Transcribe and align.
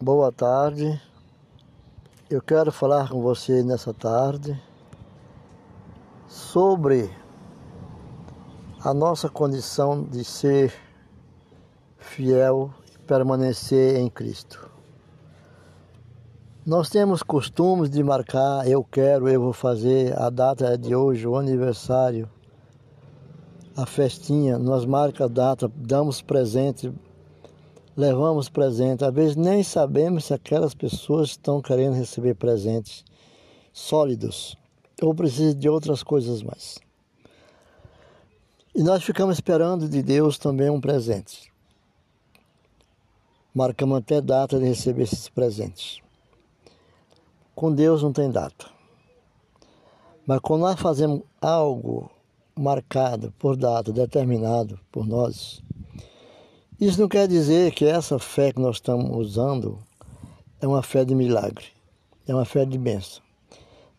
Boa 0.00 0.30
tarde. 0.30 1.02
Eu 2.30 2.40
quero 2.40 2.70
falar 2.70 3.08
com 3.08 3.20
você 3.20 3.64
nessa 3.64 3.92
tarde 3.92 4.56
sobre 6.28 7.10
a 8.80 8.94
nossa 8.94 9.28
condição 9.28 10.04
de 10.04 10.22
ser 10.22 10.72
fiel 11.98 12.72
e 12.94 12.98
permanecer 13.00 13.96
em 13.96 14.08
Cristo. 14.08 14.70
Nós 16.64 16.88
temos 16.88 17.20
costumes 17.24 17.90
de 17.90 18.00
marcar, 18.04 18.68
eu 18.68 18.84
quero, 18.84 19.28
eu 19.28 19.40
vou 19.40 19.52
fazer, 19.52 20.16
a 20.16 20.30
data 20.30 20.66
é 20.66 20.76
de 20.76 20.94
hoje, 20.94 21.26
o 21.26 21.34
aniversário, 21.34 22.30
a 23.76 23.84
festinha, 23.84 24.60
nós 24.60 24.86
marca 24.86 25.24
a 25.24 25.28
data, 25.28 25.68
damos 25.74 26.22
presente, 26.22 26.94
levamos 27.98 28.48
presente. 28.48 29.04
Às 29.04 29.12
vezes 29.12 29.34
nem 29.34 29.64
sabemos 29.64 30.26
se 30.26 30.32
aquelas 30.32 30.72
pessoas 30.72 31.30
estão 31.30 31.60
querendo 31.60 31.94
receber 31.94 32.34
presentes 32.36 33.04
sólidos 33.72 34.56
ou 35.02 35.12
precisam 35.12 35.58
de 35.58 35.68
outras 35.68 36.04
coisas 36.04 36.40
mais. 36.40 36.78
E 38.72 38.84
nós 38.84 39.02
ficamos 39.02 39.34
esperando 39.34 39.88
de 39.88 40.00
Deus 40.00 40.38
também 40.38 40.70
um 40.70 40.80
presente. 40.80 41.52
Marcamos 43.52 43.98
até 43.98 44.20
data 44.20 44.60
de 44.60 44.66
receber 44.66 45.02
esses 45.02 45.28
presentes. 45.28 46.00
Com 47.52 47.74
Deus 47.74 48.04
não 48.04 48.12
tem 48.12 48.30
data. 48.30 48.66
Mas 50.24 50.38
quando 50.38 50.60
nós 50.60 50.78
fazemos 50.78 51.22
algo 51.40 52.08
marcado 52.54 53.34
por 53.40 53.56
data, 53.56 53.92
determinado 53.92 54.78
por 54.92 55.04
nós, 55.04 55.60
isso 56.80 57.00
não 57.00 57.08
quer 57.08 57.26
dizer 57.26 57.72
que 57.72 57.84
essa 57.84 58.18
fé 58.18 58.52
que 58.52 58.60
nós 58.60 58.76
estamos 58.76 59.10
usando 59.16 59.78
é 60.60 60.66
uma 60.66 60.82
fé 60.82 61.04
de 61.04 61.14
milagre, 61.14 61.66
é 62.26 62.34
uma 62.34 62.44
fé 62.44 62.64
de 62.64 62.78
bênção. 62.78 63.22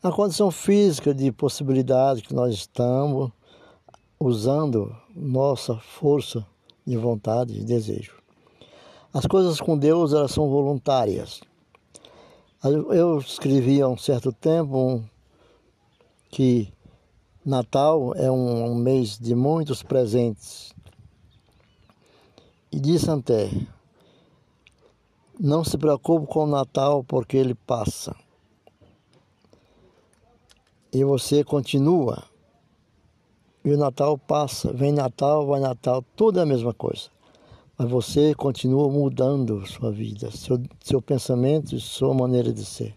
Na 0.01 0.11
condição 0.11 0.49
física 0.49 1.13
de 1.13 1.31
possibilidade 1.31 2.21
que 2.21 2.33
nós 2.33 2.53
estamos 2.53 3.31
usando 4.19 4.95
nossa 5.15 5.75
força 5.75 6.45
de 6.85 6.95
vontade 6.97 7.59
e 7.59 7.63
desejo. 7.63 8.13
As 9.13 9.25
coisas 9.25 9.59
com 9.59 9.77
Deus 9.77 10.13
elas 10.13 10.31
são 10.31 10.49
voluntárias. 10.49 11.41
Eu 12.63 13.17
escrevi 13.19 13.81
há 13.81 13.87
um 13.87 13.97
certo 13.97 14.31
tempo 14.31 15.03
que 16.29 16.71
Natal 17.45 18.13
é 18.15 18.29
um, 18.29 18.75
mês 18.75 19.17
de 19.17 19.33
muitos 19.33 19.81
presentes. 19.81 20.73
E 22.71 22.79
disse 22.79 23.09
até, 23.09 23.49
não 25.39 25.63
se 25.63 25.77
preocupe 25.77 26.27
com 26.27 26.43
o 26.43 26.47
Natal 26.47 27.03
porque 27.03 27.37
ele 27.37 27.55
passa. 27.55 28.15
E 30.91 31.03
você 31.03 31.43
continua. 31.43 32.23
E 33.63 33.71
o 33.71 33.77
Natal 33.77 34.17
passa, 34.17 34.71
vem 34.73 34.91
Natal, 34.91 35.45
vai 35.45 35.59
Natal, 35.59 36.03
tudo 36.15 36.39
é 36.39 36.43
a 36.43 36.45
mesma 36.45 36.73
coisa 36.73 37.09
mas 37.79 37.89
você 37.89 38.35
continua 38.35 38.89
mudando 38.89 39.65
sua 39.65 39.89
vida, 39.89 40.29
seu, 40.31 40.61
seu 40.81 41.01
pensamento 41.01 41.73
e 41.73 41.79
sua 41.79 42.13
maneira 42.13 42.51
de 42.51 42.65
ser. 42.65 42.93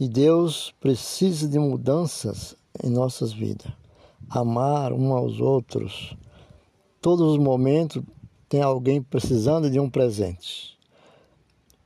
E 0.00 0.08
Deus 0.08 0.74
precisa 0.80 1.46
de 1.46 1.58
mudanças 1.58 2.56
em 2.82 2.88
nossas 2.88 3.30
vidas. 3.30 3.70
Amar 4.30 4.90
um 4.94 5.12
aos 5.12 5.38
outros. 5.38 6.16
Todos 7.04 7.32
os 7.32 7.38
momentos 7.38 8.02
tem 8.48 8.62
alguém 8.62 9.02
precisando 9.02 9.68
de 9.68 9.78
um 9.78 9.90
presente. 9.90 10.74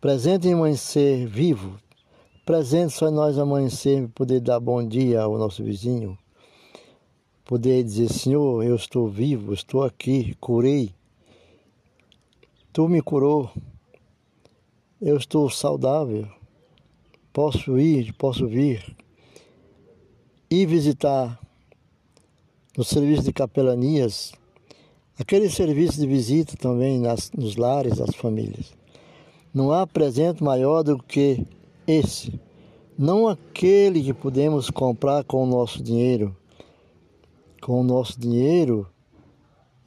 Presente 0.00 0.46
em 0.46 0.52
amanhecer 0.52 1.26
vivo. 1.26 1.76
Presente 2.46 2.92
só 2.92 3.10
nós 3.10 3.36
amanhecer 3.36 4.08
poder 4.10 4.38
dar 4.38 4.60
bom 4.60 4.86
dia 4.86 5.22
ao 5.22 5.36
nosso 5.36 5.64
vizinho. 5.64 6.16
Poder 7.44 7.82
dizer, 7.82 8.12
Senhor, 8.12 8.62
eu 8.62 8.76
estou 8.76 9.08
vivo, 9.08 9.52
estou 9.52 9.82
aqui, 9.82 10.36
curei 10.38 10.94
Tu 12.72 12.88
me 12.88 13.02
curou, 13.02 13.50
eu 15.02 15.16
estou 15.16 15.50
saudável, 15.50 16.28
posso 17.32 17.76
ir, 17.76 18.12
posso 18.12 18.46
vir 18.46 18.96
e 20.48 20.64
visitar 20.64 21.40
no 22.76 22.84
serviço 22.84 23.24
de 23.24 23.32
capelanias, 23.32 24.32
aquele 25.18 25.50
serviço 25.50 26.00
de 26.00 26.06
visita 26.06 26.56
também 26.56 26.98
nas, 26.98 27.30
nos 27.32 27.56
lares 27.56 27.98
das 27.98 28.14
famílias. 28.14 28.72
Não 29.52 29.72
há 29.72 29.86
presente 29.86 30.42
maior 30.42 30.82
do 30.82 31.02
que 31.02 31.46
esse, 31.86 32.38
não 32.96 33.28
aquele 33.28 34.02
que 34.02 34.12
podemos 34.12 34.70
comprar 34.70 35.24
com 35.24 35.42
o 35.42 35.46
nosso 35.46 35.82
dinheiro. 35.82 36.36
Com 37.62 37.80
o 37.80 37.84
nosso 37.84 38.18
dinheiro, 38.18 38.86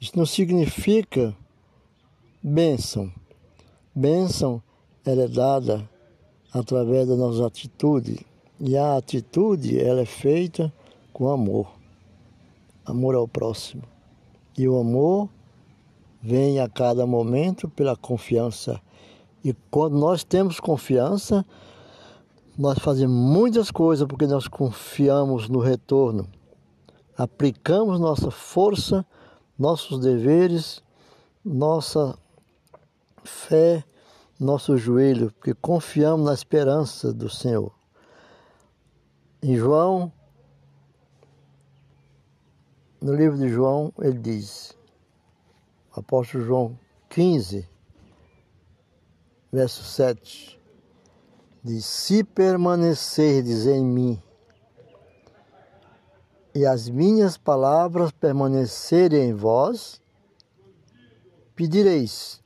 isso 0.00 0.12
não 0.16 0.26
significa 0.26 1.34
Bênção. 2.44 3.08
Bênção 3.94 4.60
ela 5.06 5.22
é 5.22 5.28
dada 5.28 5.88
através 6.52 7.06
da 7.06 7.14
nossa 7.14 7.46
atitude. 7.46 8.26
E 8.58 8.76
a 8.76 8.96
atitude 8.96 9.78
ela 9.78 10.00
é 10.00 10.04
feita 10.04 10.72
com 11.12 11.28
amor. 11.28 11.72
Amor 12.84 13.14
ao 13.14 13.28
próximo. 13.28 13.91
E 14.56 14.68
o 14.68 14.78
amor 14.78 15.28
vem 16.22 16.60
a 16.60 16.68
cada 16.68 17.06
momento 17.06 17.68
pela 17.68 17.96
confiança. 17.96 18.80
E 19.44 19.52
quando 19.70 19.98
nós 19.98 20.22
temos 20.22 20.60
confiança, 20.60 21.44
nós 22.56 22.78
fazemos 22.78 23.14
muitas 23.16 23.70
coisas 23.70 24.06
porque 24.06 24.26
nós 24.26 24.46
confiamos 24.46 25.48
no 25.48 25.58
retorno. 25.58 26.28
Aplicamos 27.16 27.98
nossa 27.98 28.30
força, 28.30 29.04
nossos 29.58 29.98
deveres, 30.00 30.82
nossa 31.44 32.16
fé 33.24 33.84
nosso 34.42 34.76
joelho, 34.76 35.32
porque 35.32 35.54
confiamos 35.54 36.26
na 36.26 36.34
esperança 36.34 37.12
do 37.12 37.30
Senhor. 37.30 37.72
Em 39.42 39.56
João, 39.56 40.12
no 43.02 43.16
livro 43.16 43.36
de 43.36 43.48
João, 43.48 43.92
ele 43.98 44.18
diz, 44.18 44.76
apóstolo 45.92 46.44
João 46.44 46.78
15, 47.10 47.68
verso 49.50 49.82
7, 49.82 50.60
diz: 51.64 51.84
Se 51.84 52.22
permanecerdes 52.22 53.66
em 53.66 53.84
mim 53.84 54.22
e 56.54 56.64
as 56.64 56.88
minhas 56.88 57.36
palavras 57.36 58.12
permanecerem 58.12 59.30
em 59.30 59.34
vós, 59.34 60.00
pedireis 61.56 62.40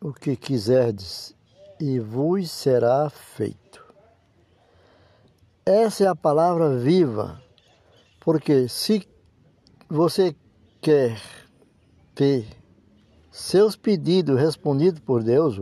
o 0.00 0.10
que 0.12 0.36
quiserdes 0.36 1.34
e 1.78 2.00
vos 2.00 2.50
será 2.50 3.10
feito. 3.10 3.84
Essa 5.66 6.04
é 6.04 6.06
a 6.06 6.16
palavra 6.16 6.78
viva, 6.78 7.42
porque 8.20 8.68
se 8.68 9.06
você 9.88 10.36
quer 10.82 11.18
ter 12.14 12.46
seus 13.30 13.74
pedidos 13.74 14.38
respondidos 14.38 15.00
por 15.00 15.22
Deus, 15.22 15.60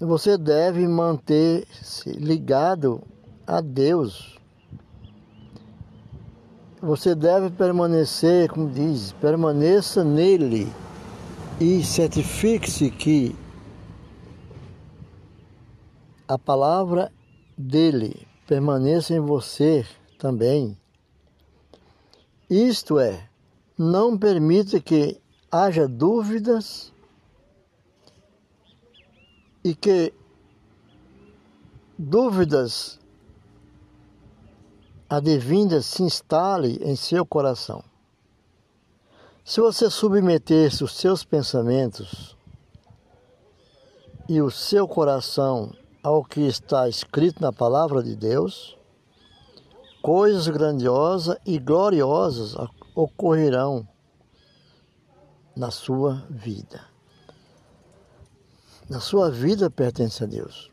você 0.00 0.38
deve 0.38 0.88
manter-se 0.88 2.10
ligado 2.12 3.02
a 3.46 3.60
Deus. 3.60 4.38
Você 6.80 7.14
deve 7.14 7.50
permanecer, 7.50 8.48
como 8.48 8.68
diz, 8.68 9.12
permaneça 9.20 10.02
nele 10.02 10.66
e 11.60 11.84
certifique-se 11.84 12.90
que 12.90 13.36
a 16.26 16.38
palavra 16.38 17.12
dele 17.56 18.26
permaneça 18.46 19.14
em 19.14 19.20
você 19.20 19.86
também. 20.18 20.81
Isto 22.52 22.98
é, 22.98 23.30
não 23.78 24.18
permita 24.18 24.78
que 24.78 25.18
haja 25.50 25.88
dúvidas 25.88 26.92
e 29.64 29.74
que 29.74 30.12
dúvidas 31.98 33.00
advindas 35.08 35.86
se 35.86 36.02
instale 36.02 36.78
em 36.82 36.94
seu 36.94 37.24
coração. 37.24 37.82
Se 39.42 39.58
você 39.58 39.88
submetesse 39.88 40.84
os 40.84 40.92
seus 40.92 41.24
pensamentos 41.24 42.36
e 44.28 44.42
o 44.42 44.50
seu 44.50 44.86
coração 44.86 45.74
ao 46.02 46.22
que 46.22 46.42
está 46.42 46.86
escrito 46.86 47.40
na 47.40 47.50
palavra 47.50 48.02
de 48.02 48.14
Deus, 48.14 48.76
coisas 50.02 50.48
grandiosas 50.48 51.38
e 51.46 51.58
gloriosas 51.58 52.54
ocorrerão 52.94 53.86
na 55.56 55.70
sua 55.70 56.26
vida. 56.28 56.84
A 58.92 59.00
sua 59.00 59.30
vida 59.30 59.70
pertence 59.70 60.22
a 60.24 60.26
Deus. 60.26 60.70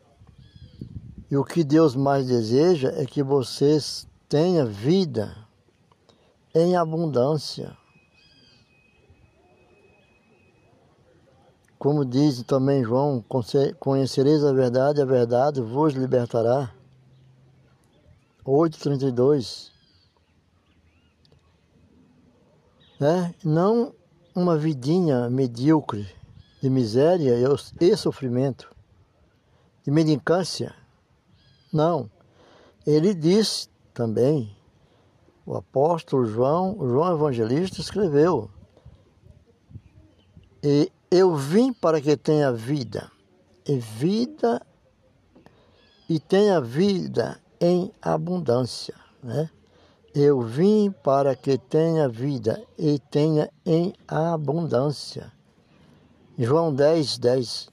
E 1.29 1.37
o 1.37 1.45
que 1.45 1.63
Deus 1.63 1.95
mais 1.95 2.27
deseja 2.27 2.89
é 2.95 3.05
que 3.05 3.21
vocês 3.21 4.07
tenham 4.27 4.65
vida 4.65 5.47
em 6.53 6.75
abundância. 6.75 7.77
Como 11.77 12.03
diz 12.03 12.43
também 12.43 12.83
João, 12.83 13.23
conhecereis 13.79 14.43
a 14.43 14.51
verdade, 14.51 15.01
a 15.01 15.05
verdade 15.05 15.61
vos 15.61 15.93
libertará. 15.93 16.73
8,32. 18.49 19.71
Né? 22.99 23.35
Não 23.43 23.93
uma 24.35 24.57
vidinha 24.57 25.29
medíocre 25.29 26.09
de 26.59 26.69
miséria 26.69 27.35
e 27.79 27.95
sofrimento, 27.95 28.75
de 29.83 29.91
mendicância. 29.91 30.73
Não. 31.71 32.09
Ele 32.87 33.13
disse 33.13 33.69
também, 33.93 34.57
o 35.45 35.55
apóstolo 35.55 36.25
João, 36.25 36.75
João 36.79 37.13
Evangelista, 37.13 37.79
escreveu: 37.79 38.49
E 40.63 40.91
eu 41.11 41.35
vim 41.35 41.71
para 41.71 42.01
que 42.01 42.17
tenha 42.17 42.51
vida, 42.51 43.11
e 43.67 43.77
vida, 43.77 44.65
e 46.09 46.19
tenha 46.19 46.59
vida 46.59 47.39
em 47.59 47.91
abundância. 48.01 48.95
Né? 49.21 49.49
Eu 50.13 50.41
vim 50.41 50.91
para 50.91 51.35
que 51.35 51.57
tenha 51.57 52.09
vida 52.09 52.63
e 52.77 52.99
tenha 52.99 53.51
em 53.65 53.93
abundância. 54.07 55.31
João 56.37 56.73
10, 56.73 57.17
10. 57.17 57.69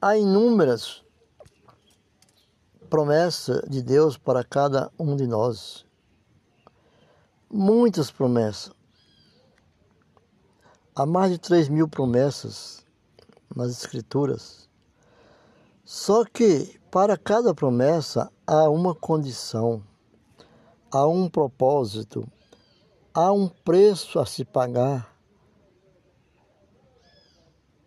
Há 0.00 0.16
inúmeras 0.16 1.02
promessas 2.90 3.62
de 3.70 3.80
Deus 3.80 4.18
para 4.18 4.44
cada 4.44 4.90
um 4.98 5.16
de 5.16 5.26
nós. 5.26 5.86
Muitas 7.50 8.10
promessas. 8.10 8.72
Há 10.94 11.06
mais 11.06 11.32
de 11.32 11.38
3 11.38 11.68
mil 11.70 11.88
promessas 11.88 12.84
nas 13.54 13.70
Escrituras. 13.70 14.68
Só 15.84 16.24
que 16.24 16.78
para 16.90 17.16
cada 17.16 17.54
promessa 17.54 18.30
há 18.46 18.68
uma 18.68 18.94
condição, 18.94 19.82
há 20.90 21.06
um 21.06 21.28
propósito, 21.28 22.26
há 23.12 23.32
um 23.32 23.48
preço 23.48 24.18
a 24.18 24.26
se 24.26 24.44
pagar. 24.44 25.16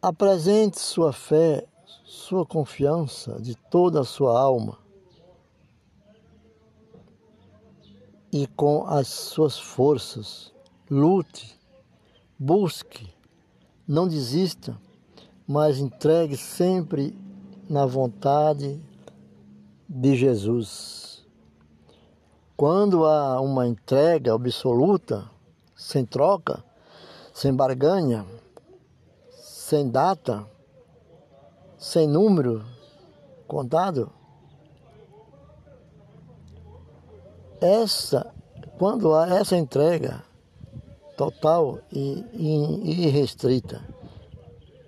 Apresente 0.02 0.80
sua 0.80 1.14
fé, 1.14 1.66
sua 2.04 2.46
confiança 2.46 3.42
de 3.42 3.56
toda 3.56 4.02
a 4.02 4.06
sua 4.06 4.40
alma 4.40 4.78
e 8.32 8.46
com 8.48 8.86
as 8.86 9.08
suas 9.08 9.58
forças. 9.58 10.54
Lute 10.90 11.58
Busque, 12.38 13.08
não 13.88 14.10
desista, 14.10 14.78
mas 15.48 15.80
entregue 15.80 16.36
sempre 16.36 17.18
na 17.70 17.86
vontade 17.86 18.80
de 19.88 20.16
Jesus. 20.16 21.26
Quando 22.56 23.06
há 23.06 23.42
uma 23.42 23.68
entrega 23.68 24.34
absoluta, 24.34 25.30
sem 25.76 26.06
troca, 26.06 26.64
sem 27.34 27.54
barganha, 27.54 28.26
sem 29.30 29.90
data, 29.90 30.46
sem 31.78 32.08
número 32.08 32.66
contado, 33.48 34.12
essa, 37.60 38.34
quando 38.78 39.14
há 39.14 39.28
essa 39.28 39.58
entrega, 39.58 40.24
total 41.18 41.80
e, 41.92 42.24
irrestrita. 43.08 43.95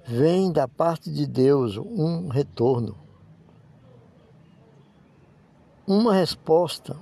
Vem 0.09 0.54
da 0.54 0.69
parte 0.69 1.12
de 1.12 1.27
Deus 1.27 1.75
um 1.75 2.30
retorno, 2.30 2.95
uma 5.86 6.13
resposta 6.13 6.95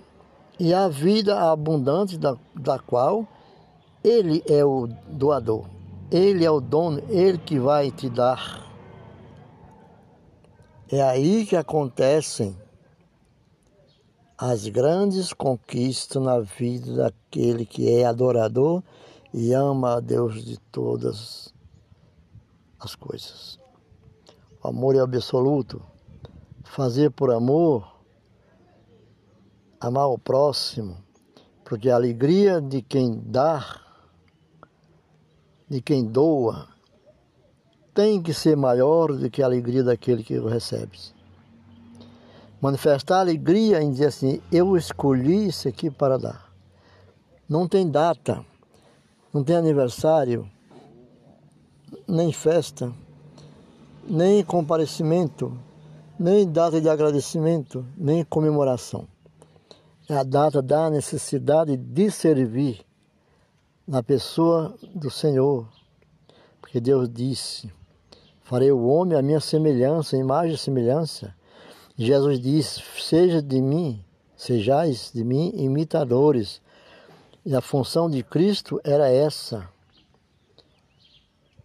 e 0.60 0.74
a 0.74 0.88
vida 0.88 1.52
abundante 1.52 2.18
da, 2.18 2.36
da 2.56 2.80
qual 2.80 3.28
Ele 4.04 4.44
é 4.50 4.66
o 4.66 4.88
doador, 5.08 5.68
Ele 6.10 6.44
é 6.44 6.50
o 6.50 6.60
dono, 6.60 7.00
Ele 7.08 7.38
que 7.38 7.60
vai 7.60 7.92
te 7.92 8.10
dar. 8.10 8.66
É 10.92 11.04
aí 11.04 11.46
que 11.46 11.56
acontecem 11.56 12.58
as 14.36 14.68
grandes 14.68 15.32
conquistas 15.32 16.24
na 16.24 16.40
vida 16.40 16.96
daquele 16.96 17.68
que 17.68 17.88
é 17.88 18.04
adorador 18.04 18.82
e 19.32 19.54
ama 19.54 19.98
a 19.98 20.00
Deus 20.00 20.44
de 20.44 20.58
todas 20.72 21.54
as 22.80 22.96
coisas. 22.96 23.60
O 24.64 24.68
amor 24.68 24.96
é 24.96 25.00
absoluto. 25.00 25.82
Fazer 26.64 27.12
por 27.12 27.32
amor, 27.32 28.00
amar 29.80 30.08
o 30.08 30.18
próximo, 30.18 30.98
porque 31.64 31.90
a 31.90 31.96
alegria 31.96 32.60
de 32.60 32.82
quem 32.82 33.22
dá, 33.26 33.82
de 35.70 35.82
quem 35.82 36.04
doa, 36.06 36.68
tem 37.94 38.22
que 38.22 38.34
ser 38.34 38.58
maior 38.58 39.16
do 39.16 39.30
que 39.30 39.42
a 39.42 39.46
alegria 39.46 39.84
daquele 39.84 40.24
que 40.24 40.38
o 40.38 40.48
recebe. 40.48 41.00
Manifestar 42.60 43.20
alegria 43.20 43.82
em 43.82 43.92
dizer 43.92 44.08
assim, 44.08 44.42
eu 44.52 44.76
escolhi 44.76 45.48
isso 45.48 45.68
aqui 45.68 45.90
para 45.92 46.18
dar. 46.18 46.52
Não 47.48 47.68
tem 47.68 47.90
data 47.90 48.44
não 49.36 49.44
tem 49.44 49.58
aniversário, 49.58 50.50
nem 52.08 52.32
festa, 52.32 52.94
nem 54.08 54.44
comparecimento, 54.44 55.58
nem 56.18 56.50
data 56.50 56.80
de 56.80 56.88
agradecimento, 56.88 57.86
nem 57.98 58.24
comemoração. 58.24 59.08
É 60.08 60.16
a 60.16 60.24
data 60.24 60.62
da 60.62 60.90
necessidade 60.90 61.76
de 61.76 62.12
servir 62.12 62.86
na 63.88 64.04
pessoa 64.04 64.76
do 64.94 65.10
Senhor. 65.10 65.68
Porque 66.62 66.80
Deus 66.80 67.10
disse: 67.10 67.72
Farei 68.44 68.72
o 68.72 68.86
homem 68.86 69.18
a 69.18 69.22
minha 69.22 69.40
semelhança, 69.40 70.16
imagem 70.16 70.54
e 70.54 70.58
semelhança. 70.58 71.34
Jesus 71.98 72.40
disse: 72.40 72.84
Seja 73.00 73.42
de 73.42 73.60
mim, 73.62 74.04
sejais 74.38 75.12
de 75.14 75.24
mim 75.24 75.52
imitadores, 75.56 76.62
e 77.44 77.56
a 77.56 77.62
função 77.62 78.10
de 78.10 78.22
Cristo 78.22 78.80
era 78.84 79.10
essa: 79.10 79.68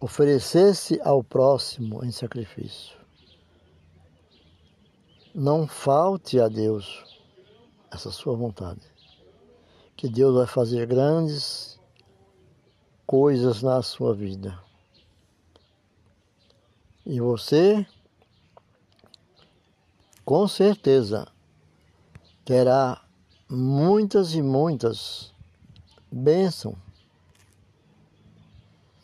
oferecer-se 0.01 0.99
ao 1.01 1.23
próximo 1.23 2.03
em 2.03 2.11
sacrifício. 2.11 2.97
Não 5.33 5.67
falte 5.67 6.39
a 6.39 6.47
Deus 6.47 7.21
essa 7.91 8.09
sua 8.09 8.35
vontade. 8.35 8.81
Que 9.95 10.09
Deus 10.09 10.33
vai 10.33 10.47
fazer 10.47 10.87
grandes 10.87 11.79
coisas 13.05 13.61
na 13.61 13.83
sua 13.83 14.15
vida. 14.15 14.59
E 17.05 17.21
você, 17.21 17.85
com 20.25 20.47
certeza, 20.47 21.27
terá 22.43 23.05
muitas 23.47 24.33
e 24.33 24.41
muitas 24.41 25.31
bênção 26.11 26.75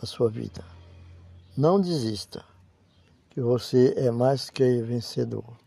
na 0.01 0.08
sua 0.08 0.30
vida. 0.30 0.76
Não 1.57 1.81
desista, 1.81 2.45
que 3.31 3.41
você 3.41 3.95
é 3.97 4.11
mais 4.11 4.47
que 4.47 4.83
vencedor. 4.83 5.57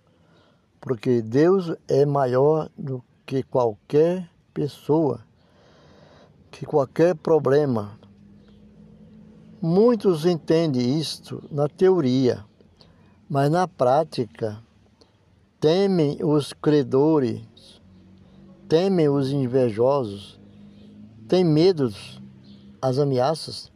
Porque 0.81 1.21
Deus 1.21 1.75
é 1.89 2.07
maior 2.07 2.71
do 2.79 3.03
que 3.27 3.43
qualquer 3.43 4.31
pessoa, 4.55 5.19
que 6.49 6.65
qualquer 6.65 7.17
problema. 7.17 7.99
Muitos 9.61 10.25
entendem 10.25 10.97
isto 10.97 11.43
na 11.51 11.69
teoria, 11.69 12.45
mas 13.29 13.51
na 13.51 13.67
prática 13.67 14.63
temem 15.59 16.19
os 16.23 16.53
credores, 16.53 17.83
temem 18.69 19.09
os 19.09 19.33
invejosos, 19.33 20.39
tem 21.29 21.43
medo 21.43 21.93
das 22.81 22.97
ameaças, 22.97 23.73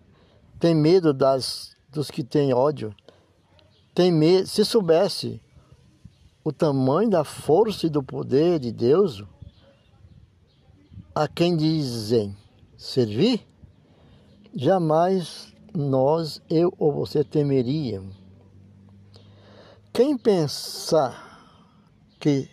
tem 0.60 0.76
medo 0.76 1.12
das, 1.12 1.73
dos 1.94 2.10
que 2.10 2.24
têm 2.24 2.52
ódio, 2.52 2.94
tem 3.94 4.10
medo, 4.12 4.46
se 4.46 4.64
soubesse 4.64 5.40
o 6.42 6.52
tamanho 6.52 7.08
da 7.08 7.24
força 7.24 7.86
e 7.86 7.90
do 7.90 8.02
poder 8.02 8.58
de 8.58 8.72
Deus, 8.72 9.24
a 11.14 11.28
quem 11.28 11.56
dizem 11.56 12.36
servir, 12.76 13.46
jamais 14.54 15.54
nós, 15.72 16.42
eu 16.50 16.74
ou 16.78 16.92
você 16.92 17.24
temeria? 17.24 18.02
Quem 19.92 20.18
pensar 20.18 21.40
que 22.18 22.50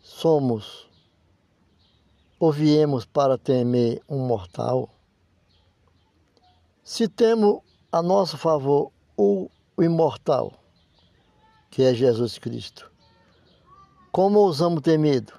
somos 0.00 0.88
ou 2.38 2.50
viemos 2.50 3.04
para 3.04 3.36
temer 3.36 4.02
um 4.08 4.26
mortal, 4.26 4.88
se 6.82 7.08
temos 7.08 7.60
a 7.94 8.02
nosso 8.02 8.36
favor 8.36 8.90
o, 9.16 9.48
imortal, 9.78 10.52
que 11.70 11.80
é 11.84 11.94
Jesus 11.94 12.38
Cristo, 12.38 12.90
como 14.10 14.40
ousamos 14.40 14.82
ter 14.82 14.98
medo? 14.98 15.32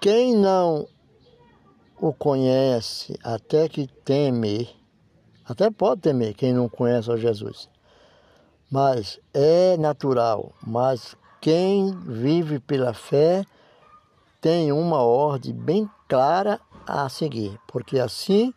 Quem 0.00 0.34
não 0.34 0.88
o 2.00 2.14
conhece 2.14 3.14
até 3.22 3.68
que 3.68 3.86
teme, 3.86 4.74
até 5.44 5.70
pode 5.70 6.00
temer 6.00 6.32
quem 6.32 6.54
não 6.54 6.66
conhece 6.66 7.10
o 7.10 7.18
Jesus, 7.18 7.68
mas 8.70 9.20
é 9.34 9.76
natural, 9.76 10.54
mas 10.66 11.14
quem 11.42 11.94
vive 11.94 12.58
pela 12.58 12.94
fé 12.94 13.44
tem 14.40 14.72
uma 14.72 15.02
ordem 15.02 15.52
bem 15.52 15.90
clara 16.08 16.58
a 16.86 17.06
seguir, 17.10 17.60
porque 17.68 17.98
assim 17.98 18.54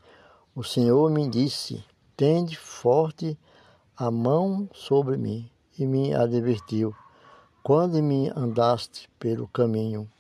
o 0.56 0.64
Senhor 0.64 1.12
me 1.12 1.28
disse: 1.28 1.84
tende 2.20 2.58
forte 2.58 3.40
a 3.96 4.12
mão 4.12 4.70
sobre 4.74 5.16
mim 5.16 5.50
e 5.78 5.88
me 5.88 6.14
advertiu 6.14 6.94
quando 7.64 8.04
me 8.04 8.30
andaste 8.36 9.10
pelo 9.18 9.48
caminho 9.48 10.12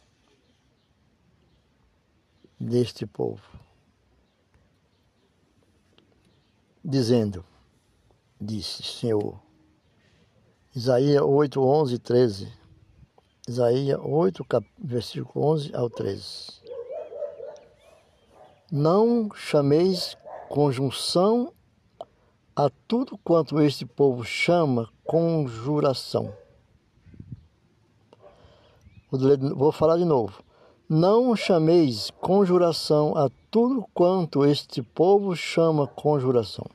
deste 2.57 3.05
povo, 3.05 3.43
dizendo, 6.81 7.43
disse 8.39 8.81
Senhor, 8.81 9.37
Isaías 10.73 11.21
8, 11.21 11.61
11 11.61 11.95
e 11.95 11.99
13, 11.99 12.53
Isaías 13.45 13.99
8, 14.01 14.45
versículo 14.77 15.47
11 15.47 15.75
ao 15.75 15.89
13. 15.89 16.61
Não 18.71 19.29
chameis 19.33 20.15
conjunção 20.47 21.53
a 22.61 22.69
tudo 22.89 23.17
quanto 23.19 23.61
este 23.61 23.85
povo 23.85 24.25
chama 24.25 24.89
conjuração. 25.05 26.33
Vou 29.55 29.71
falar 29.71 29.95
de 29.95 30.03
novo. 30.03 30.43
Não 30.89 31.33
chameis 31.37 32.11
conjuração 32.19 33.15
a 33.15 33.29
tudo 33.49 33.85
quanto 33.93 34.45
este 34.45 34.81
povo 34.81 35.37
chama 35.37 35.87
conjuração. 35.87 36.65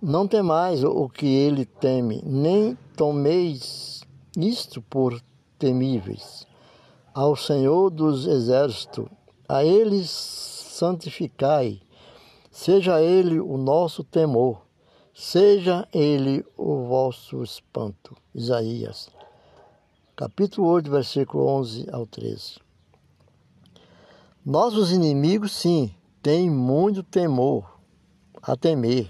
Não 0.00 0.28
temais 0.28 0.84
o 0.84 1.08
que 1.08 1.26
ele 1.26 1.64
teme, 1.64 2.22
nem 2.24 2.78
tomeis 2.96 4.04
isto 4.38 4.80
por 4.80 5.20
temíveis. 5.58 6.46
Ao 7.12 7.34
Senhor 7.34 7.90
dos 7.90 8.24
Exércitos, 8.24 9.08
a 9.48 9.64
ele 9.64 10.04
santificai, 10.04 11.80
seja 12.52 13.02
ele 13.02 13.40
o 13.40 13.56
nosso 13.56 14.04
temor, 14.04 14.65
seja 15.18 15.88
ele 15.94 16.44
o 16.58 16.84
vosso 16.84 17.42
espanto. 17.42 18.14
Isaías, 18.34 19.08
capítulo 20.14 20.68
8, 20.68 20.90
versículo 20.90 21.46
11 21.46 21.86
ao 21.90 22.06
13. 22.06 22.60
Nossos 24.44 24.92
inimigos, 24.92 25.52
sim, 25.52 25.94
têm 26.22 26.50
muito 26.50 27.02
temor, 27.02 27.80
a 28.42 28.54
temer, 28.58 29.08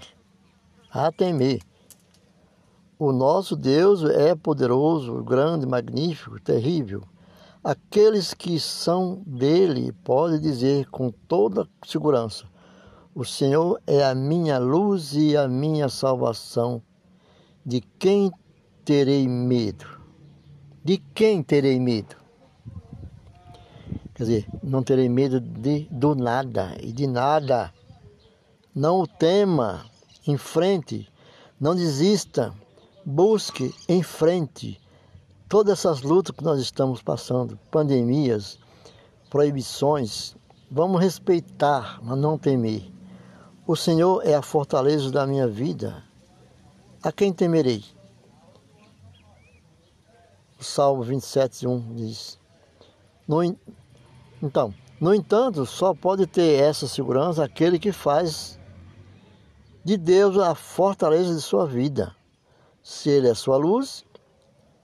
a 0.89 1.11
temer. 1.11 1.61
O 2.97 3.11
nosso 3.11 3.53
Deus 3.57 4.05
é 4.05 4.33
poderoso, 4.33 5.21
grande, 5.25 5.65
magnífico, 5.65 6.39
terrível. 6.39 7.03
Aqueles 7.61 8.33
que 8.33 8.57
são 8.61 9.21
dele 9.27 9.91
podem 10.05 10.39
dizer 10.39 10.89
com 10.89 11.11
toda 11.11 11.67
segurança: 11.85 12.45
O 13.19 13.25
Senhor 13.25 13.81
é 13.87 14.05
a 14.05 14.13
minha 14.13 14.59
luz 14.59 15.13
e 15.15 15.35
a 15.35 15.47
minha 15.47 15.89
salvação. 15.89 16.83
De 17.65 17.81
quem 17.81 18.31
terei 18.85 19.27
medo? 19.27 19.87
De 20.83 20.99
quem 21.15 21.41
terei 21.41 21.79
medo? 21.79 22.15
Quer 24.13 24.23
dizer, 24.23 24.47
não 24.61 24.83
terei 24.83 25.09
medo 25.09 25.39
de, 25.39 25.87
do 25.89 26.13
nada 26.13 26.77
e 26.79 26.91
de 26.91 27.07
nada. 27.07 27.73
Não 28.75 28.99
o 28.99 29.07
tema, 29.07 29.83
enfrente, 30.27 31.11
não 31.59 31.73
desista, 31.73 32.53
busque 33.03 33.73
em 33.89 34.03
frente 34.03 34.79
todas 35.49 35.79
essas 35.79 36.03
lutas 36.03 36.35
que 36.35 36.43
nós 36.43 36.61
estamos 36.61 37.01
passando, 37.01 37.57
pandemias, 37.71 38.59
proibições. 39.27 40.35
Vamos 40.69 41.01
respeitar, 41.01 41.99
mas 42.03 42.15
não 42.19 42.37
temer. 42.37 42.95
O 43.67 43.75
Senhor 43.75 44.25
é 44.25 44.33
a 44.33 44.41
fortaleza 44.41 45.11
da 45.11 45.27
minha 45.27 45.45
vida. 45.45 46.01
A 47.03 47.11
quem 47.11 47.33
temerei? 47.33 47.83
O 50.57 50.63
Salmo 50.63 51.03
27, 51.03 51.67
1 51.67 51.95
diz: 51.95 52.39
No, 53.27 53.43
então, 54.41 54.73
no 55.01 55.13
entanto, 55.13 55.65
só 55.65 55.93
pode 55.93 56.25
ter 56.25 56.63
essa 56.63 56.87
segurança 56.87 57.43
aquele 57.43 57.77
que 57.77 57.91
faz 57.91 58.57
de 59.83 59.97
Deus 59.97 60.37
a 60.37 60.55
fortaleza 60.55 61.35
de 61.35 61.41
sua 61.41 61.67
vida. 61.67 62.15
Se 62.81 63.09
Ele 63.09 63.27
é 63.27 63.33
sua 63.33 63.57
luz, 63.57 64.05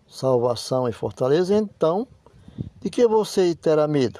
salvação 0.06 0.90
e 0.90 0.92
fortaleza, 0.92 1.56
então 1.56 2.06
de 2.82 2.90
que 2.90 3.08
você 3.08 3.56
terá 3.56 3.88
medo? 3.88 4.20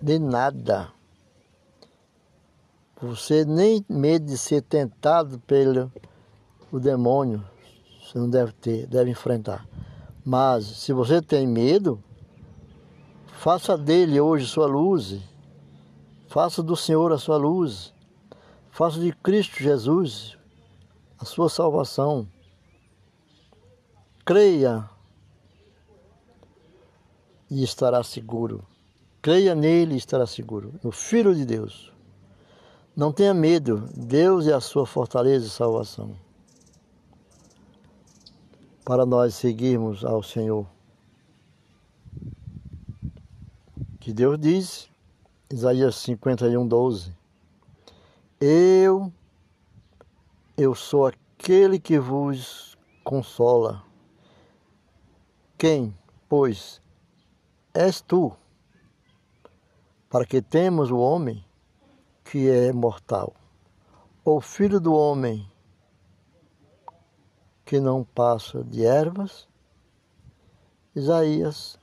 De 0.00 0.18
nada. 0.18 0.93
Você 3.08 3.44
nem 3.44 3.84
medo 3.88 4.26
de 4.26 4.38
ser 4.38 4.62
tentado 4.62 5.38
pelo 5.40 5.92
o 6.72 6.80
demônio, 6.80 7.44
você 8.02 8.18
não 8.18 8.28
deve 8.28 8.52
ter, 8.52 8.86
deve 8.86 9.10
enfrentar. 9.10 9.66
Mas 10.24 10.64
se 10.64 10.92
você 10.92 11.20
tem 11.22 11.46
medo, 11.46 12.02
Faça 13.44 13.76
dele 13.76 14.18
hoje 14.18 14.46
sua 14.46 14.66
luz. 14.66 15.20
Faça 16.28 16.62
do 16.62 16.74
Senhor 16.74 17.12
a 17.12 17.18
sua 17.18 17.36
luz. 17.36 17.92
Faça 18.70 18.98
de 18.98 19.12
Cristo 19.12 19.62
Jesus 19.62 20.38
a 21.18 21.26
sua 21.26 21.50
salvação. 21.50 22.26
Creia 24.24 24.88
e 27.50 27.62
estará 27.62 28.02
seguro. 28.02 28.66
Creia 29.20 29.54
nele 29.54 29.92
e 29.92 29.98
estará 29.98 30.26
seguro. 30.26 30.72
No 30.82 30.90
Filho 30.90 31.34
de 31.34 31.44
Deus. 31.44 31.92
Não 32.96 33.12
tenha 33.12 33.34
medo. 33.34 33.88
Deus 33.94 34.46
é 34.46 34.52
a 34.52 34.60
sua 34.60 34.86
fortaleza 34.86 35.46
e 35.46 35.50
salvação. 35.50 36.16
Para 38.84 39.04
nós 39.04 39.34
seguirmos 39.34 40.04
ao 40.04 40.22
Senhor. 40.22 40.66
que 44.04 44.12
Deus 44.12 44.38
diz, 44.38 44.90
Isaías 45.50 45.96
51, 45.96 46.68
12: 46.68 47.10
Eu, 48.38 49.10
eu 50.58 50.74
sou 50.74 51.06
aquele 51.06 51.80
que 51.80 51.98
vos 51.98 52.76
consola. 53.02 53.82
Quem, 55.56 55.96
pois, 56.28 56.82
és 57.72 58.02
tu, 58.02 58.30
para 60.10 60.26
que 60.26 60.42
temos 60.42 60.90
o 60.90 60.98
homem 60.98 61.42
que 62.34 62.50
é 62.50 62.72
mortal, 62.72 63.32
ou 64.24 64.40
filho 64.40 64.80
do 64.80 64.92
homem 64.92 65.48
que 67.64 67.78
não 67.78 68.02
passa 68.02 68.64
de 68.64 68.84
ervas? 68.84 69.46
Isaías 70.96 71.78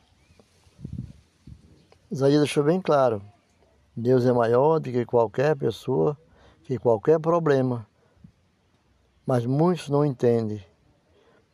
Isaías 2.12 2.42
deixou 2.42 2.66
bem 2.66 2.82
claro: 2.82 3.22
Deus 3.96 4.26
é 4.26 4.34
maior 4.34 4.80
do 4.80 4.92
que 4.92 5.06
qualquer 5.06 5.56
pessoa, 5.56 6.18
que 6.66 6.78
qualquer 6.78 7.18
problema. 7.18 7.88
Mas 9.26 9.46
muitos 9.46 9.88
não 9.88 10.04
entendem. 10.04 10.62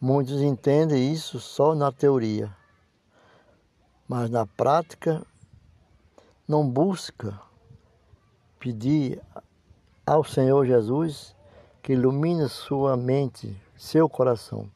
Muitos 0.01 0.41
entendem 0.41 1.13
isso 1.13 1.39
só 1.39 1.75
na 1.75 1.91
teoria. 1.91 2.51
Mas 4.07 4.27
na 4.31 4.47
prática 4.47 5.23
não 6.47 6.67
busca 6.67 7.45
pedir 8.59 9.21
ao 10.05 10.23
Senhor 10.23 10.65
Jesus 10.65 11.35
que 11.81 11.93
ilumine 11.93 12.47
sua 12.49 12.97
mente, 12.97 13.55
seu 13.75 14.09
coração. 14.09 14.69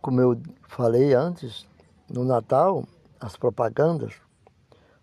Como 0.00 0.20
eu 0.20 0.40
falei 0.68 1.14
antes, 1.14 1.66
no 2.08 2.24
Natal 2.24 2.84
as 3.20 3.36
propagandas 3.36 4.14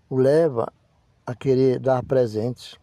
o 0.10 0.18
leva 0.18 0.72
a 1.26 1.34
querer 1.34 1.80
dar 1.80 2.04
presentes, 2.04 2.76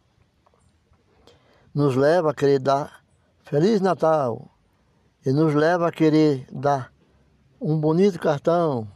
nos 1.74 1.94
leva 1.94 2.30
a 2.30 2.34
querer 2.34 2.58
dar 2.58 3.04
Feliz 3.42 3.80
Natal 3.80 4.50
e 5.24 5.32
nos 5.32 5.54
leva 5.54 5.88
a 5.88 5.92
querer 5.92 6.46
dar 6.52 6.92
um 7.60 7.78
bonito 7.78 8.18
cartão, 8.18 8.86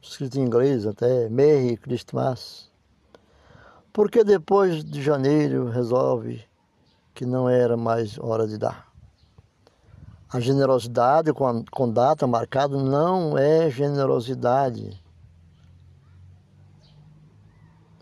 escrito 0.00 0.38
em 0.38 0.42
inglês 0.42 0.86
até, 0.86 1.28
Merry 1.28 1.76
Christmas, 1.76 2.70
porque 3.94 4.24
depois 4.24 4.84
de 4.84 5.00
janeiro 5.00 5.70
resolve 5.70 6.44
que 7.14 7.24
não 7.24 7.48
era 7.48 7.76
mais 7.76 8.18
hora 8.18 8.44
de 8.44 8.58
dar. 8.58 8.88
A 10.28 10.40
generosidade 10.40 11.32
com, 11.32 11.46
a, 11.46 11.62
com 11.70 11.88
data 11.88 12.26
marcada 12.26 12.76
não 12.76 13.38
é 13.38 13.70
generosidade. 13.70 15.00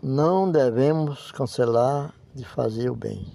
Não 0.01 0.51
devemos 0.51 1.31
cancelar 1.31 2.11
de 2.33 2.43
fazer 2.43 2.89
o 2.89 2.95
bem. 2.95 3.31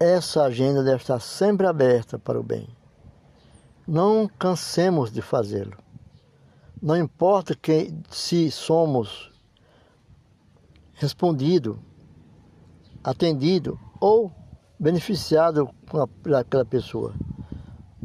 Essa 0.00 0.42
agenda 0.42 0.82
deve 0.82 0.96
estar 0.96 1.20
sempre 1.20 1.64
aberta 1.64 2.18
para 2.18 2.40
o 2.40 2.42
bem. 2.42 2.68
Não 3.86 4.28
cansemos 4.36 5.12
de 5.12 5.22
fazê-lo. 5.22 5.78
Não 6.82 6.96
importa 6.96 7.54
que, 7.54 7.94
se 8.10 8.50
somos 8.50 9.32
respondido, 10.94 11.78
atendido 13.02 13.78
ou 14.00 14.32
beneficiado 14.78 15.68
aquela 16.38 16.64
pessoa, 16.64 17.14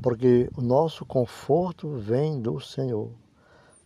porque 0.01 0.49
o 0.57 0.61
nosso 0.61 1.05
conforto 1.05 1.89
vem 1.97 2.41
do 2.41 2.59
Senhor. 2.59 3.11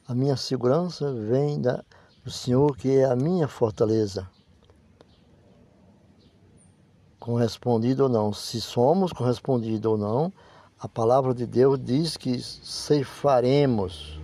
A 0.07 0.13
minha 0.13 0.35
segurança 0.35 1.13
vem 1.13 1.61
da, 1.61 1.83
do 2.23 2.31
Senhor, 2.31 2.75
que 2.75 2.97
é 2.97 3.05
a 3.05 3.15
minha 3.15 3.47
fortaleza. 3.47 4.29
Correspondido 7.19 8.03
ou 8.03 8.09
não, 8.09 8.33
se 8.33 8.59
somos 8.59 9.13
correspondidos 9.13 9.89
ou 9.89 9.97
não, 9.97 10.31
a 10.77 10.89
palavra 10.89 11.33
de 11.33 11.47
Deus 11.47 11.79
diz 11.81 12.17
que 12.17 12.37
ceifaremos. 12.41 14.19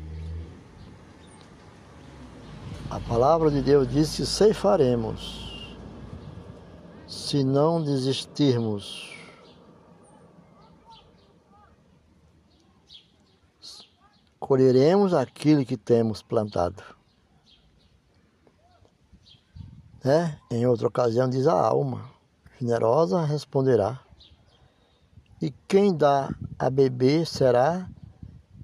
A 2.89 2.99
palavra 2.99 3.51
de 3.51 3.61
Deus 3.61 3.87
diz 3.87 4.15
que 4.15 4.25
ceifaremos 4.25 5.47
se 7.07 7.43
não 7.43 7.83
desistirmos. 7.83 9.15
Colheremos 14.39 15.13
aquilo 15.13 15.63
que 15.63 15.77
temos 15.77 16.23
plantado. 16.23 16.81
Né? 20.03 20.39
Em 20.49 20.65
outra 20.65 20.87
ocasião 20.87 21.29
diz 21.29 21.45
a 21.45 21.53
alma, 21.53 22.09
generosa 22.59 23.21
responderá. 23.23 23.99
E 25.39 25.51
quem 25.67 25.95
dá 25.95 26.33
a 26.57 26.71
beber 26.71 27.27
será 27.27 27.87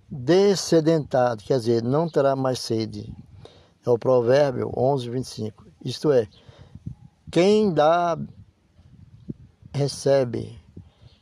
descedentado, 0.09 1.43
quer 1.43 1.59
dizer, 1.59 1.83
não 1.83 2.09
terá 2.09 2.35
mais 2.35 2.57
sede. 2.57 3.13
É 3.85 3.89
o 3.89 3.97
provérbio 3.97 4.71
11, 4.75 5.09
25. 5.09 5.65
Isto 5.83 6.11
é, 6.11 6.27
quem 7.31 7.73
dá 7.73 8.17
recebe. 9.73 10.57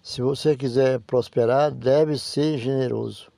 Se 0.01 0.21
você 0.21 0.55
quiser 0.55 0.99
prosperar, 0.99 1.71
deve 1.71 2.17
ser 2.17 2.57
generoso. 2.57 3.31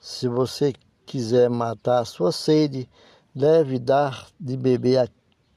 Se 0.00 0.28
você 0.28 0.72
quiser 1.04 1.48
matar 1.48 2.00
a 2.00 2.04
sua 2.04 2.32
sede, 2.32 2.88
deve 3.34 3.78
dar 3.78 4.26
de 4.38 4.56
beber 4.56 4.98
a 4.98 5.08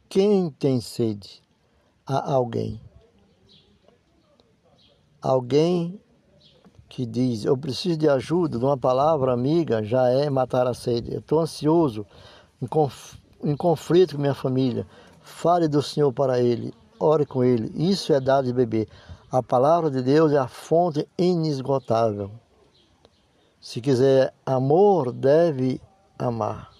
quem 0.07 0.49
tem 0.49 0.81
sede, 0.81 1.41
a 2.05 2.33
alguém. 2.33 2.79
Alguém 5.21 5.99
que 6.87 7.05
diz: 7.05 7.45
Eu 7.45 7.57
preciso 7.57 7.97
de 7.97 8.09
ajuda, 8.09 8.57
de 8.57 8.65
uma 8.65 8.77
palavra 8.77 9.31
amiga, 9.31 9.83
já 9.83 10.09
é 10.09 10.29
matar 10.29 10.67
a 10.67 10.73
sede. 10.73 11.13
Eu 11.13 11.19
estou 11.19 11.39
ansioso, 11.39 12.05
em, 12.61 12.67
conf, 12.67 13.15
em 13.43 13.55
conflito 13.55 14.15
com 14.15 14.21
minha 14.21 14.33
família. 14.33 14.85
Fale 15.21 15.67
do 15.67 15.81
Senhor 15.81 16.11
para 16.11 16.39
ele 16.39 16.73
ore 16.99 17.25
com 17.25 17.43
ele. 17.43 17.71
Isso 17.75 18.11
é 18.11 18.19
dar 18.19 18.43
de 18.43 18.51
beber. 18.51 18.87
A 19.31 19.41
palavra 19.41 19.89
de 19.89 20.01
Deus 20.01 20.31
é 20.33 20.37
a 20.37 20.47
fonte 20.47 21.07
inesgotável. 21.17 22.29
Se 23.61 23.79
quiser 23.79 24.33
amor, 24.45 25.11
deve 25.11 25.81
amar. 26.17 26.71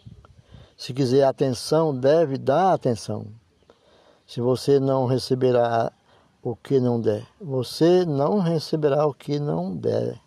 Se 0.77 0.93
quiser 0.93 1.23
atenção, 1.23 1.95
deve 1.95 2.37
dar 2.37 2.73
atenção. 2.73 3.27
Se 4.25 4.41
você 4.41 4.79
não 4.79 5.05
receberá 5.05 5.91
o 6.41 6.55
que 6.55 6.79
não 6.79 7.01
der, 7.01 7.25
você 7.39 8.05
não 8.05 8.39
receberá 8.39 9.05
o 9.05 9.13
que 9.13 9.39
não 9.39 9.75
der. 9.75 10.19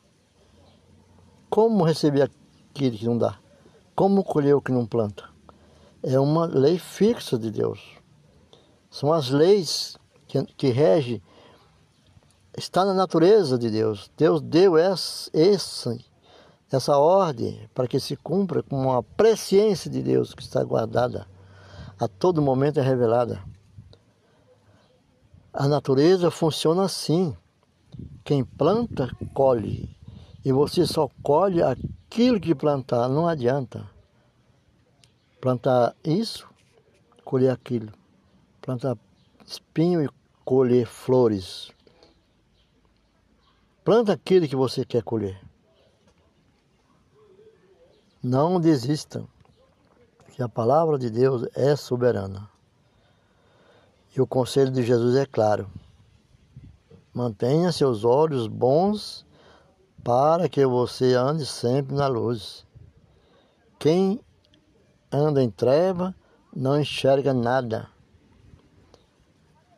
Como 1.48 1.84
receber 1.84 2.22
aquilo 2.22 2.96
que 2.96 3.06
não 3.06 3.16
dá? 3.16 3.38
Como 3.94 4.24
colher 4.24 4.54
o 4.54 4.60
que 4.60 4.72
não 4.72 4.86
planta? 4.86 5.31
É 6.02 6.18
uma 6.18 6.46
lei 6.46 6.78
fixa 6.78 7.38
de 7.38 7.50
Deus. 7.50 7.80
São 8.90 9.12
as 9.12 9.30
leis 9.30 9.96
que, 10.26 10.42
que 10.56 10.68
regem, 10.68 11.22
está 12.56 12.84
na 12.84 12.92
natureza 12.92 13.58
de 13.58 13.70
Deus. 13.70 14.10
Deus 14.16 14.40
deu 14.40 14.76
essa, 14.76 15.30
essa, 15.32 15.96
essa 16.70 16.96
ordem 16.98 17.68
para 17.74 17.86
que 17.86 18.00
se 18.00 18.16
cumpra 18.16 18.62
com 18.62 18.76
uma 18.82 19.02
presciência 19.02 19.90
de 19.90 20.02
Deus 20.02 20.34
que 20.34 20.42
está 20.42 20.62
guardada, 20.64 21.26
a 21.98 22.08
todo 22.08 22.42
momento 22.42 22.80
é 22.80 22.82
revelada. 22.82 23.42
A 25.52 25.68
natureza 25.68 26.30
funciona 26.30 26.84
assim. 26.84 27.36
Quem 28.24 28.42
planta, 28.42 29.10
colhe. 29.34 29.94
E 30.44 30.50
você 30.50 30.86
só 30.86 31.08
colhe 31.22 31.62
aquilo 31.62 32.40
que 32.40 32.54
plantar, 32.54 33.08
não 33.08 33.28
adianta. 33.28 33.91
Plantar 35.42 35.94
isso, 36.02 36.48
colher 37.22 37.50
aquilo 37.50 37.92
plantar 38.62 38.96
espinho 39.44 40.04
e 40.04 40.08
colher 40.44 40.86
flores. 40.86 41.72
Planta 43.84 44.12
aquilo 44.12 44.46
que 44.46 44.54
você 44.54 44.84
quer 44.84 45.02
colher. 45.02 45.38
Não 48.22 48.60
desista, 48.60 49.26
que 50.30 50.40
a 50.40 50.48
palavra 50.48 50.96
de 50.96 51.10
Deus 51.10 51.44
é 51.56 51.74
soberana. 51.74 52.48
E 54.16 54.20
o 54.20 54.26
conselho 54.26 54.70
de 54.70 54.84
Jesus 54.84 55.16
é 55.16 55.26
claro. 55.26 55.68
Mantenha 57.12 57.72
seus 57.72 58.04
olhos 58.04 58.46
bons 58.46 59.26
para 60.04 60.48
que 60.48 60.64
você 60.64 61.14
ande 61.14 61.44
sempre 61.44 61.96
na 61.96 62.06
luz. 62.06 62.64
Quem 63.78 64.20
anda 65.12 65.42
em 65.42 65.50
treva 65.50 66.14
não 66.54 66.80
enxerga 66.80 67.34
nada 67.34 67.88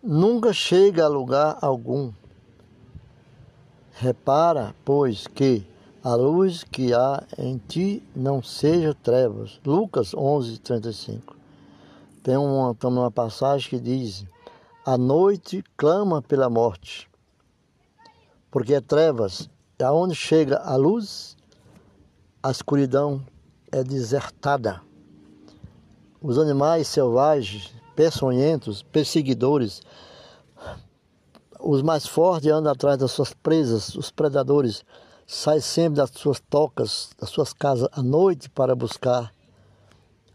nunca 0.05 0.53
chega 0.53 1.07
a 1.07 1.09
lugar 1.09 1.57
algum. 1.63 2.13
Repara, 3.93 4.75
pois, 4.85 5.27
que 5.27 5.67
a 6.03 6.15
luz 6.15 6.63
que 6.63 6.93
há 6.93 7.25
em 7.39 7.57
ti 7.57 8.03
não 8.15 8.43
seja 8.43 8.93
trevas. 8.93 9.59
Lucas 9.65 10.13
11, 10.13 10.59
35. 10.59 11.35
Tem 12.23 12.37
uma, 12.37 12.75
tem 12.75 12.91
uma 12.91 13.11
passagem 13.11 13.71
que 13.71 13.81
diz: 13.81 14.27
A 14.85 14.99
noite 14.99 15.65
clama 15.77 16.21
pela 16.21 16.51
morte, 16.51 17.09
porque 18.51 18.75
é 18.75 18.81
trevas. 18.81 19.49
E 19.79 19.83
aonde 19.83 20.15
chega 20.15 20.59
a 20.59 20.77
luz, 20.77 21.37
a 22.43 22.51
escuridão 22.51 23.25
é 23.73 23.83
desertada. 23.83 24.84
Os 26.27 26.39
animais 26.39 26.89
selvagens 26.89 27.71
peçonhentos, 27.95 28.83
perseguidores. 28.83 29.83
Os 31.61 31.83
mais 31.83 32.07
fortes 32.07 32.51
andam 32.51 32.73
atrás 32.73 32.97
das 32.97 33.11
suas 33.11 33.35
presas, 33.35 33.95
os 33.95 34.11
predadores 34.11 34.87
saem 35.27 35.61
sempre 35.61 35.99
das 35.99 36.09
suas 36.15 36.41
tocas, 36.41 37.11
das 37.21 37.29
suas 37.29 37.53
casas 37.53 37.91
à 37.93 38.03
noite 38.03 38.49
para 38.49 38.75
buscar 38.75 39.35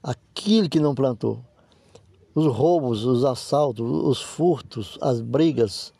aquilo 0.04 0.69
que 0.69 0.80
não 0.80 0.93
plantou. 0.93 1.39
Os 2.36 2.45
roubos, 2.45 3.04
os 3.04 3.25
assaltos, 3.25 3.89
os 3.89 4.21
furtos, 4.21 4.95
as 5.02 5.19
brigas, 5.19 5.91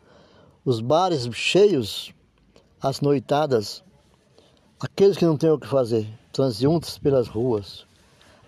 os 0.64 0.80
bares 0.80 1.28
cheios, 1.34 2.14
as 2.80 3.00
noitadas, 3.00 3.82
aqueles 4.78 5.16
que 5.16 5.26
não 5.26 5.36
têm 5.36 5.50
o 5.50 5.58
que 5.58 5.66
fazer, 5.66 6.08
transeuntes 6.32 6.96
pelas 6.96 7.26
ruas, 7.26 7.89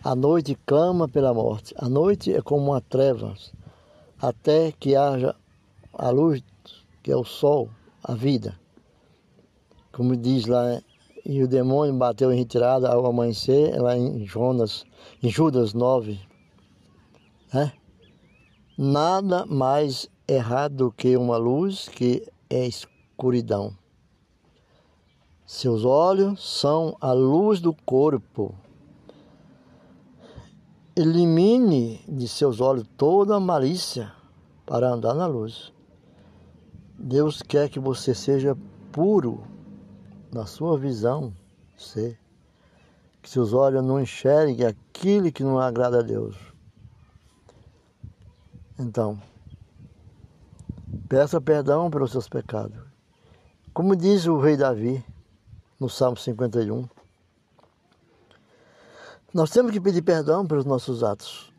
a 0.04 0.16
noite 0.16 0.58
clama 0.66 1.08
pela 1.08 1.32
morte. 1.32 1.72
A 1.78 1.88
noite 1.88 2.32
é 2.34 2.42
como 2.42 2.72
uma 2.72 2.80
treva, 2.80 3.34
até 4.20 4.72
que 4.72 4.96
haja 4.96 5.34
a 5.92 6.10
luz, 6.10 6.42
que 7.02 7.12
é 7.12 7.16
o 7.16 7.24
sol, 7.24 7.70
a 8.02 8.14
vida. 8.14 8.58
Como 9.92 10.16
diz 10.16 10.46
lá, 10.46 10.82
e 11.24 11.42
o 11.42 11.48
demônio 11.48 11.94
bateu 11.94 12.32
em 12.32 12.36
retirada 12.36 12.88
ao 12.88 13.06
amanhecer, 13.06 13.80
lá 13.80 13.96
em 13.96 14.26
Jonas, 14.26 14.84
em 15.22 15.30
Judas 15.30 15.72
9. 15.72 16.18
Né? 17.54 17.72
Nada 18.76 19.46
mais 19.46 20.08
errado 20.26 20.92
que 20.96 21.16
uma 21.16 21.36
luz 21.36 21.88
que 21.88 22.26
é 22.50 22.66
escuridão. 22.66 23.76
Seus 25.46 25.84
olhos 25.84 26.42
são 26.58 26.96
a 27.00 27.12
luz 27.12 27.60
do 27.60 27.74
corpo. 27.84 28.54
Elimine 30.94 32.04
de 32.06 32.28
seus 32.28 32.60
olhos 32.60 32.86
toda 32.98 33.40
malícia 33.40 34.12
para 34.66 34.90
andar 34.90 35.14
na 35.14 35.26
luz. 35.26 35.72
Deus 36.98 37.40
quer 37.40 37.70
que 37.70 37.80
você 37.80 38.14
seja 38.14 38.54
puro 38.92 39.42
na 40.30 40.44
sua 40.44 40.78
visão, 40.78 41.32
ser. 41.78 42.18
Que 43.22 43.30
seus 43.30 43.54
olhos 43.54 43.82
não 43.82 44.02
enxerguem 44.02 44.66
aquilo 44.66 45.32
que 45.32 45.42
não 45.42 45.58
agrada 45.58 46.00
a 46.00 46.02
Deus. 46.02 46.36
Então, 48.78 49.18
peça 51.08 51.40
perdão 51.40 51.90
pelos 51.90 52.10
seus 52.10 52.28
pecados. 52.28 52.78
Como 53.72 53.96
diz 53.96 54.26
o 54.26 54.38
rei 54.38 54.58
Davi 54.58 55.02
no 55.80 55.88
Salmo 55.88 56.18
51, 56.18 56.86
nós 59.32 59.50
temos 59.50 59.72
que 59.72 59.80
pedir 59.80 60.02
perdão 60.02 60.46
pelos 60.46 60.64
nossos 60.64 61.02
atos. 61.02 61.52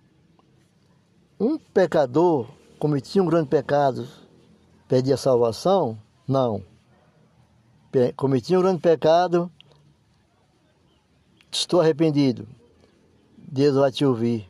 Um 1.40 1.58
pecador 1.58 2.48
cometia 2.80 3.22
um 3.22 3.26
grande 3.26 3.50
pecado, 3.50 4.08
perdia 4.88 5.16
a 5.16 5.18
salvação? 5.18 5.98
Não. 6.28 6.64
Cometia 8.16 8.58
um 8.58 8.62
grande 8.62 8.82
pecado, 8.82 9.52
estou 11.52 11.82
arrependido. 11.82 12.48
Deus 13.38 13.76
vai 13.76 13.92
te 13.92 14.06
ouvir. 14.06 14.50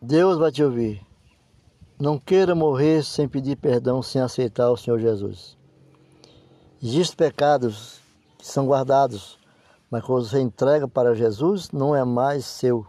Deus 0.00 0.38
vai 0.38 0.50
te 0.50 0.62
ouvir. 0.62 1.04
Não 1.98 2.18
queira 2.18 2.54
morrer 2.54 3.04
sem 3.04 3.28
pedir 3.28 3.56
perdão, 3.56 4.02
sem 4.02 4.20
aceitar 4.20 4.70
o 4.70 4.76
Senhor 4.76 4.98
Jesus. 4.98 5.56
Existem 6.82 7.16
pecados 7.16 8.00
que 8.38 8.46
são 8.46 8.66
guardados, 8.66 9.38
mas 9.92 10.02
quando 10.02 10.26
você 10.26 10.40
entrega 10.40 10.88
para 10.88 11.14
Jesus, 11.14 11.70
não 11.70 11.94
é 11.94 12.02
mais 12.02 12.46
seu. 12.46 12.86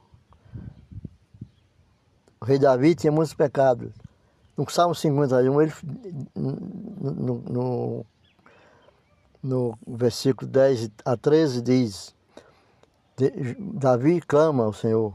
O 2.39 2.45
rei 2.45 2.57
Davi 2.57 2.95
tinha 2.95 3.11
muitos 3.11 3.33
pecados. 3.33 3.91
No 4.55 4.69
Salmo 4.69 4.95
51, 4.95 5.61
ele, 5.61 5.73
no, 6.33 7.35
no, 7.39 8.05
no 9.43 9.77
versículo 9.85 10.49
10 10.49 10.91
a 11.03 11.17
13, 11.17 11.61
diz: 11.61 12.15
Davi 13.59 14.21
clama 14.21 14.63
ao 14.63 14.71
Senhor, 14.71 15.13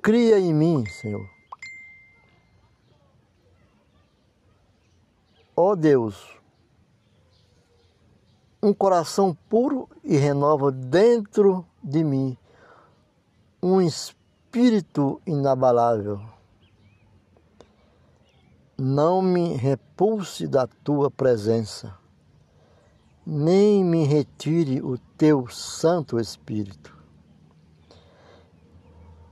cria 0.00 0.38
em 0.38 0.54
mim, 0.54 0.86
Senhor. 0.86 1.28
Ó 5.56 5.72
oh 5.72 5.76
Deus, 5.76 6.38
um 8.64 8.72
coração 8.72 9.36
puro 9.46 9.86
e 10.02 10.16
renova 10.16 10.72
dentro 10.72 11.66
de 11.82 12.02
mim 12.02 12.34
um 13.62 13.78
espírito 13.78 15.20
inabalável. 15.26 16.18
Não 18.78 19.20
me 19.20 19.54
repulse 19.54 20.48
da 20.48 20.66
tua 20.66 21.10
presença, 21.10 21.94
nem 23.26 23.84
me 23.84 24.04
retire 24.04 24.80
o 24.80 24.96
teu 25.18 25.46
Santo 25.48 26.18
Espírito. 26.18 26.96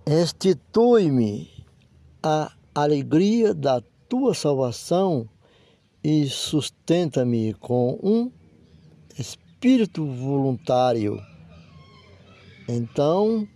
Restitui-me 0.07 1.65
a 2.23 2.53
alegria 2.75 3.55
da 3.55 3.83
tua 4.11 4.35
salvação 4.35 5.27
e 6.05 6.27
sustenta-me 6.27 7.55
com 7.55 7.99
um 8.03 8.31
espírito 9.63 10.05
voluntário. 10.05 11.23
Então 12.69 13.47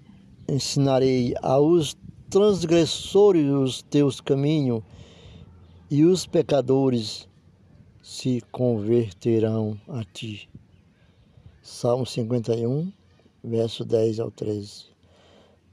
ensinarei 0.49 1.35
aos 1.42 1.97
transgressores 2.31 3.51
os 3.51 3.83
teus 3.83 4.21
caminhos, 4.21 4.85
e 5.90 6.05
os 6.05 6.25
pecadores 6.25 7.29
se 8.01 8.40
converterão 8.53 9.77
a 9.88 10.05
ti. 10.05 10.49
Salmo 11.61 12.07
51, 12.07 12.92
verso 13.42 13.85
10 13.85 14.21
ao 14.21 14.31
13. 14.31 14.85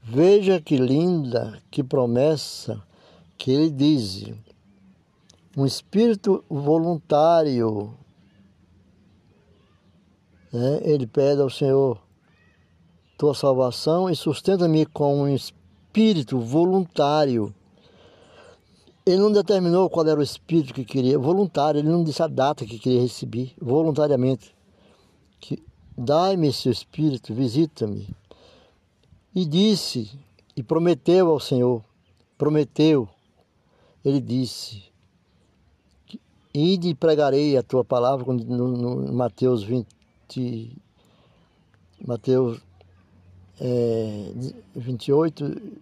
Veja 0.02 0.60
que 0.60 0.76
linda, 0.76 1.62
que 1.70 1.84
promessa 1.84 2.82
que 3.38 3.52
ele 3.52 3.70
diz. 3.70 4.32
Um 5.56 5.64
espírito 5.64 6.44
voluntário. 6.50 7.96
Né? 10.54 10.80
Ele 10.84 11.04
pede 11.04 11.42
ao 11.42 11.50
Senhor 11.50 12.00
tua 13.18 13.34
salvação 13.34 14.08
e 14.08 14.14
sustenta-me 14.14 14.86
com 14.86 15.22
um 15.22 15.28
espírito 15.28 16.38
voluntário. 16.38 17.52
Ele 19.04 19.18
não 19.18 19.32
determinou 19.32 19.90
qual 19.90 20.06
era 20.06 20.20
o 20.20 20.22
espírito 20.22 20.72
que 20.72 20.84
queria, 20.84 21.18
voluntário, 21.18 21.80
ele 21.80 21.88
não 21.88 22.04
disse 22.04 22.22
a 22.22 22.28
data 22.28 22.64
que 22.64 22.78
queria 22.78 23.02
receber, 23.02 23.52
voluntariamente. 23.60 24.54
Que, 25.40 25.60
Dai-me 25.98 26.52
seu 26.52 26.70
espírito, 26.70 27.34
visita-me. 27.34 28.08
E 29.34 29.44
disse, 29.44 30.10
e 30.56 30.62
prometeu 30.62 31.30
ao 31.30 31.40
Senhor, 31.40 31.84
prometeu, 32.38 33.08
ele 34.04 34.20
disse, 34.20 34.84
Ide 36.52 36.90
e 36.90 36.94
pregarei 36.94 37.56
a 37.56 37.62
tua 37.64 37.84
palavra 37.84 38.32
no, 38.32 38.68
no 38.68 39.12
Mateus 39.12 39.64
20, 39.64 39.88
Mateus 42.06 42.60
é, 43.60 44.32
28, 44.74 45.80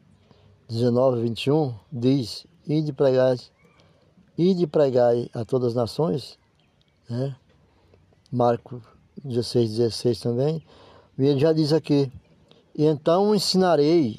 19, 0.69 1.23
21, 1.23 1.75
diz, 1.91 2.47
ide 2.67 2.93
pregar, 2.93 3.37
ide 4.37 4.67
pregar 4.67 5.15
a 5.35 5.45
todas 5.45 5.69
as 5.69 5.75
nações, 5.75 6.39
né? 7.09 7.37
Marcos 8.31 8.83
16, 9.25 9.77
16 9.77 10.21
também, 10.21 10.65
e 11.19 11.27
ele 11.27 11.41
já 11.41 11.53
diz 11.53 11.73
aqui, 11.73 12.11
e 12.75 12.85
então 12.85 13.35
ensinarei, 13.35 14.19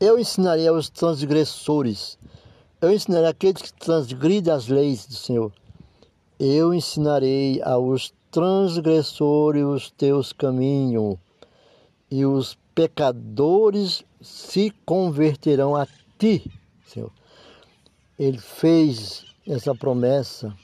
eu 0.00 0.18
ensinarei 0.18 0.68
aos 0.68 0.88
transgressores, 0.88 2.18
eu 2.80 2.92
ensinarei 2.92 3.28
aqueles 3.28 3.62
que 3.62 3.72
transgridem 3.74 4.52
as 4.52 4.68
leis 4.68 5.06
do 5.06 5.14
Senhor, 5.14 5.52
eu 6.38 6.72
ensinarei 6.72 7.60
aos 7.62 8.12
transgressores 8.32 9.62
os 9.62 9.90
teus 9.90 10.32
caminhos, 10.32 11.16
e 12.10 12.24
os 12.24 12.58
pecadores 12.74 14.04
se 14.20 14.70
converterão 14.84 15.76
a 15.76 15.86
ti, 16.18 16.50
Senhor. 16.86 17.12
Ele 18.18 18.38
fez 18.38 19.24
essa 19.46 19.74
promessa, 19.74 20.54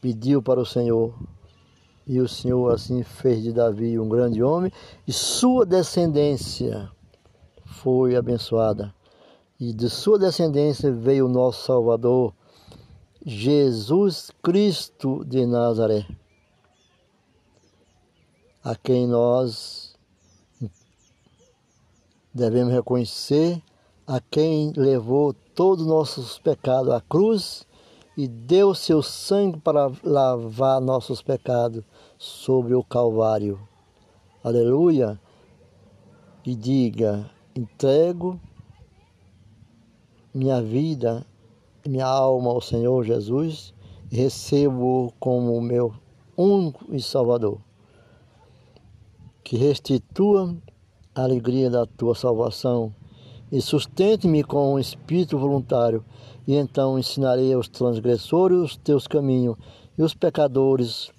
pediu 0.00 0.40
para 0.40 0.60
o 0.60 0.66
Senhor, 0.66 1.12
e 2.06 2.20
o 2.20 2.28
Senhor 2.28 2.72
assim 2.72 3.02
fez 3.02 3.42
de 3.42 3.52
Davi 3.52 3.98
um 3.98 4.08
grande 4.08 4.42
homem, 4.42 4.70
e 5.06 5.12
sua 5.12 5.66
descendência 5.66 6.88
foi 7.64 8.14
abençoada. 8.14 8.94
E 9.58 9.72
de 9.72 9.88
sua 9.90 10.18
descendência 10.18 10.92
veio 10.92 11.26
o 11.26 11.28
nosso 11.28 11.64
Salvador, 11.64 12.32
Jesus 13.28 14.30
Cristo 14.40 15.24
de 15.24 15.44
Nazaré 15.44 16.06
a 18.62 18.76
quem 18.76 19.04
nós 19.04 19.96
devemos 22.32 22.72
reconhecer, 22.72 23.60
a 24.06 24.20
quem 24.20 24.72
levou 24.76 25.32
todos 25.32 25.82
os 25.82 25.90
nossos 25.90 26.38
pecados 26.38 26.92
à 26.92 27.00
cruz 27.00 27.66
e 28.16 28.28
deu 28.28 28.72
seu 28.76 29.02
sangue 29.02 29.58
para 29.58 29.90
lavar 30.04 30.80
nossos 30.80 31.20
pecados 31.20 31.82
sobre 32.16 32.74
o 32.76 32.84
Calvário. 32.84 33.58
Aleluia! 34.44 35.20
E 36.44 36.54
diga: 36.54 37.28
entrego 37.56 38.40
minha 40.32 40.62
vida, 40.62 41.26
minha 41.88 42.06
alma 42.06 42.50
ao 42.50 42.60
Senhor 42.60 43.04
Jesus 43.04 43.74
e 44.10 44.16
recebo 44.16 45.12
como 45.18 45.60
meu 45.60 45.94
único 46.36 46.84
e 46.94 47.00
Salvador 47.00 47.58
que 49.46 49.56
restitua 49.56 50.56
a 51.14 51.22
alegria 51.22 51.70
da 51.70 51.86
tua 51.86 52.16
salvação 52.16 52.92
e 53.52 53.60
sustente-me 53.60 54.42
com 54.42 54.74
um 54.74 54.78
espírito 54.78 55.38
voluntário, 55.38 56.04
e 56.48 56.56
então 56.56 56.98
ensinarei 56.98 57.52
aos 57.52 57.68
transgressores 57.68 58.58
os 58.58 58.76
teus 58.76 59.06
caminhos, 59.06 59.56
e 59.96 60.02
os 60.02 60.14
pecadores 60.14 61.12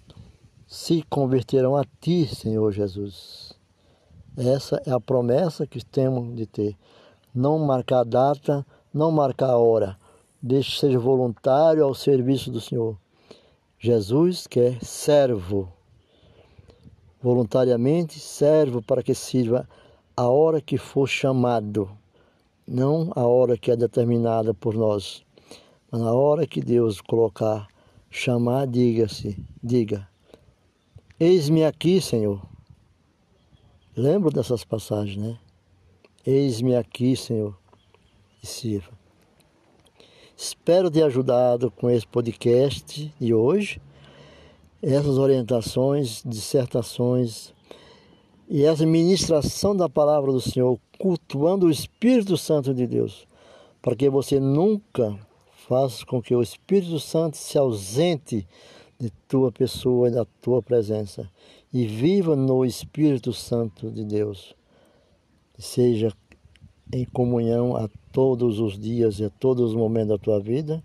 se 0.67 1.03
converterão 1.09 1.77
a 1.77 1.85
ti, 2.01 2.27
Senhor 2.27 2.69
Jesus. 2.73 3.53
Essa 4.35 4.81
é 4.85 4.91
a 4.91 4.99
promessa 4.99 5.65
que 5.65 5.83
temos 5.85 6.35
de 6.35 6.45
ter. 6.45 6.75
Não 7.33 7.57
marcar 7.57 8.03
data, 8.03 8.65
não 8.93 9.09
marcar 9.09 9.51
a 9.51 9.57
Deixe 10.47 10.79
seja 10.79 10.97
voluntário 10.97 11.83
ao 11.83 11.93
serviço 11.93 12.49
do 12.49 12.61
Senhor. 12.61 12.97
Jesus 13.77 14.47
quer 14.47 14.81
servo. 14.81 15.67
Voluntariamente 17.21 18.17
servo 18.17 18.81
para 18.81 19.03
que 19.03 19.13
sirva 19.13 19.67
a 20.15 20.29
hora 20.29 20.61
que 20.61 20.77
for 20.77 21.05
chamado, 21.05 21.89
não 22.65 23.11
a 23.13 23.27
hora 23.27 23.57
que 23.57 23.71
é 23.71 23.75
determinada 23.75 24.53
por 24.53 24.73
nós, 24.73 25.21
mas 25.91 25.99
na 25.99 26.13
hora 26.13 26.47
que 26.47 26.61
Deus 26.61 27.01
colocar, 27.01 27.67
chamar, 28.09 28.67
diga-se, 28.67 29.37
diga: 29.61 30.07
Eis-me 31.19 31.65
aqui, 31.65 31.99
Senhor. 31.99 32.41
Lembro 33.97 34.31
dessas 34.31 34.63
passagens, 34.63 35.17
né? 35.17 35.37
Eis-me 36.25 36.73
aqui, 36.73 37.17
Senhor, 37.17 37.53
e 38.41 38.47
sirva. 38.47 38.96
Espero 40.39 40.91
ter 40.91 41.01
ajudado 41.01 41.71
com 41.71 41.89
esse 41.89 42.05
podcast 42.05 43.11
de 43.19 43.33
hoje, 43.33 43.81
essas 44.83 45.17
orientações, 45.17 46.21
dissertações 46.23 47.51
e 48.47 48.63
essa 48.63 48.85
ministração 48.85 49.75
da 49.75 49.89
palavra 49.89 50.31
do 50.31 50.39
Senhor, 50.39 50.79
cultuando 50.99 51.65
o 51.65 51.71
Espírito 51.71 52.37
Santo 52.37 52.71
de 52.71 52.85
Deus, 52.85 53.27
para 53.81 53.95
que 53.95 54.07
você 54.11 54.39
nunca 54.39 55.17
faça 55.67 56.05
com 56.05 56.21
que 56.21 56.35
o 56.35 56.41
Espírito 56.43 56.99
Santo 56.99 57.35
se 57.35 57.57
ausente 57.57 58.47
de 58.99 59.09
tua 59.27 59.51
pessoa 59.51 60.07
e 60.07 60.11
da 60.11 60.25
tua 60.39 60.61
presença 60.61 61.27
e 61.73 61.87
viva 61.87 62.35
no 62.35 62.63
Espírito 62.63 63.33
Santo 63.33 63.89
de 63.89 64.05
Deus. 64.05 64.55
Seja 65.57 66.13
em 66.93 67.05
comunhão 67.05 67.75
a 67.75 67.89
todos 68.17 68.59
os 68.59 68.79
dias 68.79 69.19
e 69.19 69.25
a 69.25 69.29
todos 69.29 69.69
os 69.69 69.75
momentos 69.75 70.07
da 70.07 70.17
tua 70.17 70.39
vida 70.39 70.83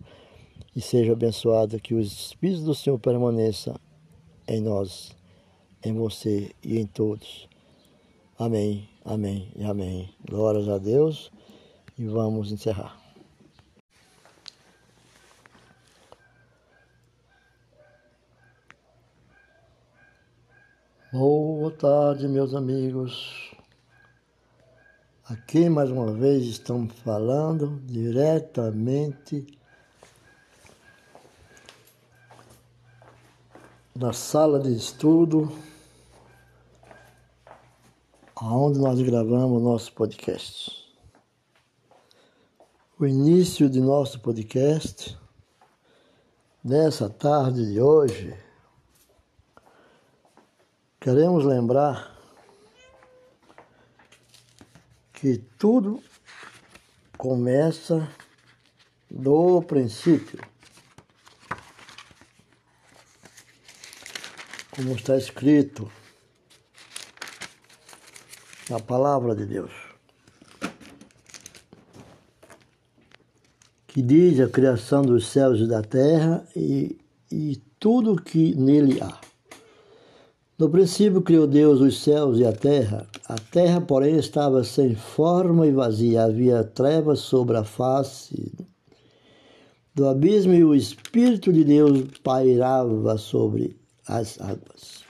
e 0.76 0.82
seja 0.82 1.14
abençoado 1.14 1.80
que 1.80 1.94
o 1.94 1.98
Espírito 1.98 2.60
do 2.62 2.74
Senhor 2.74 2.98
permaneça 2.98 3.80
em 4.46 4.60
nós, 4.60 5.16
em 5.82 5.94
você 5.94 6.54
e 6.62 6.78
em 6.78 6.84
todos. 6.84 7.48
Amém, 8.38 8.86
amém 9.02 9.50
e 9.56 9.64
amém. 9.64 10.10
Glórias 10.28 10.68
a 10.68 10.76
Deus 10.76 11.32
e 11.98 12.04
vamos 12.04 12.52
encerrar. 12.52 13.00
Boa 21.10 21.70
tarde, 21.70 22.28
meus 22.28 22.54
amigos. 22.54 23.54
Aqui 25.32 25.66
mais 25.70 25.90
uma 25.90 26.12
vez 26.12 26.44
estamos 26.44 26.92
falando 27.00 27.80
diretamente 27.86 29.46
da 33.96 34.12
sala 34.12 34.60
de 34.60 34.76
estudo 34.76 35.50
onde 38.42 38.78
nós 38.78 39.00
gravamos 39.00 39.62
nosso 39.62 39.94
podcast. 39.94 40.70
O 43.00 43.06
início 43.06 43.70
de 43.70 43.80
nosso 43.80 44.20
podcast, 44.20 45.18
nessa 46.62 47.08
tarde 47.08 47.72
de 47.72 47.80
hoje, 47.80 48.36
Queremos 51.02 51.44
lembrar 51.44 52.11
que 55.22 55.38
tudo 55.56 56.02
começa 57.16 58.08
do 59.08 59.62
princípio. 59.62 60.40
Como 64.72 64.96
está 64.96 65.16
escrito 65.16 65.88
na 68.68 68.80
palavra 68.80 69.36
de 69.36 69.46
Deus. 69.46 69.70
Que 73.86 74.02
diz 74.02 74.40
a 74.40 74.48
criação 74.48 75.02
dos 75.02 75.28
céus 75.28 75.60
e 75.60 75.68
da 75.68 75.82
terra 75.82 76.44
e, 76.56 76.98
e 77.30 77.62
tudo 77.78 78.20
que 78.20 78.56
nele 78.56 79.00
há. 79.00 79.31
No 80.62 80.70
princípio 80.70 81.20
criou 81.20 81.48
Deus 81.48 81.80
os 81.80 82.04
céus 82.04 82.38
e 82.38 82.44
a 82.44 82.52
terra. 82.52 83.04
A 83.28 83.34
terra, 83.34 83.80
porém, 83.80 84.16
estava 84.16 84.62
sem 84.62 84.94
forma 84.94 85.66
e 85.66 85.72
vazia. 85.72 86.22
Havia 86.22 86.62
trevas 86.62 87.18
sobre 87.18 87.56
a 87.56 87.64
face 87.64 88.52
do 89.92 90.06
abismo 90.06 90.54
e 90.54 90.62
o 90.62 90.72
Espírito 90.72 91.52
de 91.52 91.64
Deus 91.64 92.04
pairava 92.22 93.18
sobre 93.18 93.76
as 94.06 94.40
águas. 94.40 95.02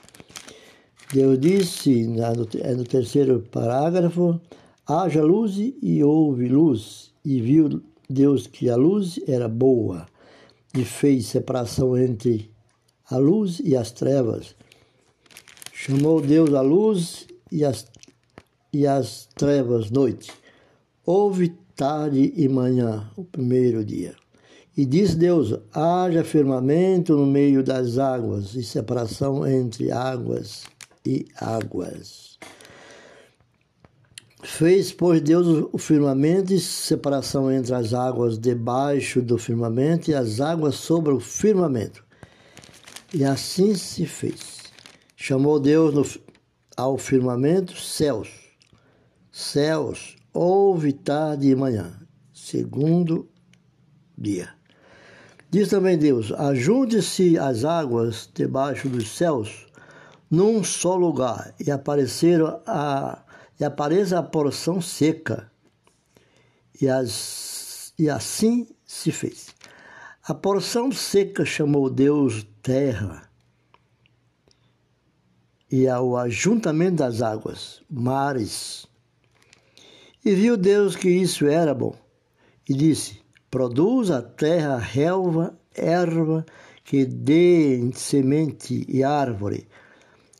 Deus 1.13 1.39
disse, 1.39 2.07
é 2.59 2.73
no 2.73 2.83
terceiro 2.83 3.43
parágrafo, 3.51 4.41
haja 4.87 5.21
luz 5.21 5.53
e 5.59 6.03
houve 6.03 6.47
luz, 6.47 7.13
e 7.23 7.39
viu 7.39 7.79
Deus 8.09 8.47
que 8.47 8.71
a 8.71 8.75
luz 8.75 9.19
era 9.27 9.47
boa, 9.47 10.07
e 10.75 10.83
fez 10.83 11.27
separação 11.27 11.95
entre 11.95 12.49
a 13.07 13.17
luz 13.17 13.61
e 13.63 13.77
as 13.77 13.91
trevas. 13.91 14.55
Chamou 15.85 16.21
Deus 16.21 16.53
a 16.53 16.61
luz 16.61 17.27
e 17.51 17.65
as, 17.65 17.85
e 18.71 18.87
as 18.87 19.27
trevas 19.35 19.91
noite. 19.91 20.31
Houve 21.05 21.49
tarde 21.75 22.31
e 22.37 22.47
manhã, 22.47 23.11
o 23.17 23.25
primeiro 23.25 23.83
dia. 23.83 24.15
E 24.77 24.85
disse 24.85 25.17
Deus: 25.17 25.53
haja 25.73 26.23
firmamento 26.23 27.17
no 27.17 27.25
meio 27.25 27.61
das 27.61 27.97
águas 27.97 28.55
e 28.55 28.63
separação 28.63 29.45
entre 29.45 29.91
águas 29.91 30.63
e 31.05 31.25
águas. 31.35 32.39
Fez, 34.41 34.93
pois, 34.93 35.19
Deus 35.19 35.67
o 35.69 35.77
firmamento 35.77 36.53
e 36.53 36.61
separação 36.61 37.51
entre 37.51 37.75
as 37.75 37.93
águas 37.93 38.39
debaixo 38.39 39.21
do 39.21 39.37
firmamento 39.37 40.09
e 40.09 40.13
as 40.13 40.39
águas 40.39 40.75
sobre 40.75 41.11
o 41.11 41.19
firmamento. 41.19 42.05
E 43.13 43.25
assim 43.25 43.75
se 43.75 44.05
fez. 44.05 44.52
Chamou 45.25 45.57
Deus 45.57 45.93
no, 45.93 46.05
ao 46.75 46.97
firmamento 46.97 47.77
céus. 47.77 48.27
Céus, 49.31 50.17
houve 50.33 50.91
tarde 50.91 51.47
e 51.47 51.55
manhã, 51.55 51.97
segundo 52.33 53.29
dia. 54.17 54.49
Diz 55.49 55.69
também 55.69 55.97
Deus: 55.97 56.33
ajunte-se 56.33 57.39
as 57.39 57.63
águas 57.63 58.29
debaixo 58.33 58.89
dos 58.89 59.15
céus 59.15 59.65
num 60.29 60.61
só 60.61 60.93
lugar 60.97 61.55
e 61.57 61.71
apareceram 61.71 62.61
a 62.67 63.23
e 63.57 63.63
apareça 63.63 64.19
a 64.19 64.23
porção 64.23 64.81
seca. 64.81 65.49
E, 66.81 66.89
as, 66.89 67.93
e 67.97 68.09
assim 68.09 68.67
se 68.85 69.09
fez. 69.09 69.55
A 70.27 70.33
porção 70.33 70.91
seca 70.91 71.45
chamou 71.45 71.89
Deus 71.89 72.45
terra 72.61 73.31
e 75.75 75.87
ao 75.87 76.15
ajuntamento 76.15 76.97
das 76.97 77.23
águas, 77.23 77.81
mares. 77.89 78.85
E 80.23 80.31
viu 80.35 80.55
Deus 80.55 80.95
que 80.95 81.09
isso 81.09 81.47
era 81.47 81.73
bom, 81.73 81.95
e 82.69 82.75
disse: 82.75 83.19
Produz 83.49 84.11
a 84.11 84.21
terra 84.21 84.77
relva, 84.77 85.57
erva, 85.73 86.45
que 86.83 87.03
dê 87.05 87.89
semente 87.95 88.85
e 88.87 89.03
árvore, 89.03 89.67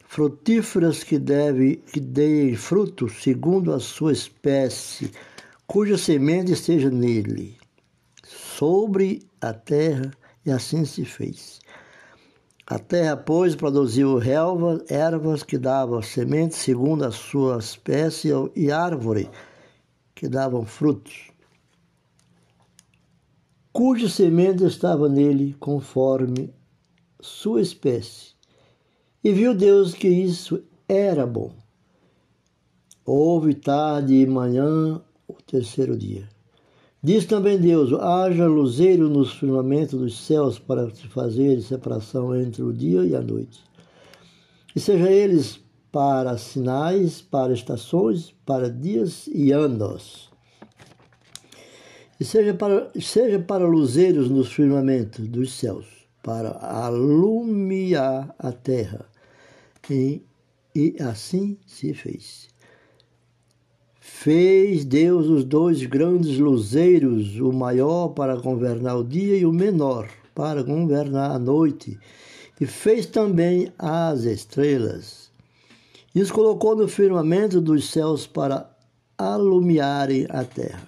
frutíferas 0.06 1.04
que, 1.04 1.18
deve, 1.18 1.78
que 1.78 2.00
deem 2.00 2.56
fruto 2.56 3.10
segundo 3.10 3.74
a 3.74 3.80
sua 3.80 4.14
espécie, 4.14 5.10
cuja 5.66 5.98
semente 5.98 6.52
esteja 6.52 6.92
nele, 6.92 7.58
sobre 8.24 9.28
a 9.42 9.52
terra, 9.52 10.12
e 10.46 10.52
assim 10.52 10.86
se 10.86 11.04
fez. 11.04 11.63
A 12.66 12.80
terra, 12.80 13.18
pois, 13.18 13.56
produziu 13.56 14.18
relva, 14.18 14.82
ervas 14.88 15.44
que 15.44 15.58
davam 15.58 16.02
sementes 16.02 16.60
segundo 16.60 17.04
a 17.04 17.12
sua 17.12 17.58
espécie 17.58 18.30
e 18.56 18.72
árvore 18.72 19.30
que 20.16 20.30
davam 20.30 20.66
frutos, 20.66 21.30
cuja 23.74 24.08
semente 24.08 24.64
estava 24.64 25.10
nele 25.10 25.54
conforme 25.60 26.54
sua 27.20 27.62
espécie. 27.62 28.34
E 29.22 29.34
viu 29.34 29.54
Deus 29.54 29.94
que 29.94 30.08
isso 30.08 30.64
era 30.88 31.28
bom. 31.28 31.54
Houve 33.06 33.56
tarde 33.56 34.14
e 34.14 34.26
manhã 34.26 35.02
o 35.28 35.34
terceiro 35.34 35.98
dia. 35.98 36.33
Diz 37.04 37.26
também 37.26 37.60
Deus: 37.60 37.92
haja 37.92 38.48
luzeiro 38.48 39.10
nos 39.10 39.34
firmamentos 39.34 40.00
dos 40.00 40.26
céus 40.26 40.58
para 40.58 40.90
se 40.90 41.06
fazer 41.10 41.62
separação 41.62 42.34
entre 42.34 42.64
o 42.64 42.72
dia 42.72 43.04
e 43.04 43.14
a 43.14 43.22
noite. 43.22 43.62
E 44.74 44.80
seja 44.80 45.12
eles 45.12 45.60
para 45.92 46.38
sinais, 46.38 47.22
para 47.22 47.54
estações, 47.54 48.34
para 48.46 48.70
dias 48.70 49.28
e 49.28 49.52
anos. 49.52 50.32
E 52.18 52.24
seja 52.24 52.54
para, 52.54 52.90
seja 53.02 53.38
para 53.38 53.68
luzeiros 53.68 54.30
nos 54.30 54.54
firmamentos 54.54 55.28
dos 55.28 55.52
céus, 55.52 55.86
para 56.24 56.52
alumiar 56.52 58.34
a 58.40 58.54
terra. 58.54 59.06
E, 59.90 60.22
e 60.74 60.96
assim 61.02 61.58
se 61.68 61.94
fez. 61.94 62.53
Fez 64.16 64.86
Deus 64.86 65.28
os 65.28 65.44
dois 65.44 65.84
grandes 65.84 66.38
luzeiros, 66.38 67.38
o 67.42 67.52
maior 67.52 68.10
para 68.10 68.38
governar 68.38 68.96
o 68.96 69.04
dia 69.04 69.36
e 69.36 69.46
o 69.46 69.52
menor 69.52 70.08
para 70.34 70.64
governar 70.64 71.32
a 71.32 71.40
noite. 71.40 72.00
E 72.62 72.66
fez 72.66 73.06
também 73.08 73.74
as 73.78 74.22
estrelas. 74.22 75.30
E 76.16 76.22
os 76.22 76.32
colocou 76.32 76.74
no 76.74 76.88
firmamento 76.88 77.60
dos 77.60 77.90
céus 77.90 78.26
para 78.26 78.70
alumiarem 79.18 80.26
a 80.30 80.46
terra. 80.46 80.88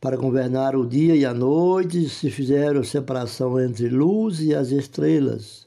Para 0.00 0.16
governar 0.16 0.74
o 0.74 0.86
dia 0.86 1.16
e 1.16 1.26
a 1.26 1.34
noite, 1.34 2.08
se 2.08 2.30
fizeram 2.30 2.82
separação 2.82 3.60
entre 3.60 3.90
luz 3.90 4.40
e 4.40 4.54
as 4.54 4.70
estrelas. 4.70 5.66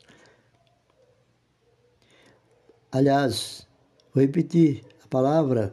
Aliás, 2.92 3.68
vou 4.16 4.24
repetir 4.24 4.84
a 5.04 5.08
palavra 5.08 5.72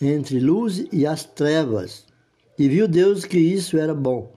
entre 0.00 0.40
luz 0.40 0.86
e 0.92 1.06
as 1.06 1.24
trevas. 1.24 2.04
E 2.58 2.68
viu 2.68 2.88
Deus 2.88 3.24
que 3.24 3.38
isso 3.38 3.76
era 3.78 3.94
bom. 3.94 4.34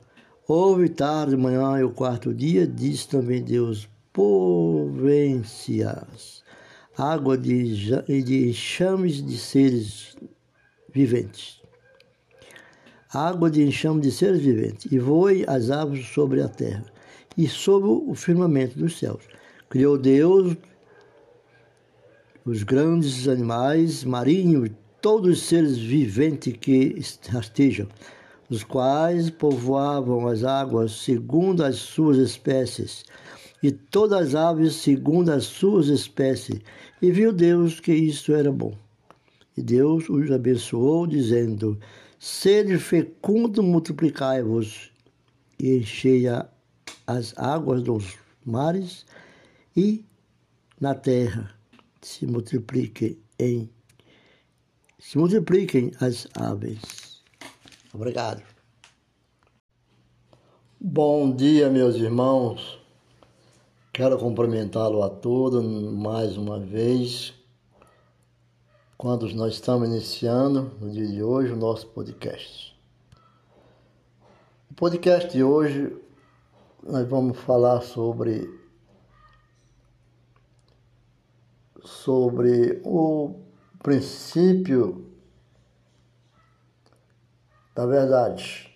Houve 0.48 0.90
tarde, 0.90 1.38
manhã 1.38 1.80
e 1.80 1.84
o 1.84 1.92
quarto 1.92 2.34
dia, 2.34 2.66
disse 2.66 3.08
também 3.08 3.44
Deus, 3.44 3.88
povencias, 4.12 5.44
água 6.98 7.38
de, 7.38 7.76
de 8.24 8.50
enxames 8.50 9.24
de 9.24 9.38
seres 9.38 10.18
viventes. 10.94 11.62
Água 13.14 13.50
de 13.50 13.64
enxame 13.64 14.02
de 14.02 14.12
seres 14.12 14.42
viventes, 14.42 14.92
e 14.92 15.00
voe 15.00 15.46
as 15.48 15.70
aves 15.72 16.08
sobre 16.08 16.42
a 16.42 16.48
terra, 16.48 16.86
e 17.38 17.48
sobre 17.48 17.90
o 17.90 18.14
firmamento 18.14 18.78
dos 18.78 19.00
céus. 19.00 19.24
Criou 19.70 19.98
Deus 19.98 20.58
os 22.44 22.64
grandes 22.64 23.28
animais 23.28 24.04
marinhos 24.04 24.72
todos 25.02 25.38
os 25.38 25.44
seres 25.44 25.78
viventes 25.78 26.54
que 26.60 26.96
rastejam, 27.30 27.88
os 28.50 28.64
quais 28.64 29.30
povoavam 29.30 30.28
as 30.28 30.44
águas 30.44 30.92
segundo 31.04 31.64
as 31.64 31.76
suas 31.78 32.18
espécies, 32.18 33.06
e 33.62 33.72
todas 33.72 34.30
as 34.30 34.36
aves 34.36 34.76
segundo 34.76 35.30
as 35.30 35.44
suas 35.44 35.88
espécies. 35.88 36.60
E 37.02 37.12
viu 37.12 37.32
Deus 37.32 37.80
que 37.80 37.94
isso 37.94 38.34
era 38.34 38.52
bom. 38.52 38.74
E 39.56 39.62
Deus 39.62 40.10
os 40.10 40.32
abençoou, 40.32 41.06
dizendo: 41.06 41.78
Sede 42.18 42.78
fecundo, 42.78 43.62
multiplicai-vos, 43.62 44.92
e 45.60 45.78
enchei 45.78 46.24
as 47.06 47.38
águas 47.38 47.84
dos 47.84 48.18
mares, 48.46 49.06
e 49.76 50.04
na 50.80 50.96
terra 50.96 51.52
se 52.02 52.26
multipliquem 52.26 53.18
em 53.38 53.70
se 55.00 55.18
multipliquem 55.18 55.92
as 56.02 56.28
aves. 56.36 57.24
Obrigado. 57.94 58.44
Bom 60.80 61.34
dia, 61.34 61.70
meus 61.70 61.96
irmãos. 61.96 62.80
Quero 63.94 64.20
cumprimentá-lo 64.20 65.02
a 65.02 65.10
todos 65.10 65.64
mais 65.64 66.38
uma 66.38 66.60
vez, 66.60 67.34
quando 68.98 69.28
nós 69.34 69.56
estamos 69.56 69.88
iniciando, 69.88 70.72
no 70.80 70.92
dia 70.92 71.08
de 71.08 71.24
hoje, 71.24 71.54
o 71.54 71.58
nosso 71.58 71.88
podcast. 71.88 72.78
O 74.70 74.74
podcast 74.74 75.32
de 75.32 75.44
hoje, 75.44 75.96
nós 76.84 77.08
vamos 77.08 77.38
falar 77.40 77.82
sobre 77.82 78.60
sobre 81.84 82.82
o 82.84 83.49
princípio 83.82 85.06
da 87.74 87.86
verdade. 87.86 88.70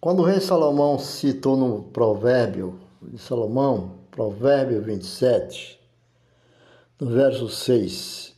Quando 0.00 0.20
o 0.20 0.24
rei 0.24 0.40
Salomão 0.40 0.98
citou 0.98 1.56
no 1.56 1.82
provérbio 1.82 2.78
de 3.02 3.18
Salomão, 3.18 3.98
provérbio 4.10 4.82
27, 4.82 5.78
no 6.98 7.08
verso 7.08 7.48
6, 7.48 8.34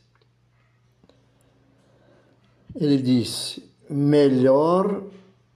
ele 2.75 3.01
disse: 3.01 3.71
Melhor 3.89 5.03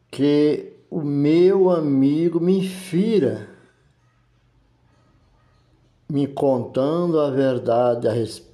que 0.10 0.74
o 0.90 1.02
meu 1.02 1.70
amigo 1.70 2.40
me 2.40 2.68
fira 2.68 3.50
me 6.08 6.28
contando 6.28 7.20
a 7.20 7.32
verdade 7.32 8.08
a 8.08 8.12
respeito 8.12 8.53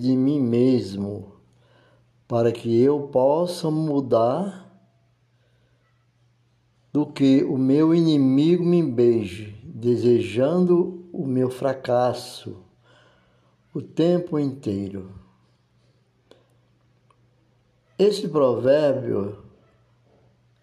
de 0.00 0.16
mim 0.16 0.40
mesmo, 0.40 1.32
para 2.28 2.52
que 2.52 2.80
eu 2.80 3.08
possa 3.08 3.70
mudar 3.70 4.70
do 6.92 7.06
que 7.06 7.42
o 7.44 7.56
meu 7.56 7.94
inimigo 7.94 8.64
me 8.64 8.82
beije, 8.82 9.58
desejando 9.64 11.08
o 11.12 11.26
meu 11.26 11.50
fracasso 11.50 12.62
o 13.72 13.82
tempo 13.82 14.38
inteiro. 14.38 15.10
Esse 17.98 18.28
provérbio 18.28 19.38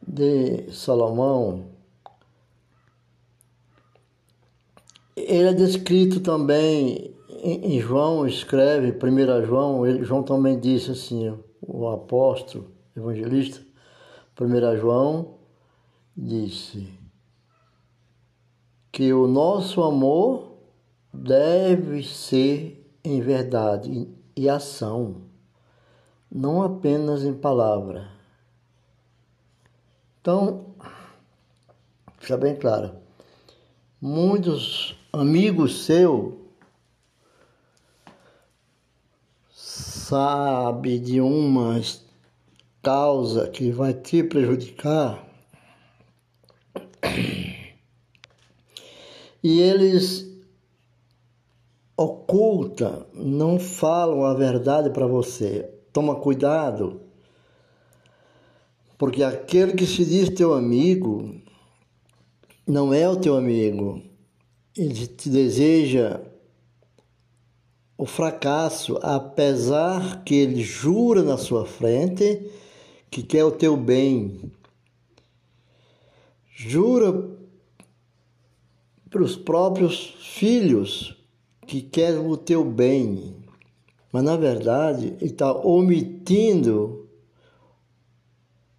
de 0.06 0.72
Salomão 0.72 1.72
Ele 5.16 5.50
é 5.50 5.54
descrito 5.54 6.20
também 6.20 7.11
em 7.44 7.80
João, 7.80 8.28
escreve, 8.28 8.92
1 8.92 9.46
João, 9.46 9.86
ele, 9.86 10.04
João 10.04 10.22
também 10.22 10.60
disse 10.60 10.92
assim, 10.92 11.36
o 11.60 11.88
apóstolo, 11.90 12.72
evangelista, 12.96 13.62
1 14.40 14.78
João 14.78 15.36
disse 16.16 16.88
que 18.92 19.12
o 19.12 19.26
nosso 19.28 19.82
amor 19.82 20.52
deve 21.12 22.04
ser 22.04 22.94
em 23.04 23.20
verdade 23.22 24.08
e 24.36 24.48
ação, 24.48 25.24
não 26.32 26.62
apenas 26.62 27.24
em 27.24 27.34
palavra. 27.34 28.08
Então, 30.22 30.68
fica 32.20 32.38
bem 32.38 32.56
claro, 32.56 32.92
muitos 34.00 34.96
amigo 35.12 35.68
seu 35.68 36.41
sabe 40.02 41.00
de 41.00 41.22
uma 41.22 41.80
causa 42.82 43.48
que 43.50 43.72
vai 43.72 43.94
te 43.94 44.24
prejudicar 44.24 45.28
e 49.44 49.60
eles 49.60 50.30
ocultam, 51.96 53.06
não 53.14 53.60
falam 53.60 54.26
a 54.26 54.34
verdade 54.34 54.90
para 54.90 55.06
você. 55.06 55.70
Toma 55.94 56.16
cuidado, 56.16 57.02
porque 58.98 59.24
aquele 59.24 59.74
que 59.74 59.86
se 59.86 60.06
diz 60.06 60.30
teu 60.30 60.54
amigo 60.54 61.36
não 62.66 62.94
é 62.94 63.08
o 63.10 63.16
teu 63.16 63.36
amigo 63.36 64.02
ele 64.78 65.08
te 65.08 65.30
deseja 65.30 66.21
o 68.02 68.06
fracasso, 68.08 68.98
apesar 69.04 70.24
que 70.24 70.34
ele 70.34 70.64
jura 70.64 71.22
na 71.22 71.38
sua 71.38 71.68
frente 71.68 72.50
que 73.12 73.22
quer 73.22 73.46
o 73.46 73.52
teu 73.52 73.78
bem. 73.78 74.52
Jura 76.50 77.30
para 79.08 79.22
os 79.22 79.36
próprios 79.36 80.16
filhos 80.20 81.16
que 81.68 81.80
quer 81.80 82.18
o 82.18 82.36
teu 82.36 82.66
bem, 82.66 83.36
mas 84.12 84.24
na 84.24 84.36
verdade 84.36 85.16
ele 85.22 85.26
está 85.26 85.54
omitindo 85.54 87.08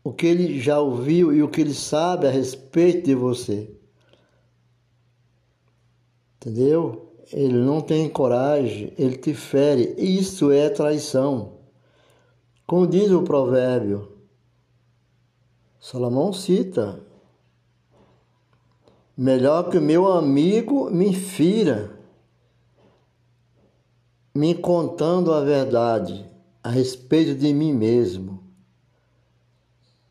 o 0.03 0.13
que 0.13 0.27
ele 0.27 0.59
já 0.59 0.81
ouviu 0.81 1.33
e 1.33 1.45
o 1.45 1.49
que 1.49 1.61
ele 1.61 1.75
sabe 1.75 2.27
a 2.27 2.31
respeito 2.31 3.05
de 3.05 3.15
você. 3.15 3.71
Entendeu? 6.39 7.12
Ele 7.31 7.59
não 7.59 7.81
tem 7.81 8.09
coragem, 8.09 8.93
ele 8.99 9.17
te 9.17 9.35
fere. 9.35 9.95
Isso 9.99 10.51
é 10.51 10.69
traição. 10.71 11.59
Como 12.67 12.87
diz 12.87 13.11
o 13.11 13.23
provérbio, 13.23 14.13
Salomão 15.79 16.33
cita: 16.33 17.01
Melhor 19.17 19.69
que 19.69 19.79
meu 19.79 20.11
amigo 20.11 20.91
me 20.91 21.13
fira. 21.13 21.91
me 24.35 24.55
contando 24.55 25.33
a 25.35 25.43
verdade 25.43 26.27
a 26.63 26.71
respeito 26.71 27.35
de 27.35 27.53
mim 27.53 27.73
mesmo. 27.73 28.43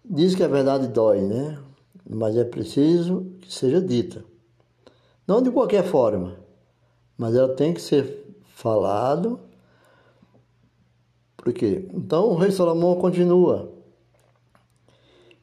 Diz 0.03 0.35
que 0.35 0.43
a 0.43 0.47
verdade 0.47 0.87
dói, 0.87 1.21
né? 1.21 1.57
Mas 2.07 2.35
é 2.35 2.43
preciso 2.43 3.33
que 3.39 3.51
seja 3.51 3.81
dita. 3.81 4.23
Não 5.25 5.41
de 5.41 5.49
qualquer 5.49 5.83
forma, 5.83 6.37
mas 7.21 7.35
ela 7.35 7.49
tem 7.49 7.71
que 7.71 7.79
ser 7.79 8.25
falado. 8.55 9.39
Por 11.37 11.53
quê? 11.53 11.87
Então 11.93 12.29
o 12.29 12.35
rei 12.35 12.49
Salomão 12.49 12.95
continua. 12.95 13.71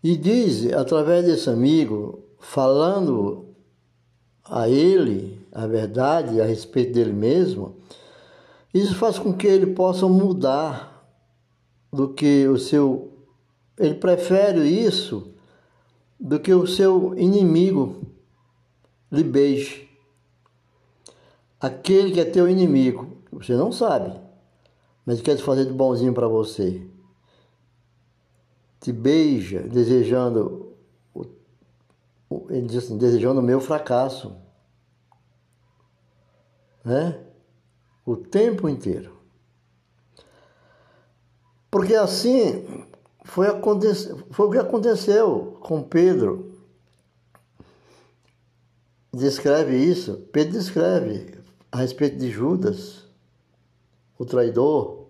E 0.03 0.17
diz, 0.17 0.73
através 0.73 1.25
desse 1.25 1.49
amigo, 1.49 2.25
falando 2.41 3.55
a 4.45 4.69
ele 4.69 5.41
a 5.53 5.69
verdade 5.69 6.41
a 6.41 6.45
respeito 6.45 6.95
dele 6.95 7.13
mesmo, 7.13 7.77
isso 8.75 8.97
faz 8.97 9.17
com 9.17 9.33
que 9.33 9.47
ele 9.47 9.67
possa 9.67 10.09
mudar 10.09 11.09
do 11.93 12.13
que 12.13 12.49
o 12.49 12.59
seu. 12.59 13.13
Ele 13.79 13.95
prefere 13.95 14.67
isso 14.67 15.33
do 16.19 16.41
que 16.41 16.53
o 16.53 16.67
seu 16.67 17.17
inimigo 17.17 18.03
lhe 19.13 19.23
beije. 19.23 19.88
Aquele 21.61 22.13
que 22.13 22.21
é 22.21 22.25
teu 22.25 22.49
inimigo, 22.49 23.19
você 23.33 23.55
não 23.55 23.73
sabe, 23.73 24.19
mas 25.05 25.21
quer 25.21 25.37
te 25.37 25.43
fazer 25.43 25.67
de 25.67 25.73
bonzinho 25.73 26.15
para 26.15 26.29
você. 26.29 26.87
Te 28.81 28.93
beija 28.93 29.63
desejando, 29.63 30.77
ele 32.49 32.67
diz 32.67 32.85
assim, 32.85 32.97
desejando 32.97 33.41
o 33.41 33.43
meu 33.43 33.61
fracasso. 33.61 34.37
Né? 36.85 37.21
O 38.07 38.17
tempo 38.17 38.69
inteiro. 38.69 39.19
Porque 41.71 41.95
assim 41.95 42.87
foi, 43.25 43.47
foi 44.31 44.47
o 44.47 44.51
que 44.51 44.59
aconteceu 44.59 45.59
com 45.61 45.83
Pedro. 45.83 46.57
Descreve 49.13 49.77
isso, 49.77 50.29
Pedro 50.33 50.53
descreve 50.53 51.38
a 51.71 51.79
respeito 51.79 52.17
de 52.17 52.31
Judas, 52.31 53.05
o 54.19 54.25
traidor, 54.25 55.07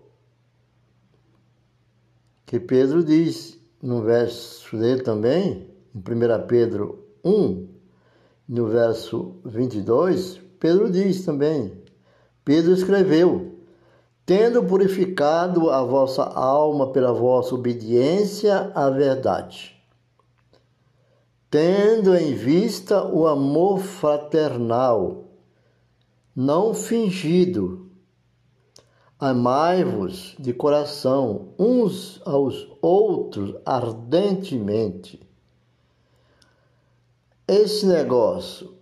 que 2.45 2.59
Pedro 2.59 3.03
diz 3.03 3.59
no 3.81 4.01
verso 4.01 4.77
dele 4.77 5.01
também, 5.01 5.69
em 5.95 5.99
1 5.99 6.47
Pedro 6.47 7.05
1, 7.23 7.67
no 8.47 8.67
verso 8.67 9.35
22, 9.45 10.41
Pedro 10.59 10.91
diz 10.91 11.23
também, 11.23 11.81
Pedro 12.43 12.73
escreveu, 12.73 13.59
tendo 14.25 14.63
purificado 14.63 15.69
a 15.69 15.83
vossa 15.83 16.23
alma 16.23 16.91
pela 16.91 17.13
vossa 17.13 17.55
obediência 17.55 18.71
à 18.75 18.89
verdade, 18.89 19.75
tendo 21.49 22.15
em 22.15 22.33
vista 22.33 23.05
o 23.07 23.25
amor 23.25 23.79
fraternal, 23.79 25.28
não 26.35 26.73
fingido, 26.73 27.89
amai-vos 29.19 30.35
de 30.39 30.53
coração 30.53 31.53
uns 31.59 32.21
aos 32.25 32.67
outros 32.81 33.55
ardentemente. 33.65 35.19
Esse 37.47 37.85
negócio 37.85 38.77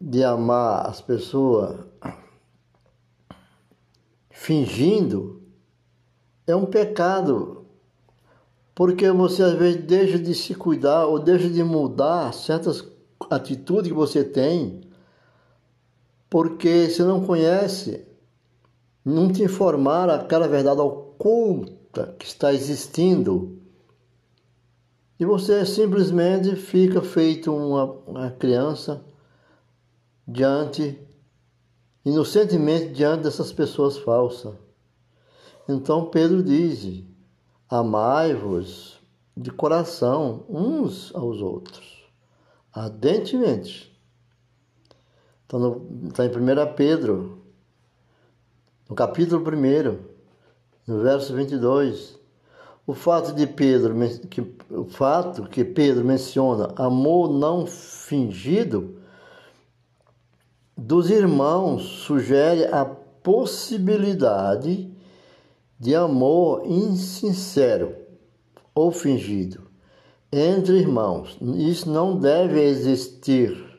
de 0.00 0.24
amar 0.24 0.86
as 0.86 1.00
pessoas 1.00 1.78
fingindo 4.30 5.40
é 6.46 6.56
um 6.56 6.66
pecado, 6.66 7.64
porque 8.74 9.08
você 9.12 9.42
às 9.42 9.54
vezes 9.54 9.84
deixa 9.84 10.18
de 10.18 10.34
se 10.34 10.54
cuidar 10.54 11.06
ou 11.06 11.20
deixa 11.20 11.48
de 11.48 11.62
mudar 11.62 12.34
certas 12.34 12.84
atitudes 13.30 13.90
que 13.90 13.96
você 13.96 14.24
tem, 14.24 14.80
porque 16.32 16.88
você 16.88 17.04
não 17.04 17.26
conhece, 17.26 18.08
não 19.04 19.30
te 19.30 19.42
informar 19.42 20.08
aquela 20.08 20.48
verdade 20.48 20.80
oculta 20.80 22.16
que 22.18 22.24
está 22.24 22.54
existindo. 22.54 23.60
E 25.20 25.26
você 25.26 25.66
simplesmente 25.66 26.56
fica 26.56 27.02
feito 27.02 27.54
uma, 27.54 27.84
uma 28.06 28.30
criança 28.30 29.04
diante 30.26 30.98
inocentemente 32.02 32.94
diante 32.94 33.24
dessas 33.24 33.52
pessoas 33.52 33.98
falsas. 33.98 34.54
Então 35.68 36.06
Pedro 36.06 36.42
diz: 36.42 37.04
Amai-vos 37.68 38.98
de 39.36 39.50
coração 39.50 40.46
uns 40.48 41.14
aos 41.14 41.42
outros, 41.42 42.06
ardentemente. 42.72 43.91
Então, 45.52 45.82
está 46.08 46.24
em 46.24 46.28
1 46.28 46.32
Pedro, 46.74 47.42
no 48.88 48.96
capítulo 48.96 49.44
1, 49.46 49.98
no 50.86 51.02
verso 51.02 51.34
22. 51.34 52.18
O 52.86 52.94
fato 52.94 53.34
de 53.34 53.46
Pedro, 53.46 53.94
que, 54.30 54.40
o 54.70 54.86
fato 54.86 55.42
que 55.44 55.62
Pedro 55.62 56.06
menciona 56.06 56.72
amor 56.76 57.30
não 57.30 57.66
fingido, 57.66 58.96
dos 60.74 61.10
irmãos 61.10 61.82
sugere 61.82 62.64
a 62.64 62.86
possibilidade 62.86 64.90
de 65.78 65.94
amor 65.94 66.62
insincero 66.64 67.94
ou 68.74 68.90
fingido 68.90 69.70
entre 70.32 70.78
irmãos. 70.78 71.36
Isso 71.42 71.90
não 71.90 72.18
deve 72.18 72.58
existir. 72.58 73.71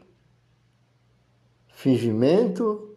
Fingimento 1.84 2.96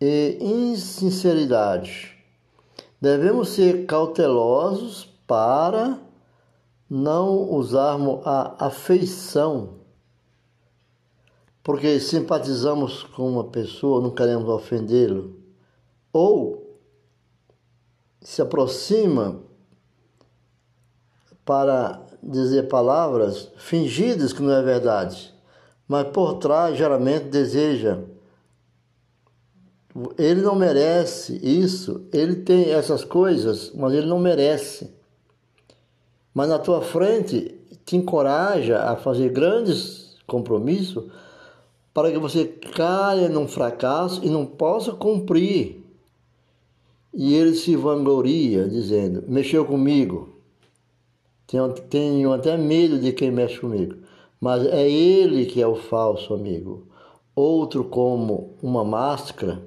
e 0.00 0.38
insinceridade. 0.40 2.16
Devemos 2.98 3.50
ser 3.50 3.84
cautelosos 3.84 5.04
para 5.26 6.00
não 6.88 7.52
usarmos 7.52 8.26
a 8.26 8.66
afeição 8.66 9.80
porque 11.62 12.00
simpatizamos 12.00 13.02
com 13.02 13.28
uma 13.28 13.44
pessoa, 13.44 14.00
não 14.00 14.10
queremos 14.10 14.48
ofendê-lo, 14.48 15.36
ou 16.12 16.80
se 18.20 18.40
aproxima 18.40 19.40
para 21.44 22.02
dizer 22.22 22.68
palavras 22.68 23.50
fingidas 23.56 24.32
que 24.32 24.42
não 24.42 24.52
é 24.52 24.62
verdade, 24.62 25.29
mas 25.90 26.06
por 26.06 26.34
trás 26.34 26.78
geralmente 26.78 27.24
deseja. 27.24 27.98
Ele 30.16 30.40
não 30.40 30.54
merece 30.54 31.40
isso, 31.42 32.06
ele 32.12 32.36
tem 32.36 32.70
essas 32.70 33.04
coisas, 33.04 33.72
mas 33.74 33.92
ele 33.92 34.06
não 34.06 34.20
merece. 34.20 34.88
Mas 36.32 36.48
na 36.48 36.60
tua 36.60 36.80
frente 36.80 37.56
te 37.84 37.96
encoraja 37.96 38.84
a 38.84 38.94
fazer 38.94 39.30
grandes 39.30 40.16
compromissos 40.28 41.10
para 41.92 42.12
que 42.12 42.18
você 42.18 42.44
caia 42.44 43.28
num 43.28 43.48
fracasso 43.48 44.24
e 44.24 44.30
não 44.30 44.46
possa 44.46 44.92
cumprir. 44.92 45.84
E 47.12 47.34
ele 47.34 47.56
se 47.56 47.74
vangloria, 47.74 48.68
dizendo: 48.68 49.24
mexeu 49.26 49.64
comigo. 49.64 50.36
Tenho, 51.48 51.72
tenho 51.72 52.32
até 52.32 52.56
medo 52.56 52.96
de 52.96 53.12
quem 53.12 53.32
mexe 53.32 53.58
comigo. 53.58 53.96
Mas 54.40 54.64
é 54.66 54.88
ele 54.88 55.46
que 55.46 55.60
é 55.60 55.66
o 55.66 55.76
falso 55.76 56.32
amigo. 56.32 56.86
Outro, 57.34 57.84
como 57.84 58.56
uma 58.62 58.84
máscara, 58.84 59.62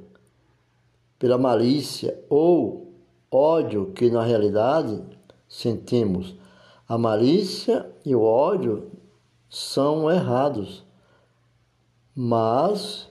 pela 1.20 1.38
malícia 1.38 2.20
ou 2.30 2.94
ódio 3.32 3.92
que 3.94 4.10
na 4.10 4.24
realidade 4.24 5.02
sentimos. 5.48 6.36
A 6.88 6.98
malícia 6.98 7.90
e 8.06 8.16
o 8.16 8.22
ódio 8.22 8.92
são 9.50 10.10
errados 10.12 10.84
mas 12.16 13.10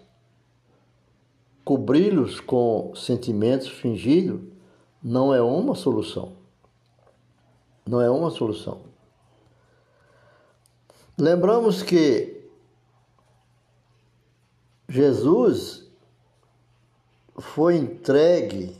cobri-los 1.65 2.41
com 2.41 2.93
sentimentos 2.95 3.69
fingidos 3.69 4.41
não 5.03 5.35
é 5.35 5.43
uma 5.43 5.75
solução. 5.75 6.35
Não 7.85 8.01
é 8.01 8.09
uma 8.09 8.31
solução. 8.31 8.92
Lembramos 11.19 11.83
que 11.83 12.49
Jesus 14.89 15.91
foi 17.39 17.77
entregue 17.77 18.77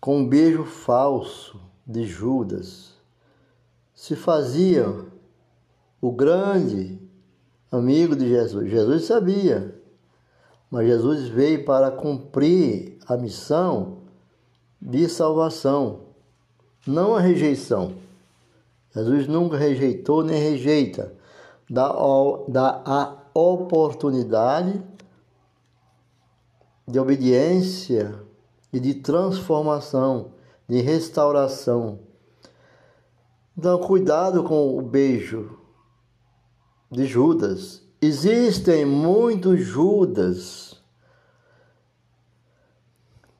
com 0.00 0.18
um 0.18 0.28
beijo 0.28 0.64
falso 0.64 1.60
de 1.86 2.04
Judas. 2.04 2.94
Se 3.94 4.16
fazia 4.16 4.86
o 6.00 6.10
grande 6.10 6.98
amigo 7.70 8.16
de 8.16 8.28
Jesus. 8.28 8.70
Jesus 8.70 9.04
sabia 9.04 9.74
Mas 10.70 10.86
Jesus 10.86 11.28
veio 11.28 11.64
para 11.64 11.90
cumprir 11.90 12.98
a 13.06 13.16
missão 13.16 13.98
de 14.80 15.08
salvação, 15.08 16.00
não 16.86 17.14
a 17.14 17.20
rejeição. 17.20 17.94
Jesus 18.94 19.26
nunca 19.26 19.56
rejeitou 19.56 20.22
nem 20.22 20.38
rejeita, 20.38 21.14
dá, 21.68 21.92
dá 22.48 22.82
a 22.84 23.16
oportunidade 23.34 24.82
de 26.86 26.98
obediência 26.98 28.14
e 28.72 28.78
de 28.78 28.94
transformação, 28.94 30.32
de 30.68 30.80
restauração. 30.80 32.00
Então, 33.56 33.78
cuidado 33.78 34.44
com 34.44 34.76
o 34.76 34.82
beijo 34.82 35.58
de 36.90 37.06
Judas. 37.06 37.82
Existem 38.00 38.84
muitos 38.84 39.60
Judas. 39.60 40.82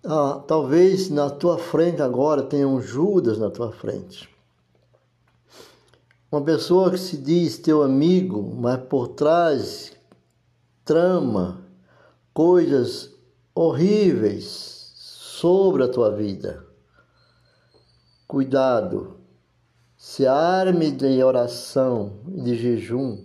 Ah, 0.05 0.43
talvez 0.47 1.11
na 1.11 1.31
tua 1.31 1.59
frente 1.59 2.01
agora 2.01 2.43
tenha 2.43 2.67
um 2.67 2.81
Judas 2.81 3.39
na 3.39 3.51
tua 3.51 3.71
frente. 3.71 4.32
Uma 6.33 6.41
pessoa 6.41 6.91
que 6.91 6.97
se 6.97 7.19
diz 7.19 7.59
teu 7.59 7.83
amigo, 7.83 8.57
mas 8.57 8.81
por 8.85 9.09
trás 9.09 9.93
trama 10.83 11.63
coisas 12.33 13.15
horríveis 13.55 14.47
sobre 14.97 15.83
a 15.83 15.89
tua 15.89 16.11
vida. 16.11 16.67
Cuidado, 18.27 19.19
se 19.95 20.27
arme 20.27 20.91
de 20.91 21.23
oração 21.23 22.21
e 22.35 22.41
de 22.41 22.57
jejum 22.57 23.23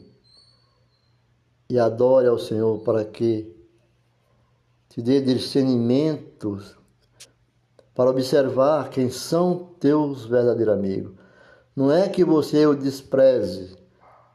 e 1.70 1.80
adore 1.80 2.28
ao 2.28 2.38
Senhor 2.38 2.80
para 2.80 3.06
que 3.06 3.56
te 4.90 5.02
dê 5.02 5.22
discernimentos 5.22 6.76
para 7.96 8.10
observar 8.10 8.90
quem 8.90 9.10
são 9.10 9.70
teus 9.80 10.26
verdadeiros 10.26 10.74
amigos. 10.74 11.17
Não 11.78 11.92
é 11.92 12.10
que 12.10 12.24
você 12.24 12.66
o 12.66 12.74
despreze, 12.74 13.78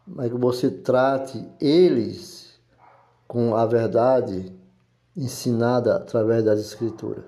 mas 0.07 0.31
que 0.31 0.39
você 0.39 0.71
trate 0.71 1.45
eles 1.61 2.57
com 3.27 3.57
a 3.57 3.67
verdade 3.67 4.57
ensinada 5.17 5.97
através 5.97 6.45
das 6.45 6.61
Escrituras. 6.61 7.25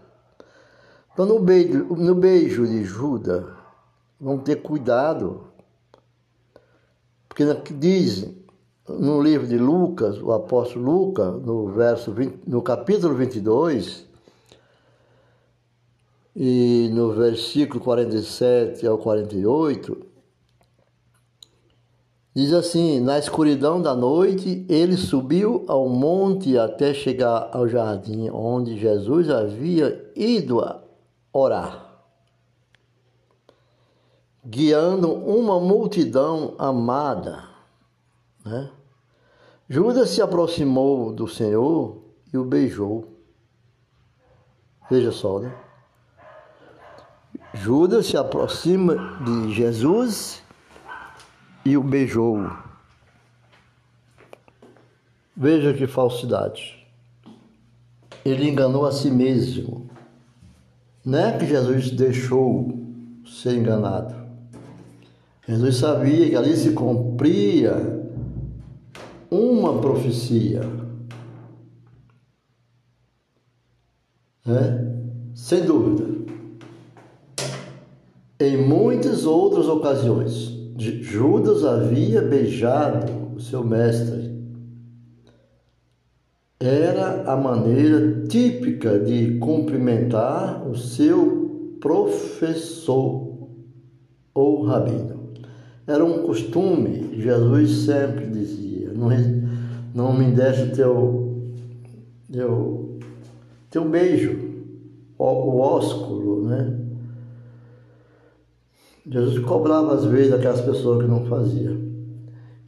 Então, 1.13 1.27
no 1.27 1.41
beijo, 1.41 1.97
no 1.97 2.15
beijo 2.15 2.65
de 2.65 2.85
Judas, 2.85 3.45
vamos 4.21 4.45
ter 4.45 4.63
cuidado, 4.63 5.49
porque 7.29 7.45
diz 7.73 8.25
no 8.89 9.21
livro 9.21 9.49
de 9.49 9.59
Lucas, 9.59 10.23
o 10.23 10.31
apóstolo 10.31 10.93
Lucas, 10.93 11.43
no, 11.43 11.67
verso 11.73 12.13
20, 12.13 12.49
no 12.49 12.63
capítulo 12.63 13.17
22, 13.17 14.07
e 16.37 16.91
no 16.93 17.13
versículo 17.13 17.79
47 17.81 18.85
ao 18.87 18.99
48, 18.99 20.05
diz 22.35 22.53
assim: 22.53 22.99
Na 22.99 23.19
escuridão 23.19 23.81
da 23.81 23.95
noite, 23.95 24.67
ele 24.69 24.97
subiu 24.97 25.65
ao 25.69 25.89
monte 25.89 26.59
até 26.59 26.93
chegar 26.93 27.51
ao 27.53 27.69
jardim 27.69 28.29
onde 28.31 28.77
Jesus 28.77 29.31
havia 29.31 30.11
ido 30.17 30.61
orar, 31.33 32.03
guiando 34.45 35.13
uma 35.13 35.61
multidão 35.61 36.55
amada. 36.59 37.45
Né? 38.45 38.71
Judas 39.69 40.11
se 40.11 40.21
aproximou 40.21 41.13
do 41.13 41.29
Senhor 41.29 42.03
e 42.33 42.37
o 42.37 42.45
beijou. 42.45 43.05
Veja 44.91 45.11
só, 45.11 45.39
né? 45.39 45.64
Judas 47.55 48.07
se 48.07 48.17
aproxima 48.17 49.17
de 49.25 49.55
Jesus 49.55 50.43
e 51.65 51.77
o 51.77 51.83
beijou. 51.83 52.51
Veja 55.37 55.73
que 55.73 55.87
falsidade. 55.87 56.85
Ele 58.25 58.49
enganou 58.49 58.85
a 58.85 58.93
si 58.93 59.11
mesmo. 59.11 59.89
Não 61.05 61.19
é 61.19 61.39
que 61.39 61.47
Jesus 61.47 61.91
deixou 61.91 62.73
ser 63.25 63.57
enganado. 63.57 64.15
Jesus 65.47 65.77
sabia 65.77 66.31
que 66.31 66.37
ali 66.37 66.57
se 66.57 66.73
cumpria 66.73 67.75
uma 69.31 69.79
profecia. 69.81 70.63
É? 74.47 75.35
Sem 75.35 75.65
dúvida. 75.65 76.14
Em 78.41 78.57
muitas 78.57 79.27
outras 79.27 79.69
ocasiões, 79.69 80.53
Judas 80.77 81.65
havia 81.65 82.21
beijado 82.21 83.13
o 83.37 83.41
seu 83.41 83.63
mestre. 83.63 84.35
Era 86.59 87.31
a 87.31 87.37
maneira 87.37 88.25
típica 88.27 88.99
de 88.99 89.39
cumprimentar 89.39 90.69
o 90.69 90.77
seu 90.77 91.77
professor 91.81 93.49
ou 94.35 94.63
rabino. 94.65 95.31
Era 95.87 96.05
um 96.05 96.25
costume, 96.25 97.21
Jesus 97.21 97.85
sempre 97.85 98.27
dizia: 98.27 98.93
não, 98.93 99.11
não 99.95 100.13
me 100.13 100.33
deixe 100.33 100.71
teu, 100.73 101.53
teu, 102.33 102.99
teu 103.71 103.89
beijo, 103.89 104.37
o 105.17 105.61
ósculo, 105.61 106.49
né? 106.49 106.84
Jesus 109.07 109.39
cobrava 109.45 109.95
às 109.95 110.05
vezes 110.05 110.33
aquelas 110.33 110.61
pessoas 110.63 111.03
que 111.03 111.11
não 111.11 111.27
faziam. 111.27 111.79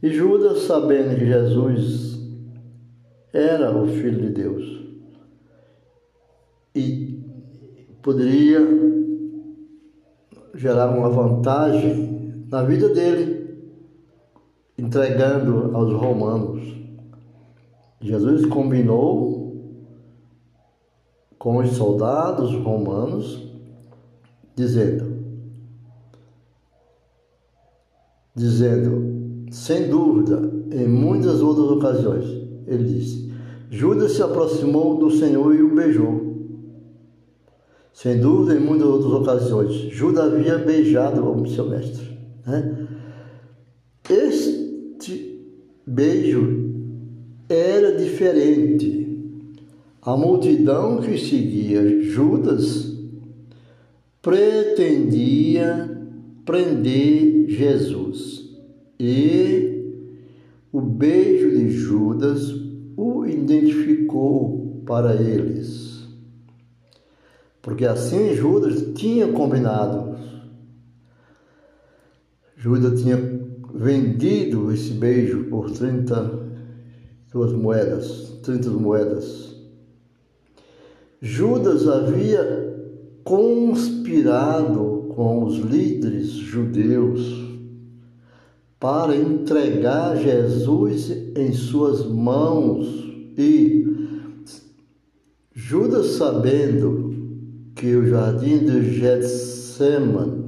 E 0.01 0.09
Judas, 0.09 0.59
sabendo 0.63 1.17
que 1.17 1.25
Jesus 1.25 2.19
era 3.33 3.75
o 3.75 3.87
Filho 3.87 4.21
de 4.21 4.29
Deus 4.29 4.77
e 6.75 7.19
poderia 8.03 8.59
gerar 10.53 10.89
uma 10.95 11.09
vantagem 11.09 12.45
na 12.49 12.63
vida 12.63 12.89
dele, 12.89 13.57
entregando 14.77 15.75
aos 15.75 15.91
romanos. 15.93 16.75
Jesus 17.99 18.45
combinou 18.45 19.37
com 21.39 21.57
os 21.57 21.71
soldados 21.71 22.53
romanos, 22.53 23.51
dizendo: 24.55 25.06
dizendo, 28.37 29.47
sem 29.51 29.89
dúvida, 29.89 30.39
em 30.71 30.87
muitas 30.87 31.41
outras 31.41 31.71
ocasiões, 31.71 32.25
ele 32.67 32.83
disse: 32.83 33.31
Judas 33.69 34.13
se 34.13 34.21
aproximou 34.21 34.97
do 34.99 35.09
Senhor 35.09 35.53
e 35.55 35.63
o 35.63 35.73
beijou. 35.73 36.27
Sem 37.91 38.19
dúvida, 38.19 38.55
em 38.55 38.63
muitas 38.63 38.87
outras 38.87 39.13
ocasiões, 39.13 39.73
Judas 39.91 40.31
havia 40.31 40.59
beijado 40.59 41.27
o 41.27 41.47
seu 41.47 41.67
mestre. 41.67 42.15
Né? 42.45 42.87
Este 44.07 45.41
beijo 45.85 46.67
era 47.49 47.97
diferente. 47.97 49.05
A 49.99 50.15
multidão 50.15 51.01
que 51.01 51.17
seguia 51.17 52.03
Judas 52.03 52.95
pretendia 54.21 55.96
prender 56.47 57.47
Jesus. 57.49 58.49
E 58.99 60.07
o 60.71 60.81
beijo 60.81 61.51
de 61.51 61.69
Judas 61.69 62.49
o 62.95 63.25
identificou 63.27 64.81
para 64.85 65.13
eles. 65.13 66.07
Porque 67.61 67.85
assim 67.85 68.33
Judas 68.33 68.93
tinha 68.95 69.31
combinado. 69.31 70.17
Judas 72.55 73.01
tinha 73.01 73.17
vendido 73.75 74.71
esse 74.71 74.93
beijo 74.93 75.43
por 75.49 75.69
30 75.69 76.47
duas 77.31 77.51
moedas, 77.51 78.39
30 78.41 78.69
moedas. 78.69 79.55
Judas 81.21 81.87
havia 81.87 82.65
conspirado 83.23 84.96
com 85.17 85.45
os 85.45 85.57
líderes 85.57 86.27
judeus 86.27 87.43
para 88.79 89.15
entregar 89.15 90.15
Jesus 90.15 91.09
em 91.35 91.51
suas 91.53 92.05
mãos 92.05 92.85
e 93.35 93.83
Judas 95.55 96.17
sabendo 96.17 97.15
que 97.73 97.95
o 97.95 98.07
jardim 98.07 98.59
de 98.59 98.93
Getsemane 98.93 100.45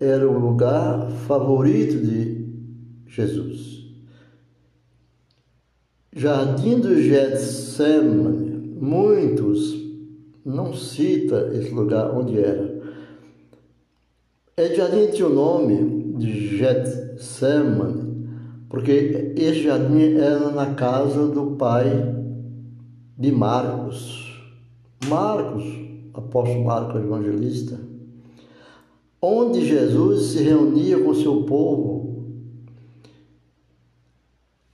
era 0.00 0.26
o 0.26 0.38
lugar 0.38 1.10
favorito 1.28 1.98
de 1.98 2.48
Jesus. 3.08 3.84
Jardim 6.16 6.80
do 6.80 6.98
Getsemane, 6.98 8.74
muitos 8.80 9.78
não 10.46 10.72
cita 10.72 11.50
esse 11.52 11.74
lugar 11.74 12.10
onde 12.16 12.38
era. 12.38 12.69
É 14.56 14.74
jardim 14.74 15.06
tinha 15.08 15.26
o 15.26 15.34
nome 15.34 16.14
de 16.18 16.58
Getsemane, 16.58 18.28
porque 18.68 19.32
esse 19.36 19.62
jardim 19.62 20.14
era 20.14 20.50
na 20.50 20.74
casa 20.74 21.26
do 21.28 21.56
pai 21.56 21.86
de 23.18 23.32
Marcos. 23.32 24.20
Marcos, 25.08 25.64
apóstolo 26.12 26.64
Marcos 26.64 27.02
evangelista, 27.02 27.80
onde 29.20 29.66
Jesus 29.66 30.32
se 30.32 30.42
reunia 30.42 31.02
com 31.02 31.14
seu 31.14 31.44
povo 31.44 32.10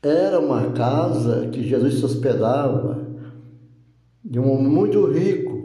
era 0.03 0.39
uma 0.39 0.71
casa 0.71 1.49
que 1.49 1.67
Jesus 1.67 1.95
se 1.95 2.05
hospedava 2.05 3.07
de 4.25 4.39
um 4.39 4.53
homem 4.53 4.69
muito 4.69 5.05
rico, 5.07 5.65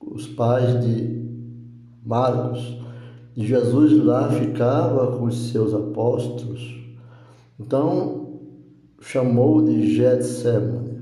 os 0.00 0.26
pais 0.26 0.82
de 0.84 1.19
Marcos, 2.04 2.78
de 3.34 3.46
Jesus 3.46 4.04
lá 4.04 4.28
ficava 4.30 5.16
com 5.16 5.24
os 5.24 5.50
seus 5.50 5.74
apóstolos. 5.74 6.78
Então 7.58 8.40
chamou 9.00 9.62
de 9.62 9.94
Getsemane. 9.94 11.00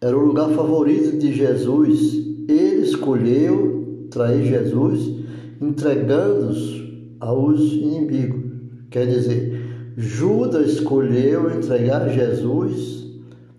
Era 0.00 0.16
o 0.16 0.24
lugar 0.24 0.50
favorito 0.50 1.18
de 1.18 1.32
Jesus. 1.32 2.14
Ele 2.48 2.82
escolheu 2.82 4.08
trair 4.10 4.44
Jesus, 4.44 5.24
entregando-os 5.60 6.82
aos 7.18 7.60
inimigos. 7.60 8.44
Quer 8.90 9.06
dizer, 9.06 9.92
Judas 9.96 10.72
escolheu 10.72 11.50
entregar 11.50 12.08
Jesus 12.10 13.06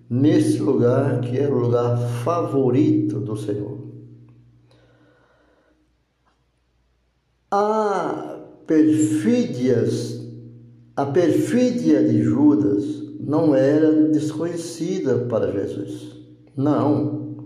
nesse 0.10 0.60
lugar 0.60 1.20
que 1.22 1.38
era 1.38 1.54
o 1.54 1.60
lugar 1.60 1.98
favorito 2.24 3.20
do 3.20 3.36
Senhor. 3.36 3.78
A 7.52 8.40
perfídias, 8.68 10.22
a 10.96 11.06
perfídia 11.06 12.04
de 12.04 12.22
Judas 12.22 12.84
não 13.20 13.56
era 13.56 14.10
desconhecida 14.10 15.20
para 15.30 15.52
Jesus. 15.52 16.16
Não. 16.56 17.38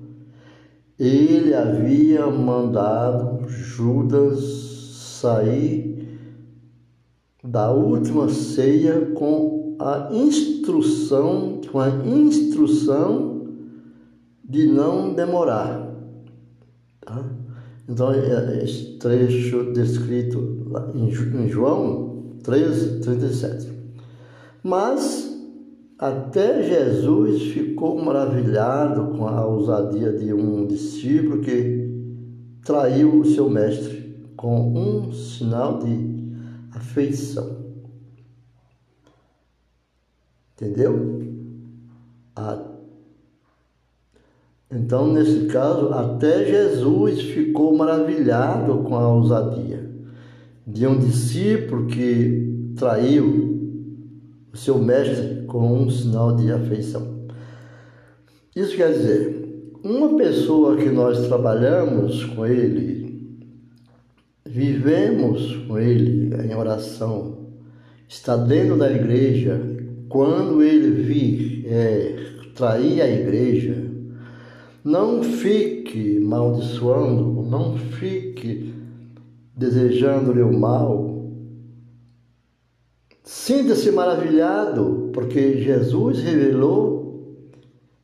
Ele 0.99 1.53
havia 1.53 2.28
mandado 2.28 3.47
Judas 3.47 4.39
sair 5.22 5.91
da 7.43 7.72
última 7.72 8.30
ceia 8.30 9.11
com 9.15 9.76
a 9.80 10.09
instrução, 10.11 11.61
com 11.72 11.80
a 11.80 11.89
instrução 11.89 13.47
de 14.43 14.67
não 14.67 15.13
demorar. 15.13 15.89
Tá? 17.01 17.26
Então, 17.89 18.13
é, 18.13 18.57
é 18.59 18.63
esse 18.63 18.97
trecho 18.97 19.72
descrito 19.74 20.61
em 20.95 21.47
João 21.47 22.36
13, 22.43 22.99
37. 23.01 23.72
Mas 24.63 25.32
até 25.97 26.63
Jesus 26.63 27.43
ficou 27.53 28.01
maravilhado 28.03 29.15
com 29.17 29.28
a 29.28 29.45
ousadia 29.45 30.11
de 30.13 30.34
um 30.34 30.65
discípulo 30.65 31.41
que 31.41 31.89
traiu 32.63 33.19
o 33.19 33.26
seu 33.26 33.49
mestre 33.49 34.01
com 34.36 34.74
um 34.74 35.11
sinal 35.11 35.80
de 35.80 36.34
afeição. 36.72 37.57
Entendeu? 40.53 41.22
A... 42.36 42.59
Então, 44.72 45.11
nesse 45.11 45.47
caso, 45.47 45.89
até 45.89 46.45
Jesus 46.45 47.22
ficou 47.22 47.76
maravilhado 47.76 48.80
com 48.80 48.95
a 48.95 49.07
ousadia 49.07 49.91
de 50.72 50.88
um 50.88 50.97
discípulo 50.97 51.88
que 51.88 52.74
traiu 52.76 53.51
o 54.53 54.57
seu 54.57 54.78
mestre 54.78 55.45
com 55.45 55.84
um 55.84 55.89
sinal 55.89 56.36
de 56.36 56.51
afeição. 56.51 57.28
Isso 58.55 58.76
quer 58.76 58.91
dizer, 58.91 59.72
uma 59.84 60.17
pessoa 60.17 60.76
que 60.78 60.89
nós 60.89 61.28
trabalhamos 61.28 62.24
com 62.26 62.45
ele, 62.45 63.01
vivemos 64.45 65.55
com 65.65 65.80
Ele 65.80 66.36
em 66.45 66.53
oração, 66.53 67.38
está 68.07 68.36
dentro 68.36 68.78
da 68.78 68.91
igreja, 68.91 69.61
quando 70.09 70.61
Ele 70.61 70.89
vir 71.01 71.65
é, 71.67 72.15
trair 72.53 73.01
a 73.01 73.09
igreja, 73.09 73.89
não 74.84 75.24
fique 75.24 76.19
maldiçoando, 76.19 77.43
não 77.49 77.78
fique 77.78 78.70
desejando-lhe 79.62 80.41
o 80.41 80.51
mal. 80.51 81.30
Sinta-se 83.24 83.91
maravilhado, 83.91 85.12
porque 85.14 85.62
Jesus 85.62 86.20
revelou 86.20 87.45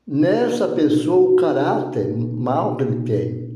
nessa 0.06 0.68
pessoa 0.68 1.32
o 1.32 1.36
caráter 1.36 2.16
mal 2.16 2.78
que 2.78 2.84
ele 2.84 3.02
tem. 3.02 3.48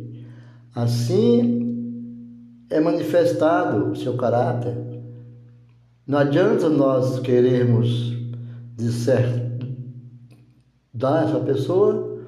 Assim, 0.73 2.65
é 2.71 2.79
manifestado 2.79 3.91
o 3.91 3.95
seu 3.95 4.17
caráter. 4.17 4.75
Não 6.07 6.17
adianta 6.17 6.67
nós 6.69 7.19
querermos 7.19 8.17
dizer, 8.75 9.59
dar 10.91 11.25
essa 11.27 11.39
pessoa 11.39 12.19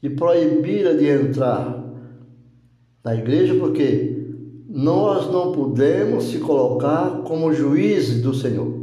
e 0.00 0.08
proibir-a 0.08 0.92
de 0.92 1.08
entrar 1.08 1.84
na 3.04 3.16
igreja, 3.16 3.54
porque 3.54 4.15
nós 4.76 5.32
não 5.32 5.52
podemos 5.52 6.24
se 6.24 6.36
colocar 6.36 7.22
como 7.22 7.50
juízes 7.50 8.20
do 8.20 8.34
Senhor. 8.34 8.74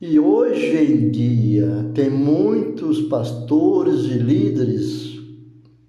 E 0.00 0.18
hoje 0.18 0.76
em 0.76 1.10
dia 1.12 1.88
tem 1.94 2.10
muitos 2.10 3.02
pastores 3.02 4.06
e 4.06 4.18
líderes, 4.18 5.20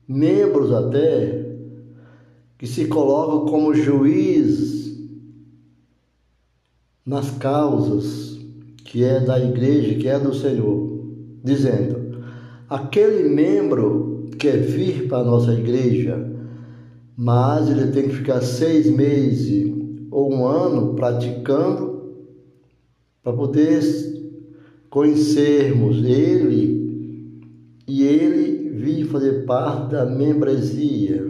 membros 0.08 0.72
até, 0.72 1.48
que 2.60 2.68
se 2.68 2.86
colocam 2.86 3.52
como 3.52 3.74
juiz 3.74 4.96
nas 7.04 7.32
causas 7.32 8.38
que 8.86 9.04
é 9.04 9.20
da 9.20 9.40
igreja, 9.40 9.96
que 9.96 10.08
é 10.08 10.20
do 10.20 10.32
Senhor, 10.32 11.08
dizendo: 11.44 12.20
aquele 12.70 13.30
membro 13.30 14.30
quer 14.38 14.60
vir 14.60 15.08
para 15.08 15.20
a 15.20 15.24
nossa 15.24 15.54
igreja, 15.54 16.38
mas 17.22 17.70
ele 17.70 17.92
tem 17.92 18.08
que 18.08 18.16
ficar 18.16 18.40
seis 18.40 18.90
meses 18.90 19.70
ou 20.10 20.34
um 20.34 20.48
ano 20.48 20.94
praticando 20.94 22.14
para 23.22 23.34
poder 23.34 23.82
conhecermos 24.90 25.98
ele 25.98 26.80
e 27.86 28.04
ele 28.04 28.70
vir 28.70 29.04
fazer 29.08 29.46
parte 29.46 29.92
da 29.92 30.06
membresia 30.06 31.30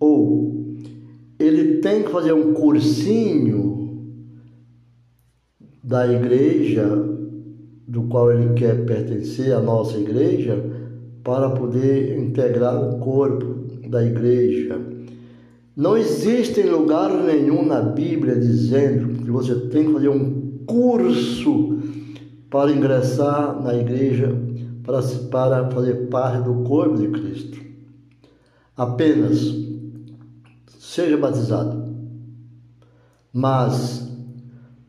ou 0.00 0.78
ele 1.38 1.76
tem 1.82 2.04
que 2.04 2.10
fazer 2.10 2.32
um 2.32 2.54
cursinho 2.54 4.16
da 5.84 6.10
igreja 6.10 6.88
do 7.86 8.04
qual 8.04 8.32
ele 8.32 8.54
quer 8.54 8.86
pertencer, 8.86 9.52
a 9.52 9.60
nossa 9.60 9.98
igreja, 9.98 10.64
para 11.22 11.50
poder 11.50 12.18
integrar 12.18 12.82
o 12.82 12.98
corpo 12.98 13.66
da 13.90 14.02
igreja. 14.02 14.91
Não 15.74 15.96
existe 15.96 16.62
lugar 16.62 17.10
nenhum 17.10 17.64
na 17.64 17.80
Bíblia 17.80 18.38
dizendo 18.38 19.24
que 19.24 19.30
você 19.30 19.54
tem 19.54 19.86
que 19.86 19.92
fazer 19.92 20.10
um 20.10 20.58
curso 20.66 21.78
para 22.50 22.70
ingressar 22.70 23.62
na 23.62 23.74
igreja, 23.74 24.36
para, 24.84 25.00
para 25.30 25.70
fazer 25.70 26.08
parte 26.08 26.44
do 26.44 26.62
corpo 26.62 26.98
de 26.98 27.08
Cristo. 27.08 27.58
Apenas 28.76 29.54
seja 30.78 31.16
batizado. 31.16 31.82
Mas 33.32 34.06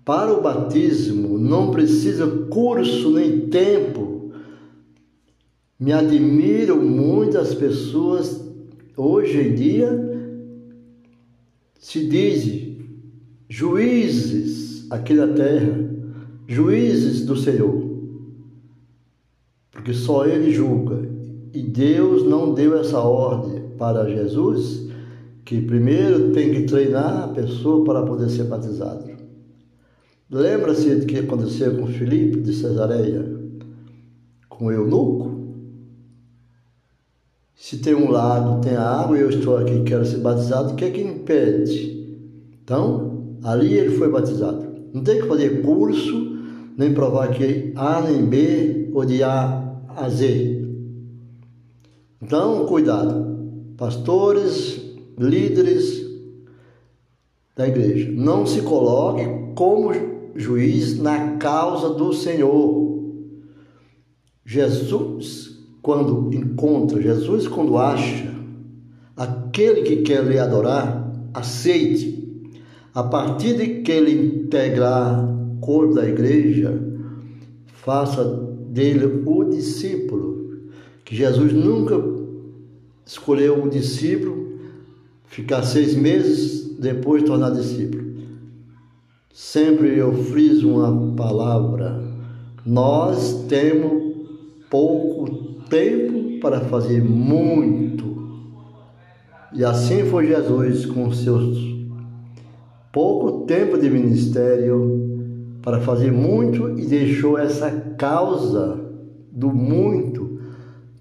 para 0.04 0.34
o 0.34 0.42
batismo 0.42 1.38
não 1.38 1.72
precisa 1.72 2.28
curso 2.50 3.10
nem 3.12 3.48
tempo. 3.48 4.34
Me 5.80 5.94
admiro 5.94 6.82
muito 6.82 7.38
as 7.38 7.54
pessoas 7.54 8.44
hoje 8.98 9.48
em 9.48 9.56
dia 9.56 10.13
se 11.84 12.08
dizem 12.08 12.78
juízes 13.50 14.90
aqui 14.90 15.14
na 15.14 15.28
terra, 15.28 15.78
juízes 16.48 17.26
do 17.26 17.36
Senhor, 17.36 17.84
porque 19.70 19.94
só 19.94 20.26
Ele 20.26 20.50
julga. 20.50 21.06
E 21.54 21.62
Deus 21.62 22.24
não 22.24 22.54
deu 22.54 22.80
essa 22.80 23.00
ordem 23.00 23.64
para 23.78 24.10
Jesus 24.10 24.88
que 25.44 25.62
primeiro 25.62 26.32
tem 26.32 26.54
que 26.54 26.64
treinar 26.64 27.26
a 27.26 27.28
pessoa 27.28 27.84
para 27.84 28.04
poder 28.04 28.30
ser 28.30 28.46
batizado. 28.46 29.04
Lembra-se 30.32 30.96
do 30.96 31.06
que 31.06 31.20
aconteceu 31.20 31.78
com 31.78 31.88
Filipe 31.88 32.40
de 32.40 32.54
Cesareia, 32.54 33.30
com 34.48 34.68
o 34.68 34.72
eunuco? 34.72 35.33
Se 37.56 37.78
tem 37.78 37.94
um 37.94 38.10
lago, 38.10 38.62
tem 38.62 38.76
água 38.76 39.18
e 39.18 39.22
eu 39.22 39.30
estou 39.30 39.58
aqui 39.58 39.74
e 39.74 39.84
quero 39.84 40.06
ser 40.06 40.18
batizado, 40.18 40.74
o 40.74 40.76
que 40.76 40.86
é 40.86 40.92
que 40.92 41.02
impede? 41.02 42.18
Então, 42.64 43.38
ali 43.44 43.74
ele 43.74 43.98
foi 43.98 44.10
batizado. 44.10 44.66
Não 44.94 45.04
tem 45.04 45.22
que 45.22 45.28
fazer 45.28 45.62
curso, 45.62 46.38
nem 46.78 46.94
provar 46.94 47.30
que 47.30 47.72
A 47.76 48.02
nem 48.02 48.26
B 48.26 48.90
ou 48.94 49.06
de 49.06 49.24
A 49.24 49.64
a 49.96 50.10
Z. 50.10 50.66
Então, 52.22 52.66
cuidado. 52.66 53.34
Pastores, 53.78 54.82
líderes 55.18 56.04
da 57.56 57.68
igreja, 57.68 58.12
não 58.12 58.46
se 58.46 58.62
coloque 58.62 59.24
como 59.56 59.92
juiz 60.36 60.98
na 60.98 61.38
causa 61.38 61.90
do 61.90 62.14
Senhor. 62.14 63.04
Jesus, 64.46 65.53
quando 65.84 66.34
encontra, 66.34 67.02
Jesus, 67.02 67.46
quando 67.46 67.78
acha 67.78 68.34
aquele 69.18 69.82
que 69.82 69.98
quer 69.98 70.24
lhe 70.24 70.40
adorar, 70.40 71.12
aceite. 71.34 72.24
A 72.96 73.04
partir 73.04 73.58
de 73.58 73.82
que 73.82 73.92
ele 73.92 74.44
integrar 74.44 75.24
o 75.26 75.60
corpo 75.60 75.96
da 75.96 76.08
igreja, 76.08 76.74
faça 77.66 78.24
dele 78.70 79.24
o 79.26 79.44
discípulo. 79.44 80.70
Que 81.04 81.18
Jesus 81.18 81.52
nunca 81.52 82.02
escolheu 83.06 83.62
um 83.62 83.68
discípulo, 83.68 84.54
ficar 85.26 85.64
seis 85.64 85.96
meses, 85.96 86.78
depois 86.80 87.24
tornar 87.24 87.50
discípulo. 87.50 88.04
Sempre 89.34 89.98
eu 89.98 90.14
friso 90.14 90.70
uma 90.70 91.14
palavra. 91.14 92.02
Nós 92.66 93.46
temos 93.50 94.14
pouco 94.70 95.13
tempo 95.74 96.40
para 96.40 96.60
fazer 96.62 97.04
muito. 97.04 98.14
E 99.52 99.66
assim 99.66 100.06
foi 100.06 100.28
Jesus 100.28 100.86
com 100.86 101.12
seus 101.12 101.58
pouco 102.92 103.48
tempo 103.48 103.80
de 103.80 103.90
ministério 103.90 105.32
para 105.64 105.82
fazer 105.82 106.12
muito 106.12 106.78
e 106.78 106.86
deixou 106.86 107.40
essa 107.40 107.72
causa 107.98 108.80
do 109.32 109.50
muito 109.50 110.40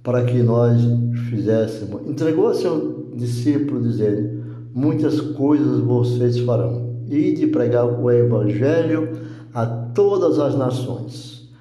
para 0.02 0.24
que 0.24 0.42
nós 0.42 0.80
fizéssemos. 1.28 2.08
Entregou 2.08 2.48
a 2.48 2.54
seu 2.54 3.10
discípulo 3.14 3.82
dizendo: 3.82 4.42
Muitas 4.74 5.20
coisas 5.20 5.80
vocês 5.80 6.38
farão 6.38 6.96
e 7.10 7.34
de 7.34 7.46
pregar 7.46 7.84
o 7.84 8.10
Evangelho 8.10 9.10
a 9.52 9.66
todas 9.66 10.38
as 10.38 10.56
nações. 10.56 11.52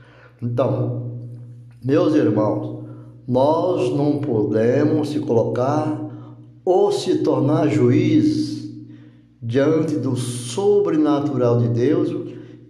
Então, 0.41 1.11
meus 1.83 2.15
irmãos, 2.15 2.80
nós 3.31 3.95
não 3.95 4.19
podemos 4.19 5.07
se 5.07 5.19
colocar 5.21 6.51
ou 6.65 6.91
se 6.91 7.19
tornar 7.19 7.69
juiz 7.69 8.69
diante 9.41 9.95
do 9.95 10.17
sobrenatural 10.17 11.57
de 11.59 11.69
Deus, 11.69 12.13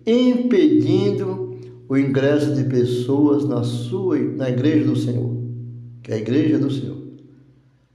impedindo 0.06 1.58
o 1.90 1.98
ingresso 1.98 2.54
de 2.54 2.66
pessoas 2.66 3.44
na 3.44 3.64
sua 3.64 4.20
na 4.20 4.52
igreja 4.52 4.86
do 4.86 4.96
Senhor, 4.96 5.36
que 6.04 6.12
é 6.12 6.16
a 6.16 6.20
igreja 6.20 6.60
do 6.60 6.70
Senhor. 6.70 6.98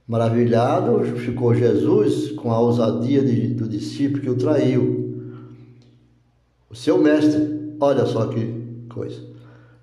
Maravilhado 0.05 1.05
ficou 1.15 1.55
Jesus 1.55 2.33
com 2.33 2.51
a 2.51 2.59
ousadia 2.59 3.23
de, 3.23 3.47
do 3.47 3.65
discípulo 3.65 4.21
que 4.21 4.29
o 4.29 4.35
traiu. 4.35 5.23
O 6.69 6.75
seu 6.75 6.97
mestre, 6.97 7.75
olha 7.79 8.05
só 8.05 8.27
que 8.27 8.85
coisa. 8.89 9.36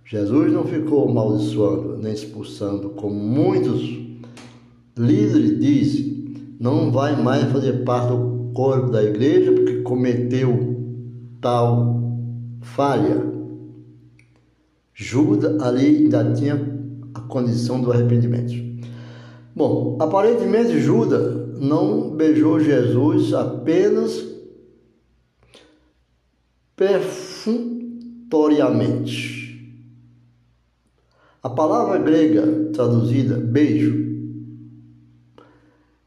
Jesus 0.06 0.52
não 0.52 0.64
ficou 0.64 1.08
amaldiçoando 1.08 1.96
nem 1.96 2.12
expulsando, 2.12 2.90
como 2.90 3.14
muitos 3.14 3.80
líderes 4.96 5.58
dizem, 5.58 6.34
não 6.60 6.92
vai 6.92 7.20
mais 7.20 7.50
fazer 7.50 7.82
parte 7.84 8.12
do 8.12 8.52
corpo 8.52 8.90
da 8.90 9.02
igreja 9.02 9.50
porque 9.52 9.80
cometeu 9.80 10.76
tal 11.40 12.02
falha. 12.60 13.32
Judas 14.92 15.58
ali 15.60 15.86
ainda 15.86 16.32
tinha 16.34 16.54
a 17.14 17.20
condição 17.20 17.80
do 17.80 17.90
arrependimento. 17.90 18.52
Bom, 19.56 19.96
aparentemente 20.00 20.80
Judas 20.80 21.58
não 21.58 22.10
beijou 22.10 22.60
Jesus 22.60 23.32
apenas 23.32 24.22
perfunctoriamente. 26.76 29.33
A 31.44 31.50
palavra 31.50 31.98
grega 31.98 32.70
traduzida 32.72 33.36
beijo, 33.36 34.02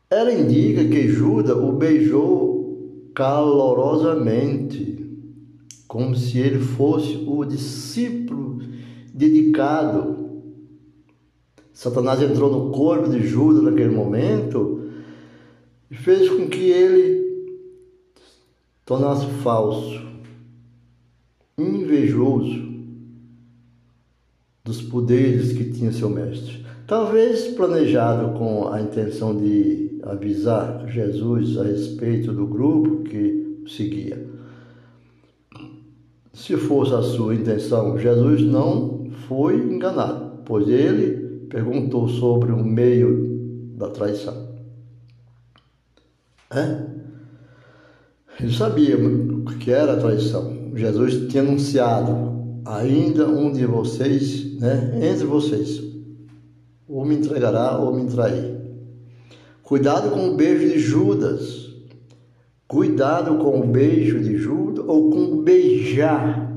ela 0.09 0.33
indica 0.33 0.83
que 0.83 1.07
Judas 1.07 1.55
o 1.55 1.73
beijou 1.73 3.11
calorosamente, 3.13 5.05
como 5.87 6.15
se 6.15 6.39
ele 6.39 6.57
fosse 6.57 7.23
o 7.27 7.45
discípulo 7.45 8.63
dedicado. 9.13 10.17
Satanás 11.71 12.19
entrou 12.19 12.51
no 12.51 12.71
corpo 12.71 13.07
de 13.07 13.21
Judas 13.21 13.61
naquele 13.61 13.95
momento 13.95 14.89
e 15.91 15.95
fez 15.95 16.27
com 16.29 16.47
que 16.47 16.71
ele 16.71 17.53
tornasse 18.83 19.27
falso, 19.43 20.01
invejoso 21.55 22.66
dos 24.67 24.81
poderes 24.81 25.53
que 25.53 25.71
tinha 25.71 25.93
seu 25.93 26.09
mestre. 26.09 26.65
Talvez 26.85 27.47
planejado 27.47 28.37
com 28.37 28.67
a 28.67 28.81
intenção 28.81 29.35
de 29.35 29.99
avisar 30.03 30.85
Jesus 30.89 31.57
a 31.57 31.63
respeito 31.63 32.33
do 32.33 32.45
grupo 32.45 33.03
que 33.03 33.63
seguia. 33.65 34.27
Se 36.33 36.57
fosse 36.57 36.93
a 36.93 37.01
sua 37.01 37.33
intenção, 37.33 37.97
Jesus 37.97 38.41
não 38.41 39.09
foi 39.27 39.55
enganado, 39.55 40.43
pois 40.45 40.67
ele 40.67 41.47
perguntou 41.49 42.09
sobre 42.09 42.51
o 42.51 42.63
meio 42.63 43.73
da 43.77 43.89
traição. 43.89 44.47
É? 46.51 46.85
Ele 48.39 48.53
sabia 48.53 48.97
o 48.97 49.45
que 49.45 49.71
era 49.71 49.93
a 49.93 49.99
traição. 49.99 50.71
Jesus 50.75 51.27
tinha 51.29 51.41
anunciado: 51.41 52.61
ainda 52.65 53.27
um 53.27 53.51
de 53.51 53.65
vocês, 53.65 54.46
né, 54.59 54.99
entre 55.11 55.25
vocês, 55.25 55.81
ou 56.87 57.05
me 57.05 57.15
entregará 57.15 57.77
ou 57.77 57.93
me 57.95 58.09
trair. 58.09 58.57
Cuidado 59.63 60.11
com 60.11 60.29
o 60.29 60.35
beijo 60.35 60.67
de 60.67 60.79
Judas. 60.79 61.67
Cuidado 62.67 63.37
com 63.37 63.61
o 63.61 63.67
beijo 63.67 64.19
de 64.19 64.37
Judas 64.37 64.83
ou 64.87 65.09
com 65.09 65.23
o 65.23 65.41
beijar 65.41 66.47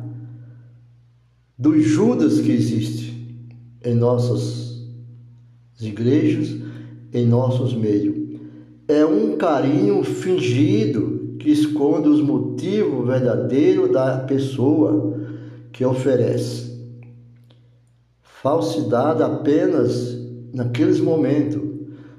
dos 1.57 1.83
Judas 1.85 2.41
que 2.41 2.51
existe 2.51 3.11
em 3.85 3.95
nossas 3.95 4.71
igrejas 5.81 6.61
em 7.13 7.27
nossos 7.27 7.75
meios. 7.75 8.17
É 8.87 9.05
um 9.05 9.37
carinho 9.37 10.03
fingido 10.03 11.37
que 11.39 11.51
esconde 11.51 12.09
os 12.09 12.21
motivos 12.21 13.07
verdadeiros 13.07 13.91
da 13.91 14.19
pessoa 14.19 15.19
que 15.73 15.85
oferece. 15.85 16.70
Falsidade 18.43 19.23
apenas 19.23 20.19
naqueles 20.55 20.99
momentos. 20.99 21.61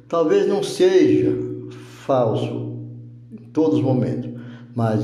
Talvez 0.08 0.48
não 0.48 0.62
seja 0.62 1.36
falso 2.06 2.78
em 3.32 3.50
todos 3.52 3.80
os 3.80 3.84
momentos, 3.84 4.30
mas 4.76 5.04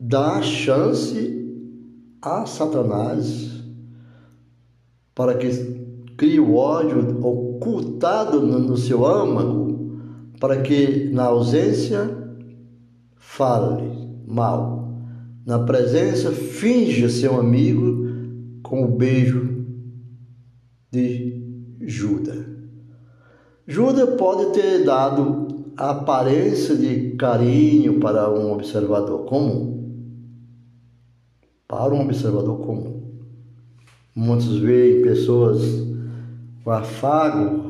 dá 0.00 0.42
chance 0.42 1.32
a 2.20 2.44
Satanás 2.44 3.62
para 5.14 5.34
que 5.36 5.48
cria 6.16 6.42
o 6.42 6.56
ódio 6.56 7.24
ocultado 7.24 8.40
no 8.40 8.76
seu 8.76 9.06
âmago, 9.06 10.00
para 10.40 10.60
que 10.60 11.08
na 11.12 11.26
ausência 11.26 12.10
fale 13.16 14.08
mal, 14.26 14.92
na 15.46 15.60
presença 15.60 16.32
finja 16.32 17.08
ser 17.08 17.30
um 17.30 17.38
amigo 17.38 18.03
com 18.74 18.86
o 18.86 18.88
beijo 18.88 19.64
de 20.90 21.40
Judas. 21.80 22.44
Judas 23.68 24.18
pode 24.18 24.52
ter 24.52 24.84
dado 24.84 25.46
a 25.76 25.90
aparência 25.90 26.74
de 26.74 27.12
carinho 27.12 28.00
para 28.00 28.28
um 28.28 28.52
observador 28.52 29.26
comum. 29.26 30.10
Para 31.68 31.94
um 31.94 32.00
observador 32.00 32.58
comum. 32.66 33.00
Muitos 34.12 34.58
veem 34.58 35.02
pessoas 35.02 35.62
o 36.64 36.70
afago 36.72 37.62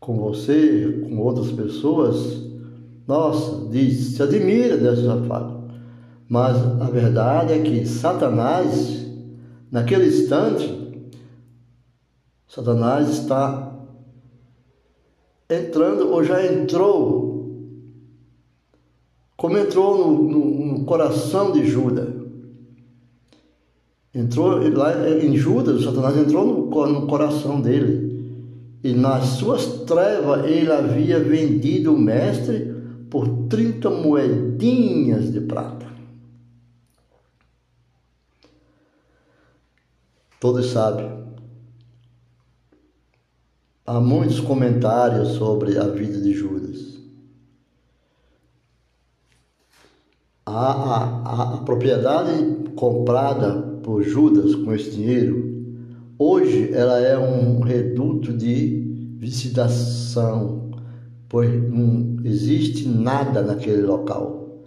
com 0.00 0.16
você, 0.16 1.06
com 1.08 1.16
outras 1.18 1.52
pessoas, 1.52 2.44
nossa, 3.06 3.68
diz, 3.70 4.16
se 4.16 4.22
admira 4.22 4.76
desses 4.76 5.06
afagos. 5.06 5.70
Mas 6.28 6.56
a 6.80 6.90
verdade 6.90 7.52
é 7.52 7.60
que 7.60 7.86
Satanás, 7.86 9.05
naquele 9.70 10.06
instante, 10.06 10.86
Satanás 12.48 13.08
está 13.10 13.72
entrando 15.48 16.10
ou 16.10 16.24
já 16.24 16.44
entrou, 16.44 17.36
como 19.36 19.58
entrou 19.58 19.98
no, 19.98 20.22
no, 20.22 20.66
no 20.78 20.84
coração 20.84 21.52
de 21.52 21.66
Judas. 21.66 22.08
Entrou 24.14 24.58
lá 24.72 25.10
em 25.10 25.36
Judas, 25.36 25.84
Satanás 25.84 26.16
entrou 26.16 26.46
no, 26.46 26.86
no 26.86 27.06
coração 27.06 27.60
dele. 27.60 28.06
E 28.82 28.92
nas 28.92 29.24
suas 29.24 29.66
trevas 29.82 30.46
ele 30.46 30.72
havia 30.72 31.18
vendido 31.18 31.94
o 31.94 31.98
mestre 31.98 32.74
por 33.10 33.28
30 33.48 33.90
moedinhas 33.90 35.30
de 35.30 35.40
prata. 35.40 35.86
Todos 40.38 40.66
sabem. 40.66 41.10
Há 43.86 44.00
muitos 44.00 44.38
comentários 44.40 45.28
sobre 45.28 45.78
a 45.78 45.84
vida 45.88 46.20
de 46.20 46.34
Judas. 46.34 47.00
A, 50.44 50.72
a, 50.72 51.54
a 51.54 51.56
propriedade 51.58 52.72
comprada 52.76 53.62
por 53.82 54.02
Judas 54.02 54.54
com 54.54 54.74
esse 54.74 54.90
dinheiro, 54.90 55.64
hoje 56.18 56.70
ela 56.74 57.00
é 57.00 57.16
um 57.18 57.60
reduto 57.60 58.32
de 58.32 59.16
visitação, 59.18 60.70
pois 61.28 61.50
não 61.50 62.18
existe 62.24 62.86
nada 62.86 63.42
naquele 63.42 63.82
local. 63.82 64.60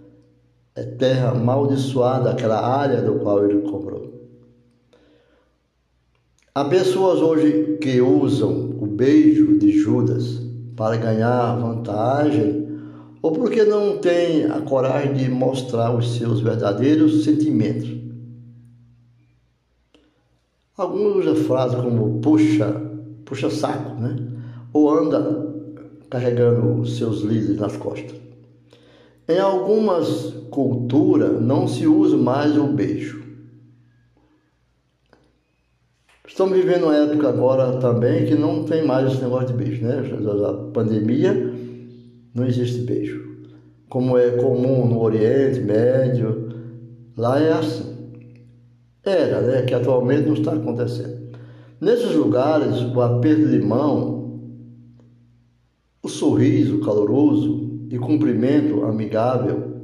É 0.74 0.82
terra 0.82 1.30
amaldiçoada 1.30 2.30
aquela 2.30 2.60
área 2.60 3.00
do 3.02 3.20
qual 3.20 3.44
ele 3.44 3.60
comprou. 3.70 4.19
Há 6.52 6.64
pessoas 6.64 7.20
hoje 7.20 7.78
que 7.80 8.00
usam 8.00 8.76
o 8.80 8.84
beijo 8.84 9.56
de 9.56 9.70
Judas 9.70 10.42
para 10.74 10.96
ganhar 10.96 11.54
vantagem 11.54 12.66
ou 13.22 13.30
porque 13.30 13.62
não 13.62 13.98
têm 13.98 14.46
a 14.46 14.60
coragem 14.60 15.14
de 15.14 15.28
mostrar 15.30 15.94
os 15.94 16.16
seus 16.16 16.40
verdadeiros 16.40 17.22
sentimentos. 17.22 17.88
Alguns 20.76 21.18
usam 21.18 21.36
frases 21.36 21.80
como 21.80 22.20
puxa, 22.20 22.82
puxa 23.24 23.48
saco, 23.48 24.00
né? 24.00 24.16
Ou 24.72 24.90
anda 24.90 25.54
carregando 26.10 26.84
seus 26.84 27.20
líderes 27.20 27.60
nas 27.60 27.76
costas. 27.76 28.18
Em 29.28 29.38
algumas 29.38 30.34
culturas 30.50 31.40
não 31.40 31.68
se 31.68 31.86
usa 31.86 32.16
mais 32.16 32.58
o 32.58 32.64
beijo. 32.64 33.19
Estamos 36.30 36.56
vivendo 36.56 36.84
uma 36.84 36.96
época 36.96 37.28
agora 37.28 37.78
também 37.78 38.24
que 38.24 38.36
não 38.36 38.62
tem 38.62 38.86
mais 38.86 39.12
esse 39.12 39.20
negócio 39.20 39.48
de 39.48 39.52
beijo, 39.52 39.84
né? 39.84 39.98
A 40.48 40.52
pandemia 40.72 41.34
não 42.32 42.46
existe 42.46 42.82
beijo. 42.82 43.20
Como 43.88 44.16
é 44.16 44.30
comum 44.36 44.86
no 44.86 45.02
Oriente 45.02 45.58
Médio, 45.58 46.48
lá 47.16 47.40
é 47.40 47.52
assim. 47.52 48.14
Era, 49.04 49.40
né? 49.40 49.62
Que 49.62 49.74
atualmente 49.74 50.28
não 50.28 50.34
está 50.34 50.52
acontecendo. 50.52 51.36
Nesses 51.80 52.14
lugares, 52.14 52.80
o 52.80 53.00
aperto 53.00 53.48
de 53.48 53.58
mão, 53.58 54.40
o 56.00 56.08
sorriso 56.08 56.78
caloroso 56.80 57.88
e 57.90 57.98
cumprimento 57.98 58.84
amigável 58.84 59.82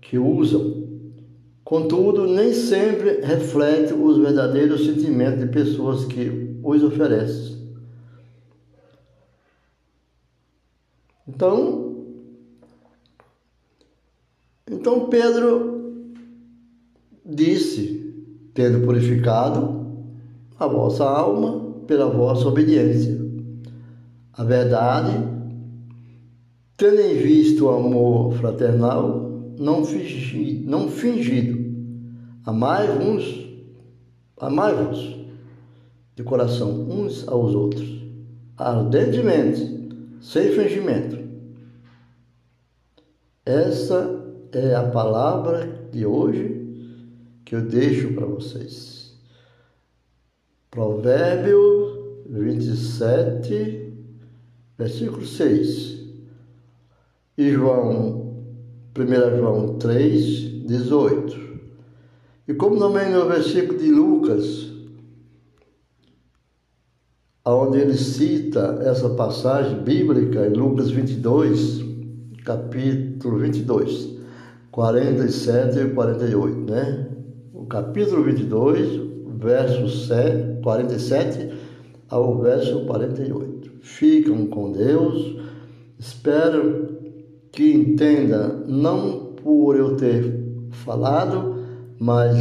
que 0.00 0.16
usam 0.16 0.73
Contudo, 1.64 2.26
nem 2.26 2.52
sempre 2.52 3.20
reflete 3.22 3.94
os 3.94 4.18
verdadeiros 4.18 4.84
sentimentos 4.84 5.40
de 5.40 5.46
pessoas 5.46 6.04
que 6.04 6.58
os 6.62 6.82
oferecem. 6.82 7.54
Então, 11.26 12.04
então 14.70 15.08
Pedro 15.08 16.04
disse, 17.24 18.14
tendo 18.52 18.84
purificado 18.84 19.86
a 20.58 20.66
vossa 20.66 21.04
alma 21.04 21.82
pela 21.86 22.10
vossa 22.10 22.46
obediência. 22.46 23.18
A 24.34 24.44
verdade, 24.44 25.12
tendo 26.76 27.00
em 27.00 27.16
vista 27.16 27.64
o 27.64 27.70
amor 27.70 28.34
fraternal, 28.34 29.24
não, 29.58 29.84
fingi, 29.84 30.62
não 30.66 30.88
fingido. 30.88 31.53
Amai-vos, 32.46 33.46
amai-vos 34.36 35.16
de 36.14 36.22
coração 36.22 36.68
uns 36.90 37.26
aos 37.26 37.54
outros, 37.54 38.04
ardentemente, 38.58 39.88
sem 40.20 40.52
fingimento. 40.52 41.24
Essa 43.46 44.22
é 44.52 44.74
a 44.74 44.90
palavra 44.90 45.88
de 45.90 46.04
hoje 46.04 47.00
que 47.46 47.54
eu 47.54 47.62
deixo 47.62 48.12
para 48.12 48.26
vocês. 48.26 49.18
Provérbio 50.70 52.24
27, 52.28 53.90
versículo 54.76 55.24
6. 55.24 55.94
E 57.38 57.50
João 57.50 58.34
1 58.94 59.38
João 59.38 59.78
3, 59.78 60.66
18. 60.66 61.53
E 62.46 62.52
como 62.52 62.78
também 62.78 63.10
no 63.10 63.26
versículo 63.26 63.78
de 63.78 63.90
Lucas, 63.90 64.70
onde 67.46 67.78
ele 67.78 67.96
cita 67.96 68.80
essa 68.82 69.08
passagem 69.10 69.82
bíblica, 69.82 70.46
em 70.46 70.52
Lucas 70.52 70.90
22, 70.90 71.82
capítulo 72.44 73.38
22, 73.38 74.18
47 74.70 75.78
e 75.78 75.88
48, 75.90 76.70
né? 76.70 77.08
O 77.54 77.64
capítulo 77.64 78.24
22, 78.24 79.00
verso 79.38 79.88
7, 80.06 80.60
47 80.62 81.50
ao 82.10 82.42
verso 82.42 82.84
48. 82.84 83.70
Ficam 83.80 84.46
com 84.48 84.70
Deus, 84.70 85.38
esperam 85.98 86.88
que 87.50 87.72
entenda, 87.72 88.48
não 88.66 89.32
por 89.42 89.76
eu 89.76 89.96
ter 89.96 90.44
falado, 90.70 91.53
mas 91.98 92.36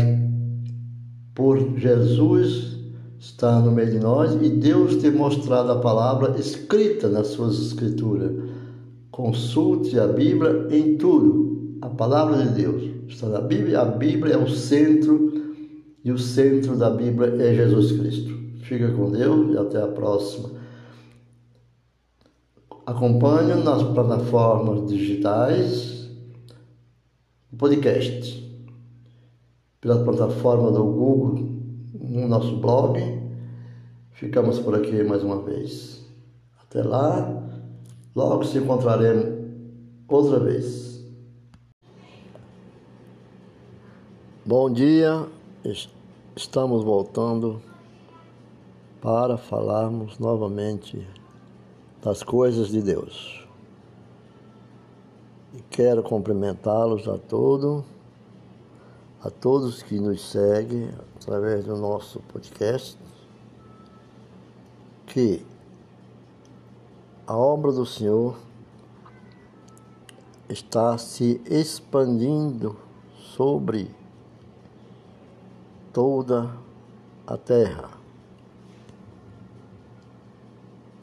por 1.33 1.77
Jesus 1.77 2.77
estar 3.19 3.61
no 3.61 3.71
meio 3.71 3.91
de 3.91 3.99
nós 3.99 4.33
e 4.41 4.49
Deus 4.49 4.97
ter 4.97 5.11
mostrado 5.11 5.71
a 5.71 5.79
palavra 5.79 6.37
escrita 6.37 7.07
nas 7.07 7.27
suas 7.27 7.57
escrituras. 7.59 8.31
Consulte 9.11 9.97
a 9.99 10.07
Bíblia 10.07 10.67
em 10.69 10.97
tudo. 10.97 11.77
A 11.81 11.89
palavra 11.89 12.45
de 12.45 12.49
Deus 12.49 12.83
está 13.07 13.27
na 13.27 13.39
Bíblia. 13.39 13.81
A 13.81 13.85
Bíblia 13.85 14.33
é 14.33 14.37
o 14.37 14.49
centro 14.49 15.31
e 16.03 16.11
o 16.11 16.17
centro 16.17 16.75
da 16.75 16.89
Bíblia 16.89 17.33
é 17.41 17.55
Jesus 17.55 17.93
Cristo. 17.93 18.33
Fica 18.63 18.91
com 18.91 19.09
Deus 19.11 19.53
e 19.53 19.57
até 19.57 19.81
a 19.81 19.87
próxima. 19.87 20.51
Acompanhe 22.85 23.55
nas 23.63 23.81
plataformas 23.83 24.89
digitais 24.89 26.09
o 27.51 27.55
podcast, 27.55 28.42
pela 29.83 30.01
plataforma 30.01 30.71
do 30.71 30.81
Google, 30.81 31.45
no 31.93 32.25
nosso 32.25 32.55
blog. 32.55 32.97
Ficamos 34.13 34.57
por 34.57 34.73
aqui 34.75 35.03
mais 35.03 35.21
uma 35.23 35.41
vez. 35.41 36.01
Até 36.61 36.81
lá, 36.81 37.43
logo 38.15 38.45
se 38.45 38.59
encontraremos 38.59 39.45
outra 40.07 40.39
vez. 40.39 41.05
Bom 44.45 44.71
dia, 44.71 45.27
estamos 46.33 46.81
voltando 46.85 47.61
para 49.01 49.37
falarmos 49.37 50.17
novamente 50.17 51.05
das 52.01 52.23
coisas 52.23 52.69
de 52.69 52.81
Deus. 52.81 53.45
E 55.53 55.61
quero 55.69 56.01
cumprimentá-los 56.01 57.05
a 57.09 57.17
todos, 57.17 57.83
a 59.23 59.29
todos 59.29 59.81
que 59.81 59.99
nos 59.99 60.21
seguem 60.29 60.89
através 61.15 61.63
do 61.63 61.77
nosso 61.77 62.19
podcast, 62.21 62.97
que 65.07 65.45
a 67.25 67.37
obra 67.37 67.71
do 67.71 67.85
Senhor 67.85 68.37
está 70.49 70.97
se 70.97 71.41
expandindo 71.45 72.75
sobre 73.35 73.89
toda 75.93 76.51
a 77.25 77.37
terra. 77.37 78.03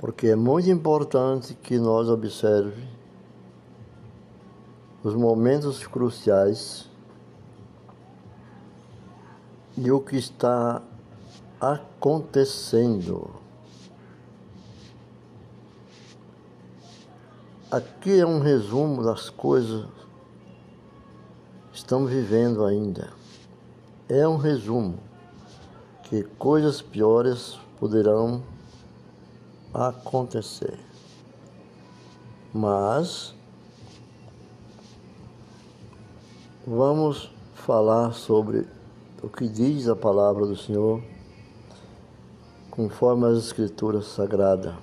porque 0.01 0.29
é 0.29 0.35
muito 0.35 0.71
importante 0.71 1.53
que 1.53 1.79
nós 1.79 2.09
observe 2.09 2.89
os 5.05 5.15
momentos 5.15 5.87
cruciais 5.87 6.90
e 9.77 9.91
o 9.91 10.01
que 10.01 10.17
está 10.17 10.83
acontecendo. 11.61 13.31
Aqui 17.71 18.19
é 18.19 18.27
um 18.27 18.41
resumo 18.41 19.05
das 19.05 19.31
coisas 19.31 19.87
que 21.71 21.79
estamos 21.79 22.11
vivendo 22.11 22.65
ainda. 22.65 23.13
É 24.09 24.27
um 24.27 24.37
resumo 24.37 24.99
que 26.03 26.25
coisas 26.37 26.83
piores 26.83 27.61
poderão 27.79 28.43
acontecer. 29.73 30.79
Mas 32.53 33.33
vamos 36.67 37.31
falar 37.55 38.13
sobre 38.13 38.67
o 39.23 39.29
que 39.29 39.47
diz 39.47 39.87
a 39.87 39.95
palavra 39.95 40.47
do 40.47 40.57
Senhor 40.57 41.03
conforme 42.71 43.27
as 43.27 43.37
escrituras 43.37 44.07
sagradas. 44.07 44.75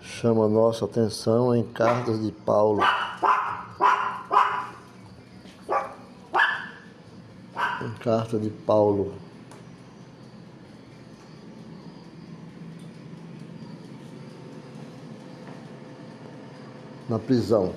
Chama 0.00 0.48
nossa 0.48 0.86
atenção 0.86 1.54
em 1.54 1.62
cartas 1.62 2.22
de 2.22 2.32
Paulo. 2.32 2.82
Em 7.82 7.92
carta 8.00 8.38
de 8.38 8.48
Paulo. 8.48 9.14
Na 17.08 17.18
prisão. 17.18 17.74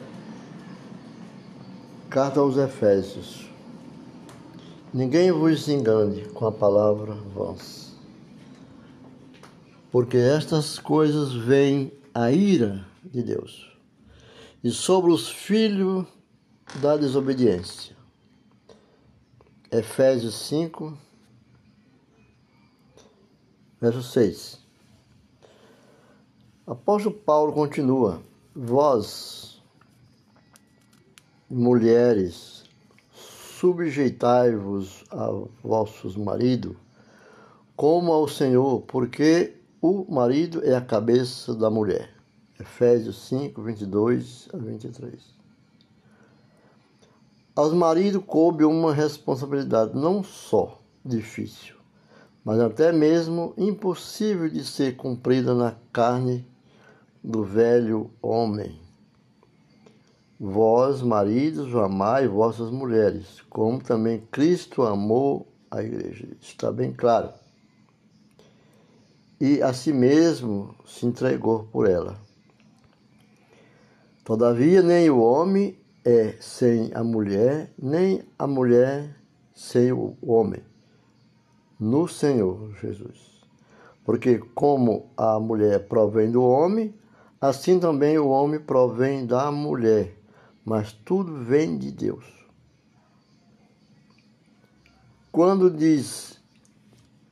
Carta 2.09 2.39
aos 2.39 2.55
Efésios. 2.55 3.46
Ninguém 4.97 5.31
vos 5.31 5.67
engane 5.67 6.25
com 6.29 6.47
a 6.47 6.51
palavra 6.51 7.13
vãs, 7.13 7.95
porque 9.91 10.17
estas 10.17 10.79
coisas 10.79 11.31
vêm 11.33 11.91
a 12.15 12.31
ira 12.31 12.83
de 13.03 13.21
Deus 13.21 13.77
e 14.63 14.71
sobre 14.71 15.11
os 15.11 15.29
filhos 15.29 16.03
da 16.81 16.97
desobediência. 16.97 17.95
Efésios 19.71 20.33
5, 20.33 20.97
verso 23.79 24.01
6. 24.01 24.59
Apóstolo 26.65 27.13
Paulo 27.13 27.53
continua: 27.53 28.23
Vós, 28.55 29.61
mulheres, 31.47 32.56
subjeitai-vos 33.59 35.03
a 35.09 35.31
vossos 35.63 36.15
maridos, 36.15 36.75
como 37.75 38.11
ao 38.11 38.27
Senhor, 38.27 38.81
porque 38.81 39.55
o 39.81 40.05
marido 40.13 40.63
é 40.63 40.75
a 40.75 40.81
cabeça 40.81 41.55
da 41.55 41.69
mulher. 41.69 42.13
Efésios 42.59 43.27
5, 43.27 43.61
22 43.61 44.49
a 44.53 44.57
23. 44.57 45.37
Aos 47.55 47.73
maridos 47.73 48.23
coube 48.25 48.63
uma 48.63 48.93
responsabilidade 48.93 49.95
não 49.95 50.23
só 50.23 50.79
difícil, 51.03 51.75
mas 52.43 52.59
até 52.59 52.91
mesmo 52.91 53.53
impossível 53.57 54.47
de 54.47 54.63
ser 54.63 54.95
cumprida 54.95 55.55
na 55.55 55.75
carne 55.91 56.45
do 57.23 57.43
velho 57.43 58.11
homem 58.21 58.86
Vós, 60.39 61.01
maridos, 61.01 61.73
amai 61.75 62.27
vossas 62.27 62.69
mulheres, 62.69 63.41
como 63.49 63.81
também 63.81 64.21
Cristo 64.31 64.83
amou 64.83 65.47
a 65.71 65.81
igreja. 65.81 66.27
Está 66.39 66.71
bem 66.71 66.93
claro. 66.93 67.33
E 69.41 69.63
a 69.63 69.73
si 69.73 69.91
mesmo 69.91 70.75
se 70.85 71.07
entregou 71.07 71.63
por 71.71 71.89
ela. 71.89 72.19
Todavia, 74.23 74.83
nem 74.83 75.09
o 75.09 75.19
homem 75.19 75.75
é 76.05 76.35
sem 76.39 76.91
a 76.93 77.03
mulher, 77.03 77.73
nem 77.75 78.23
a 78.37 78.45
mulher 78.45 79.15
sem 79.55 79.91
o 79.91 80.15
homem, 80.21 80.61
no 81.79 82.07
Senhor 82.07 82.75
Jesus. 82.79 83.41
Porque, 84.05 84.37
como 84.53 85.09
a 85.17 85.39
mulher 85.39 85.87
provém 85.87 86.31
do 86.31 86.43
homem, 86.43 86.93
assim 87.41 87.79
também 87.79 88.19
o 88.19 88.27
homem 88.27 88.59
provém 88.59 89.25
da 89.25 89.51
mulher 89.51 90.16
mas 90.67 90.91
tudo 90.91 91.45
vem 91.45 91.77
de 91.77 91.93
Deus. 91.93 92.25
Quando 95.31 95.71
diz, 95.71 96.41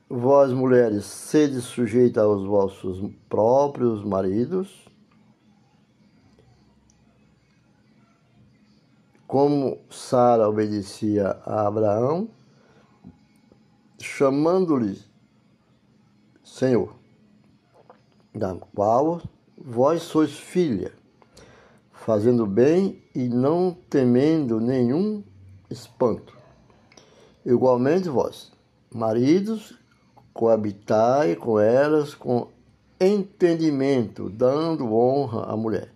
vós 0.08 0.54
mulheres, 0.54 1.04
sede 1.04 1.60
sujeita 1.60 2.22
aos 2.22 2.46
vossos 2.46 3.12
próprios 3.28 4.02
maridos, 4.02 4.88
como 9.26 9.82
Sara 9.90 10.48
obedecia 10.48 11.32
a 11.44 11.66
Abraão, 11.66 12.30
chamando-lhe 14.00 14.98
Senhor, 16.42 16.96
da 18.34 18.54
qual 18.74 19.20
vós 19.58 20.04
sois 20.04 20.38
filha 20.38 20.94
fazendo 22.06 22.46
bem 22.46 23.02
e 23.12 23.28
não 23.28 23.76
temendo 23.90 24.60
nenhum 24.60 25.24
espanto. 25.68 26.38
Igualmente 27.44 28.08
vós, 28.08 28.52
maridos, 28.94 29.74
coabitai 30.32 31.34
com 31.34 31.58
elas 31.58 32.14
com 32.14 32.46
entendimento, 33.00 34.30
dando 34.30 34.94
honra 34.94 35.52
à 35.52 35.56
mulher, 35.56 35.92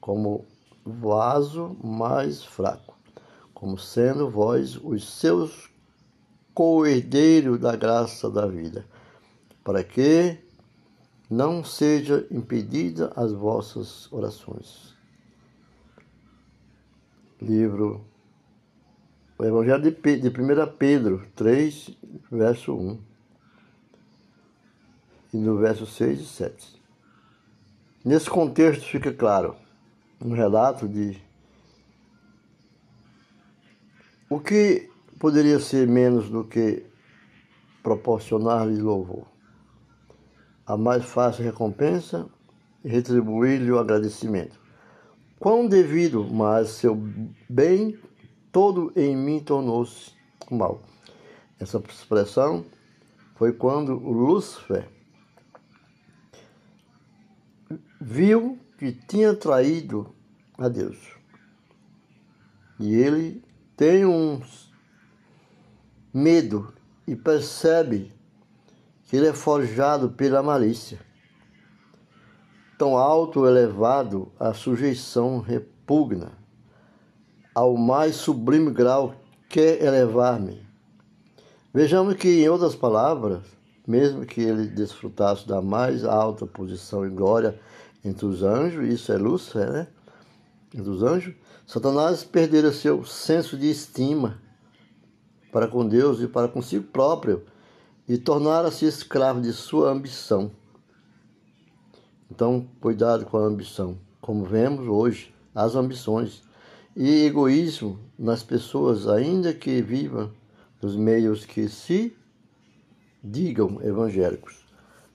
como 0.00 0.46
vaso 0.86 1.76
mais 1.84 2.42
fraco, 2.42 2.96
como 3.52 3.76
sendo 3.76 4.30
vós 4.30 4.76
os 4.82 5.06
seus 5.06 5.68
co-herdeiros 6.54 7.60
da 7.60 7.76
graça 7.76 8.30
da 8.30 8.46
vida, 8.46 8.86
para 9.62 9.84
que 9.84 10.38
não 11.28 11.62
seja 11.62 12.26
impedida 12.30 13.12
as 13.14 13.32
vossas 13.32 14.10
orações 14.10 14.91
livro, 17.42 18.04
Evangelho 19.40 19.82
de, 19.82 19.90
de 19.90 20.28
1 20.28 20.76
Pedro 20.78 21.26
3, 21.34 21.96
verso 22.30 22.74
1, 22.74 22.98
e 25.34 25.36
no 25.36 25.56
verso 25.58 25.84
6 25.84 26.20
e 26.20 26.24
7. 26.24 26.82
Nesse 28.04 28.30
contexto 28.30 28.84
fica 28.84 29.12
claro 29.12 29.56
um 30.20 30.32
relato 30.32 30.88
de 30.88 31.20
o 34.30 34.38
que 34.38 34.88
poderia 35.18 35.58
ser 35.58 35.88
menos 35.88 36.28
do 36.28 36.44
que 36.44 36.84
proporcionar-lhe 37.82 38.80
louvor. 38.80 39.26
A 40.64 40.76
mais 40.76 41.04
fácil 41.04 41.44
recompensa 41.44 42.28
e 42.84 42.88
retribuir-lhe 42.88 43.70
o 43.72 43.78
agradecimento. 43.78 44.61
Quão 45.42 45.66
devido, 45.66 46.24
mas 46.32 46.68
seu 46.68 46.94
bem 47.48 47.98
todo 48.52 48.92
em 48.94 49.16
mim 49.16 49.40
tornou-se 49.40 50.12
mal. 50.48 50.80
Essa 51.58 51.82
expressão 51.88 52.64
foi 53.34 53.52
quando 53.52 53.92
Lúcifer 53.92 54.88
viu 58.00 58.56
que 58.78 58.92
tinha 58.92 59.34
traído 59.34 60.14
a 60.56 60.68
Deus. 60.68 60.96
E 62.78 62.94
ele 62.94 63.42
tem 63.76 64.06
um 64.06 64.40
medo 66.14 66.72
e 67.04 67.16
percebe 67.16 68.12
que 69.06 69.16
ele 69.16 69.26
é 69.26 69.32
forjado 69.32 70.10
pela 70.10 70.40
malícia 70.40 71.00
tão 72.82 72.98
alto 72.98 73.46
elevado, 73.46 74.32
a 74.40 74.52
sujeição 74.52 75.38
repugna. 75.38 76.32
Ao 77.54 77.76
mais 77.76 78.16
sublime 78.16 78.72
grau 78.72 79.14
quer 79.48 79.80
elevar-me. 79.80 80.66
Vejamos 81.72 82.16
que, 82.16 82.42
em 82.42 82.48
outras 82.48 82.74
palavras, 82.74 83.44
mesmo 83.86 84.26
que 84.26 84.40
ele 84.40 84.66
desfrutasse 84.66 85.46
da 85.46 85.62
mais 85.62 86.04
alta 86.04 86.44
posição 86.44 87.06
e 87.06 87.08
glória 87.08 87.56
entre 88.04 88.26
os 88.26 88.42
anjos, 88.42 88.92
isso 88.92 89.12
é 89.12 89.16
Lúcifer, 89.16 89.70
né? 89.70 89.86
Entre 90.74 90.90
os 90.90 91.04
anjos, 91.04 91.36
Satanás 91.64 92.24
perdera 92.24 92.72
seu 92.72 93.04
senso 93.04 93.56
de 93.56 93.70
estima 93.70 94.40
para 95.52 95.68
com 95.68 95.86
Deus 95.86 96.18
e 96.18 96.26
para 96.26 96.48
consigo 96.48 96.88
próprio 96.88 97.44
e 98.08 98.18
tornara-se 98.18 98.86
escravo 98.86 99.40
de 99.40 99.52
sua 99.52 99.92
ambição. 99.92 100.50
Então, 102.34 102.66
cuidado 102.80 103.26
com 103.26 103.36
a 103.36 103.42
ambição. 103.42 103.98
Como 104.18 104.46
vemos 104.46 104.88
hoje, 104.88 105.34
as 105.54 105.74
ambições 105.74 106.42
e 106.96 107.26
egoísmo 107.26 108.00
nas 108.18 108.42
pessoas, 108.42 109.06
ainda 109.06 109.52
que 109.52 109.82
vivam 109.82 110.32
os 110.80 110.96
meios 110.96 111.44
que 111.44 111.68
se 111.68 112.16
digam 113.22 113.82
evangélicos. 113.82 114.64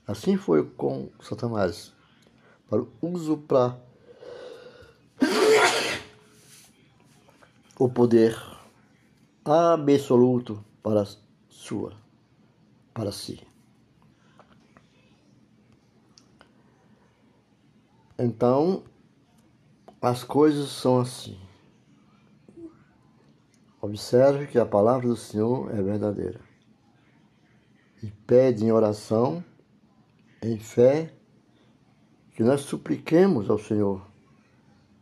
Assim 0.06 0.36
foi 0.36 0.64
com 0.64 1.08
Satanás, 1.20 1.92
para 2.70 2.84
para 3.48 3.80
o 7.80 7.88
poder 7.88 8.40
absoluto 9.44 10.64
para 10.84 11.04
sua, 11.48 11.94
para 12.94 13.10
si. 13.10 13.47
Então, 18.18 18.82
as 20.02 20.24
coisas 20.24 20.70
são 20.70 20.98
assim. 20.98 21.38
Observe 23.80 24.48
que 24.48 24.58
a 24.58 24.66
palavra 24.66 25.06
do 25.06 25.16
Senhor 25.16 25.72
é 25.72 25.80
verdadeira. 25.80 26.40
E 28.02 28.10
pede 28.10 28.64
em 28.64 28.72
oração, 28.72 29.44
em 30.42 30.58
fé, 30.58 31.14
que 32.34 32.42
nós 32.42 32.62
supliquemos 32.62 33.48
ao 33.48 33.58
Senhor 33.58 34.04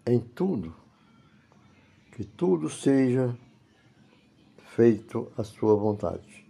em 0.06 0.20
tudo, 0.20 0.74
que 2.12 2.24
tudo 2.24 2.68
seja 2.68 3.36
feito 4.74 5.32
à 5.36 5.42
sua 5.42 5.74
vontade. 5.74 6.45